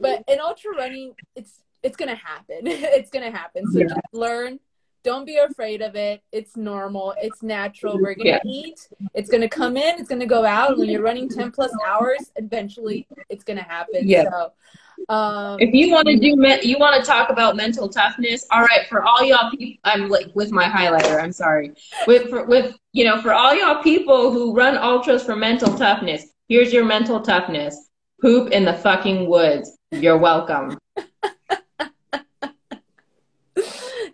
but 0.00 0.24
in 0.28 0.40
ultra 0.40 0.72
running, 0.76 1.14
it's 1.34 1.62
it's 1.82 1.96
gonna 1.96 2.14
happen. 2.14 2.58
it's 2.66 3.10
gonna 3.10 3.30
happen. 3.30 3.70
So 3.72 3.80
yeah. 3.80 3.86
just 3.86 4.00
learn. 4.12 4.60
Don't 5.04 5.26
be 5.26 5.36
afraid 5.36 5.82
of 5.82 5.96
it. 5.96 6.22
It's 6.32 6.56
normal. 6.56 7.14
It's 7.20 7.42
natural. 7.42 8.00
We're 8.00 8.14
gonna 8.14 8.30
yeah. 8.30 8.40
eat. 8.44 8.88
It's 9.12 9.28
gonna 9.28 9.50
come 9.50 9.76
in. 9.76 10.00
It's 10.00 10.08
gonna 10.08 10.26
go 10.26 10.46
out. 10.46 10.78
When 10.78 10.88
you're 10.88 11.02
running 11.02 11.28
ten 11.28 11.52
plus 11.52 11.70
hours, 11.86 12.32
eventually 12.36 13.06
it's 13.28 13.44
gonna 13.44 13.62
happen. 13.62 14.08
Yeah. 14.08 14.24
So 14.30 14.52
um, 15.10 15.58
if 15.60 15.74
you 15.74 15.92
want 15.92 16.08
to 16.08 16.18
do, 16.18 16.28
you 16.66 16.78
want 16.78 16.98
to 16.98 17.06
talk 17.06 17.28
about 17.28 17.54
mental 17.54 17.86
toughness. 17.86 18.46
All 18.50 18.62
right, 18.62 18.86
for 18.88 19.04
all 19.04 19.22
y'all 19.22 19.50
people, 19.50 19.78
I'm 19.84 20.08
like 20.08 20.28
with 20.34 20.50
my 20.50 20.64
highlighter. 20.64 21.22
I'm 21.22 21.32
sorry. 21.32 21.72
With 22.06 22.30
for, 22.30 22.46
with 22.46 22.74
you 22.92 23.04
know, 23.04 23.20
for 23.20 23.34
all 23.34 23.54
y'all 23.54 23.82
people 23.82 24.32
who 24.32 24.54
run 24.54 24.78
ultras 24.78 25.22
for 25.22 25.36
mental 25.36 25.76
toughness, 25.76 26.24
here's 26.48 26.72
your 26.72 26.84
mental 26.84 27.20
toughness. 27.20 27.90
Poop 28.22 28.52
in 28.52 28.64
the 28.64 28.72
fucking 28.72 29.28
woods. 29.28 29.76
You're 29.90 30.16
welcome. 30.16 30.78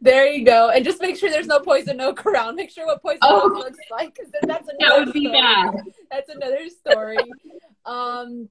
There 0.00 0.26
you 0.26 0.44
go, 0.44 0.70
and 0.70 0.84
just 0.84 1.00
make 1.00 1.16
sure 1.16 1.30
there's 1.30 1.46
no 1.46 1.60
poison 1.60 2.00
oak 2.00 2.26
around. 2.26 2.56
Make 2.56 2.70
sure 2.70 2.86
what 2.86 3.00
poison 3.02 3.20
oh. 3.22 3.50
oak 3.50 3.64
looks 3.64 3.78
like, 3.90 4.14
because 4.14 4.32
then 4.32 4.48
that's 4.48 4.68
another. 4.68 4.78
That 4.80 4.98
would 5.06 5.12
be 5.12 5.26
story. 5.26 5.40
bad. 5.40 5.74
That's 6.10 6.30
another 6.30 6.68
story. 6.68 7.18
Um, 7.84 8.48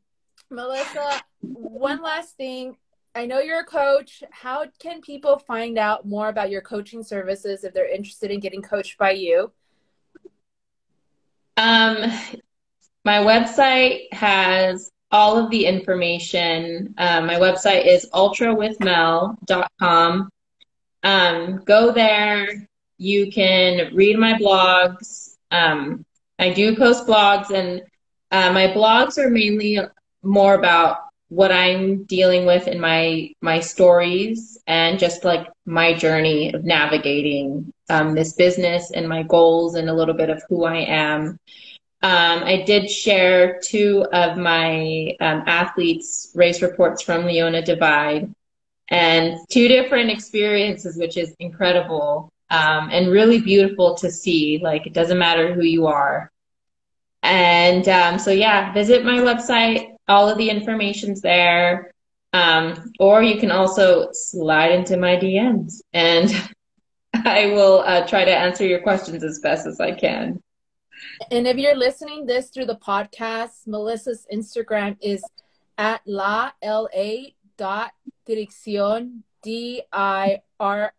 Melissa, 0.49 1.21
one 1.41 2.01
last 2.01 2.37
thing. 2.37 2.77
I 3.15 3.25
know 3.25 3.39
you're 3.39 3.61
a 3.61 3.65
coach. 3.65 4.23
How 4.31 4.65
can 4.79 5.01
people 5.01 5.39
find 5.39 5.77
out 5.77 6.07
more 6.07 6.29
about 6.29 6.51
your 6.51 6.61
coaching 6.61 7.03
services 7.03 7.63
if 7.63 7.73
they're 7.73 7.91
interested 7.91 8.31
in 8.31 8.39
getting 8.39 8.61
coached 8.61 8.97
by 8.97 9.11
you? 9.11 9.51
Um, 11.57 11.97
my 13.03 13.17
website 13.17 14.13
has 14.13 14.91
all 15.11 15.37
of 15.37 15.49
the 15.49 15.65
information. 15.65 16.93
Um, 16.97 17.25
my 17.25 17.35
website 17.35 17.85
is 17.87 18.07
ultrawithmel.com. 18.13 20.29
Um, 21.03 21.57
go 21.65 21.91
there. 21.91 22.67
You 22.97 23.31
can 23.31 23.93
read 23.95 24.17
my 24.17 24.33
blogs. 24.33 25.35
Um, 25.51 26.05
I 26.37 26.53
do 26.53 26.75
post 26.75 27.07
blogs, 27.07 27.49
and 27.51 27.81
uh, 28.31 28.51
my 28.51 28.67
blogs 28.67 29.17
are 29.17 29.29
mainly 29.29 29.79
more 30.23 30.55
about 30.55 30.97
what 31.29 31.51
I'm 31.51 32.03
dealing 32.05 32.45
with 32.45 32.67
in 32.67 32.79
my 32.79 33.31
my 33.41 33.59
stories 33.59 34.57
and 34.67 34.99
just 34.99 35.23
like 35.23 35.47
my 35.65 35.93
journey 35.93 36.53
of 36.53 36.63
navigating 36.63 37.71
um, 37.89 38.15
this 38.15 38.33
business 38.33 38.91
and 38.91 39.07
my 39.07 39.23
goals 39.23 39.75
and 39.75 39.89
a 39.89 39.93
little 39.93 40.15
bit 40.15 40.29
of 40.29 40.43
who 40.49 40.65
I 40.65 40.77
am. 40.77 41.39
Um, 42.01 42.43
I 42.43 42.63
did 42.65 42.89
share 42.89 43.59
two 43.59 44.05
of 44.13 44.37
my 44.37 45.15
um, 45.19 45.43
athletes' 45.45 46.31
race 46.33 46.61
reports 46.61 47.01
from 47.01 47.25
Leona 47.25 47.61
Divide 47.61 48.33
and 48.89 49.37
two 49.49 49.67
different 49.67 50.09
experiences, 50.09 50.97
which 50.97 51.17
is 51.17 51.33
incredible 51.39 52.31
um, 52.49 52.89
and 52.91 53.11
really 53.11 53.39
beautiful 53.39 53.95
to 53.95 54.11
see. 54.11 54.59
Like, 54.61 54.87
it 54.87 54.93
doesn't 54.93 55.19
matter 55.19 55.53
who 55.53 55.63
you 55.63 55.87
are. 55.87 56.31
And 57.21 57.87
um, 57.87 58.17
so, 58.17 58.31
yeah, 58.31 58.73
visit 58.73 59.05
my 59.05 59.19
website, 59.19 59.95
all 60.07 60.27
of 60.29 60.37
the 60.37 60.49
information's 60.49 61.21
there. 61.21 61.91
Um, 62.31 62.91
or 62.99 63.23
you 63.23 63.39
can 63.39 63.51
also 63.51 64.09
slide 64.11 64.71
into 64.71 64.97
my 64.97 65.15
DMs 65.15 65.81
and 65.93 66.31
I 67.13 67.47
will 67.47 67.79
uh, 67.79 68.05
try 68.07 68.23
to 68.23 68.31
answer 68.31 68.65
your 68.65 68.81
questions 68.81 69.23
as 69.23 69.39
best 69.39 69.65
as 69.65 69.79
I 69.79 69.93
can. 69.93 70.41
And 71.31 71.47
if 71.47 71.57
you're 71.57 71.75
listening 71.75 72.25
this 72.25 72.49
through 72.49 72.65
the 72.65 72.75
podcast, 72.75 73.67
Melissa's 73.67 74.27
Instagram 74.31 74.97
is 75.01 75.23
at 75.77 76.01
la 76.05 76.51
la 76.61 76.85
dot 77.59 77.91
dirección 78.25 79.23
d 79.43 79.83
i 79.91 80.39
r 80.59 80.93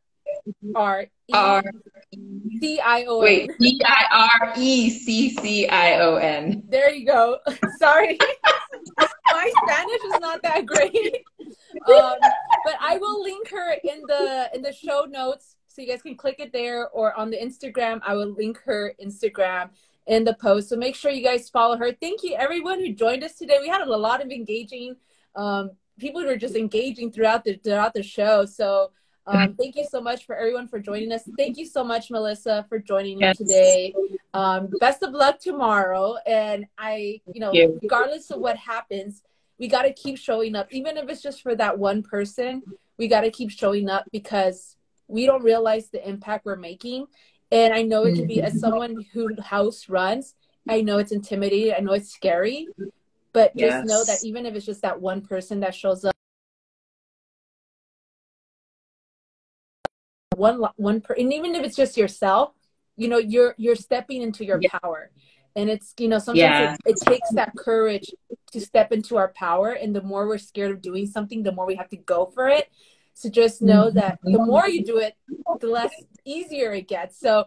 r 0.75 1.03
e 1.03 1.33
c 2.61 2.81
i 2.81 3.05
o 3.07 3.21
n. 3.21 3.25
Wait, 3.25 3.51
d 3.59 3.81
i 3.83 4.05
r 4.11 4.53
e 4.57 4.91
c 4.91 5.31
c 5.31 5.67
i 5.67 6.01
o 6.01 6.17
n. 6.17 6.63
There 6.69 6.93
you 6.93 7.07
go. 7.07 7.39
Sorry 7.81 8.19
my 9.33 9.51
Spanish 9.65 10.05
is 10.05 10.21
not 10.21 10.43
that 10.43 10.67
great. 10.67 11.25
Um, 11.89 12.17
but 12.65 12.75
I 12.81 12.99
will 12.99 13.23
link 13.23 13.49
her 13.51 13.73
in 13.85 14.03
the 14.07 14.51
in 14.55 14.63
the 14.63 14.73
show 14.73 15.07
notes 15.09 15.57
so 15.69 15.83
you 15.83 15.89
guys 15.89 16.03
can 16.03 16.17
click 16.17 16.37
it 16.41 16.53
there 16.53 16.89
or 16.89 17.15
on 17.19 17.31
the 17.31 17.39
Instagram. 17.39 18.01
I 18.05 18.15
will 18.15 18.33
link 18.33 18.61
her 18.65 18.95
Instagram 19.03 19.71
in 20.07 20.25
the 20.25 20.35
post. 20.35 20.69
So 20.69 20.77
make 20.77 20.97
sure 20.97 21.11
you 21.11 21.25
guys 21.25 21.49
follow 21.49 21.77
her. 21.77 21.93
Thank 21.93 22.23
you 22.23 22.35
everyone 22.35 22.81
who 22.81 22.93
joined 22.93 23.23
us 23.25 23.35
today. 23.35 23.59
We 23.61 23.69
had 23.69 23.81
a 23.83 23.97
lot 23.97 24.23
of 24.23 24.31
engaging 24.31 24.97
um, 25.37 25.71
people 26.01 26.21
who 26.21 26.27
were 26.27 26.37
just 26.37 26.57
engaging 26.57 27.13
throughout 27.13 27.45
the 27.45 27.57
throughout 27.57 27.95
the 27.95 28.03
show. 28.03 28.45
So 28.45 28.91
um, 29.27 29.55
thank 29.55 29.77
you 29.77 29.87
so 29.89 30.01
much 30.01 30.27
for 30.27 30.35
everyone 30.35 30.67
for 30.67 30.81
joining 30.81 31.13
us. 31.13 31.23
Thank 31.39 31.57
you 31.57 31.67
so 31.67 31.85
much, 31.85 32.11
Melissa, 32.11 32.67
for 32.69 32.79
joining 32.79 33.21
yes. 33.21 33.39
me 33.39 33.47
today. 33.47 33.95
Um, 34.35 34.69
best 34.81 35.03
of 35.03 35.13
luck 35.13 35.39
tomorrow. 35.39 36.17
And 36.27 36.67
I, 36.79 37.21
you 37.33 37.41
know, 37.41 37.53
you. 37.53 37.79
regardless 37.83 38.31
of 38.31 38.41
what 38.41 38.57
happens, 38.57 39.23
we 39.59 39.69
got 39.69 39.83
to 39.83 39.93
keep 39.93 40.19
showing 40.19 40.57
up, 40.57 40.73
even 40.73 40.97
if 40.97 41.09
it's 41.09 41.23
just 41.23 41.43
for 41.43 41.55
that 41.55 41.79
one 41.79 42.03
person. 42.03 42.63
We 42.97 43.09
got 43.09 43.23
to 43.23 43.31
keep 43.31 43.51
showing 43.51 43.89
up 43.89 44.05
because 44.13 44.77
we 45.07 45.27
don't 45.27 45.43
realize 45.43 45.89
the 45.89 46.07
impact 46.07 46.45
we're 46.45 46.57
making. 46.57 47.07
And 47.53 47.73
I 47.73 47.83
know 47.83 48.05
it 48.05 48.15
can 48.15 48.27
be 48.27 48.43
as 48.43 48.53
mm-hmm. 48.53 48.61
someone 48.61 49.07
who 49.13 49.31
house 49.41 49.89
runs. 49.89 50.35
I 50.69 50.83
know 50.83 50.99
it's 50.99 51.13
intimidating. 51.13 51.75
I 51.77 51.81
know 51.81 51.93
it's 51.93 52.13
scary, 52.13 52.69
but 53.33 53.53
yes. 53.55 53.73
just 53.73 53.87
know 53.87 54.05
that 54.05 54.25
even 54.25 54.47
if 54.47 54.55
it's 54.55 54.67
just 54.67 54.83
that 54.83 55.01
one 55.01 55.21
person 55.21 55.61
that 55.61 55.75
shows 55.75 56.05
up. 56.05 56.15
one 60.37 60.65
one 60.77 61.03
per 61.03 61.13
and 61.15 61.35
even 61.35 61.55
if 61.55 61.63
it's 61.63 61.77
just 61.77 61.99
yourself 61.99 62.55
you 62.97 63.09
know 63.09 63.19
you're 63.19 63.55
you're 63.59 63.77
stepping 63.77 64.23
into 64.23 64.43
your 64.43 64.59
yeah. 64.63 64.71
power 64.79 65.11
and 65.55 65.69
it's 65.69 65.93
you 65.99 66.09
know 66.09 66.19
sometimes 66.19 66.39
yeah. 66.39 66.77
it, 66.87 66.97
it, 66.97 66.97
takes 67.05 67.31
that 67.33 67.53
courage 67.57 68.11
to 68.53 68.61
step 68.61 68.91
into 68.91 69.17
our 69.17 69.29
power 69.29 69.73
and 69.73 69.95
the 69.95 70.03
more 70.03 70.27
we're 70.27 70.39
scared 70.39 70.71
of 70.71 70.81
doing 70.81 71.07
something 71.07 71.43
the 71.43 71.53
more 71.53 71.67
we 71.67 71.75
have 71.75 71.89
to 71.89 71.97
go 71.97 72.27
for 72.35 72.49
it 72.49 72.71
so 73.15 73.29
just 73.29 73.61
know 73.61 73.87
mm-hmm. 73.89 73.99
that 73.99 74.19
the 74.23 74.39
more 74.39 74.69
you 74.69 74.85
do 74.85 74.99
it 74.99 75.15
the 75.61 75.67
less 75.67 75.93
easier 76.25 76.73
it 76.73 76.89
gets 76.89 77.19
so 77.19 77.45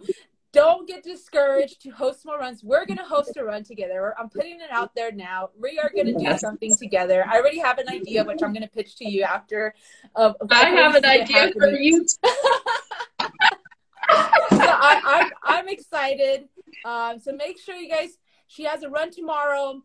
don't 0.53 0.87
get 0.87 1.03
discouraged 1.03 1.81
to 1.81 1.89
host 1.89 2.25
more 2.25 2.37
runs. 2.37 2.63
We're 2.63 2.85
going 2.85 2.99
to 2.99 3.03
host 3.03 3.35
a 3.37 3.43
run 3.43 3.63
together. 3.63 4.13
I'm 4.19 4.29
putting 4.29 4.61
it 4.61 4.69
out 4.71 4.93
there 4.95 5.11
now. 5.11 5.49
We 5.59 5.79
are 5.79 5.89
going 5.93 6.05
to 6.05 6.13
do 6.13 6.37
something 6.37 6.75
together. 6.75 7.25
I 7.27 7.39
already 7.39 7.59
have 7.59 7.79
an 7.79 7.89
idea, 7.89 8.23
which 8.23 8.41
I'm 8.43 8.53
going 8.53 8.63
to 8.63 8.69
pitch 8.69 8.95
to 8.97 9.09
you 9.09 9.23
after. 9.23 9.73
Uh, 10.15 10.33
I 10.51 10.69
have 10.69 10.95
an 10.95 11.05
idea 11.05 11.51
for 11.51 11.71
you. 11.71 12.05
so 12.07 12.27
I, 14.61 15.31
I, 15.43 15.59
am 15.59 15.67
excited. 15.67 16.47
Um, 16.85 17.19
so 17.19 17.33
make 17.33 17.59
sure 17.59 17.75
you 17.75 17.89
guys, 17.89 18.11
she 18.45 18.63
has 18.63 18.83
a 18.83 18.89
run 18.89 19.09
tomorrow 19.09 19.81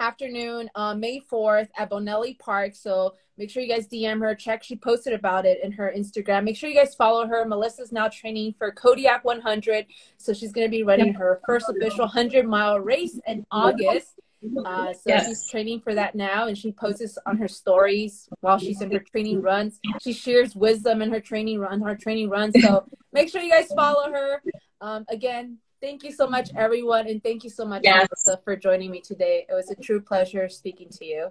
afternoon, 0.00 0.70
uh, 0.74 0.94
May 0.94 1.20
4th 1.20 1.68
at 1.78 1.88
Bonelli 1.88 2.36
Park. 2.36 2.74
So 2.74 3.14
make 3.40 3.48
sure 3.48 3.62
you 3.62 3.74
guys 3.74 3.88
DM 3.88 4.20
her, 4.20 4.34
check. 4.34 4.62
She 4.62 4.76
posted 4.76 5.14
about 5.14 5.46
it 5.46 5.60
in 5.64 5.72
her 5.72 5.90
Instagram. 5.96 6.44
Make 6.44 6.58
sure 6.58 6.68
you 6.68 6.76
guys 6.76 6.94
follow 6.94 7.26
her. 7.26 7.46
Melissa's 7.46 7.90
now 7.90 8.06
training 8.06 8.54
for 8.58 8.70
Kodiak 8.70 9.24
100. 9.24 9.86
So 10.18 10.34
she's 10.34 10.52
going 10.52 10.66
to 10.66 10.70
be 10.70 10.82
running 10.82 11.14
her 11.14 11.40
first 11.46 11.66
official 11.70 12.00
100 12.00 12.46
mile 12.46 12.78
race 12.78 13.18
in 13.26 13.46
August. 13.50 14.20
Uh, 14.64 14.92
so 14.92 15.00
yes. 15.06 15.26
she's 15.26 15.50
training 15.50 15.80
for 15.80 15.94
that 15.94 16.14
now, 16.14 16.48
and 16.48 16.56
she 16.56 16.70
posts 16.70 17.18
on 17.26 17.38
her 17.38 17.48
stories 17.48 18.28
while 18.40 18.58
she's 18.58 18.82
in 18.82 18.90
her 18.92 18.98
training 18.98 19.40
runs. 19.40 19.80
She 20.02 20.12
shares 20.12 20.54
wisdom 20.54 21.00
in 21.00 21.10
her 21.10 21.20
training 21.20 21.60
run, 21.60 21.80
her 21.80 21.96
training 21.96 22.28
runs. 22.28 22.54
So 22.60 22.84
make 23.12 23.30
sure 23.30 23.40
you 23.40 23.50
guys 23.50 23.72
follow 23.74 24.12
her. 24.12 24.42
Um, 24.82 25.06
again, 25.08 25.58
Thank 25.82 26.04
you 26.04 26.12
so 26.12 26.26
much, 26.26 26.50
everyone. 26.54 27.08
And 27.08 27.22
thank 27.22 27.42
you 27.42 27.48
so 27.48 27.64
much, 27.64 27.80
yes. 27.84 28.06
Melissa, 28.10 28.38
for 28.44 28.54
joining 28.54 28.90
me 28.90 29.00
today. 29.00 29.46
It 29.48 29.54
was 29.54 29.70
a 29.70 29.74
true 29.74 29.98
pleasure 29.98 30.46
speaking 30.50 30.90
to 30.90 31.06
you. 31.06 31.30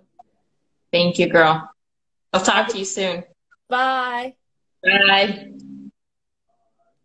Thank 0.91 1.19
you, 1.19 1.29
girl. 1.29 1.69
I'll 2.33 2.41
talk 2.41 2.69
to 2.69 2.77
you 2.77 2.85
soon. 2.85 3.23
Bye. 3.69 4.35
Bye. 4.83 5.51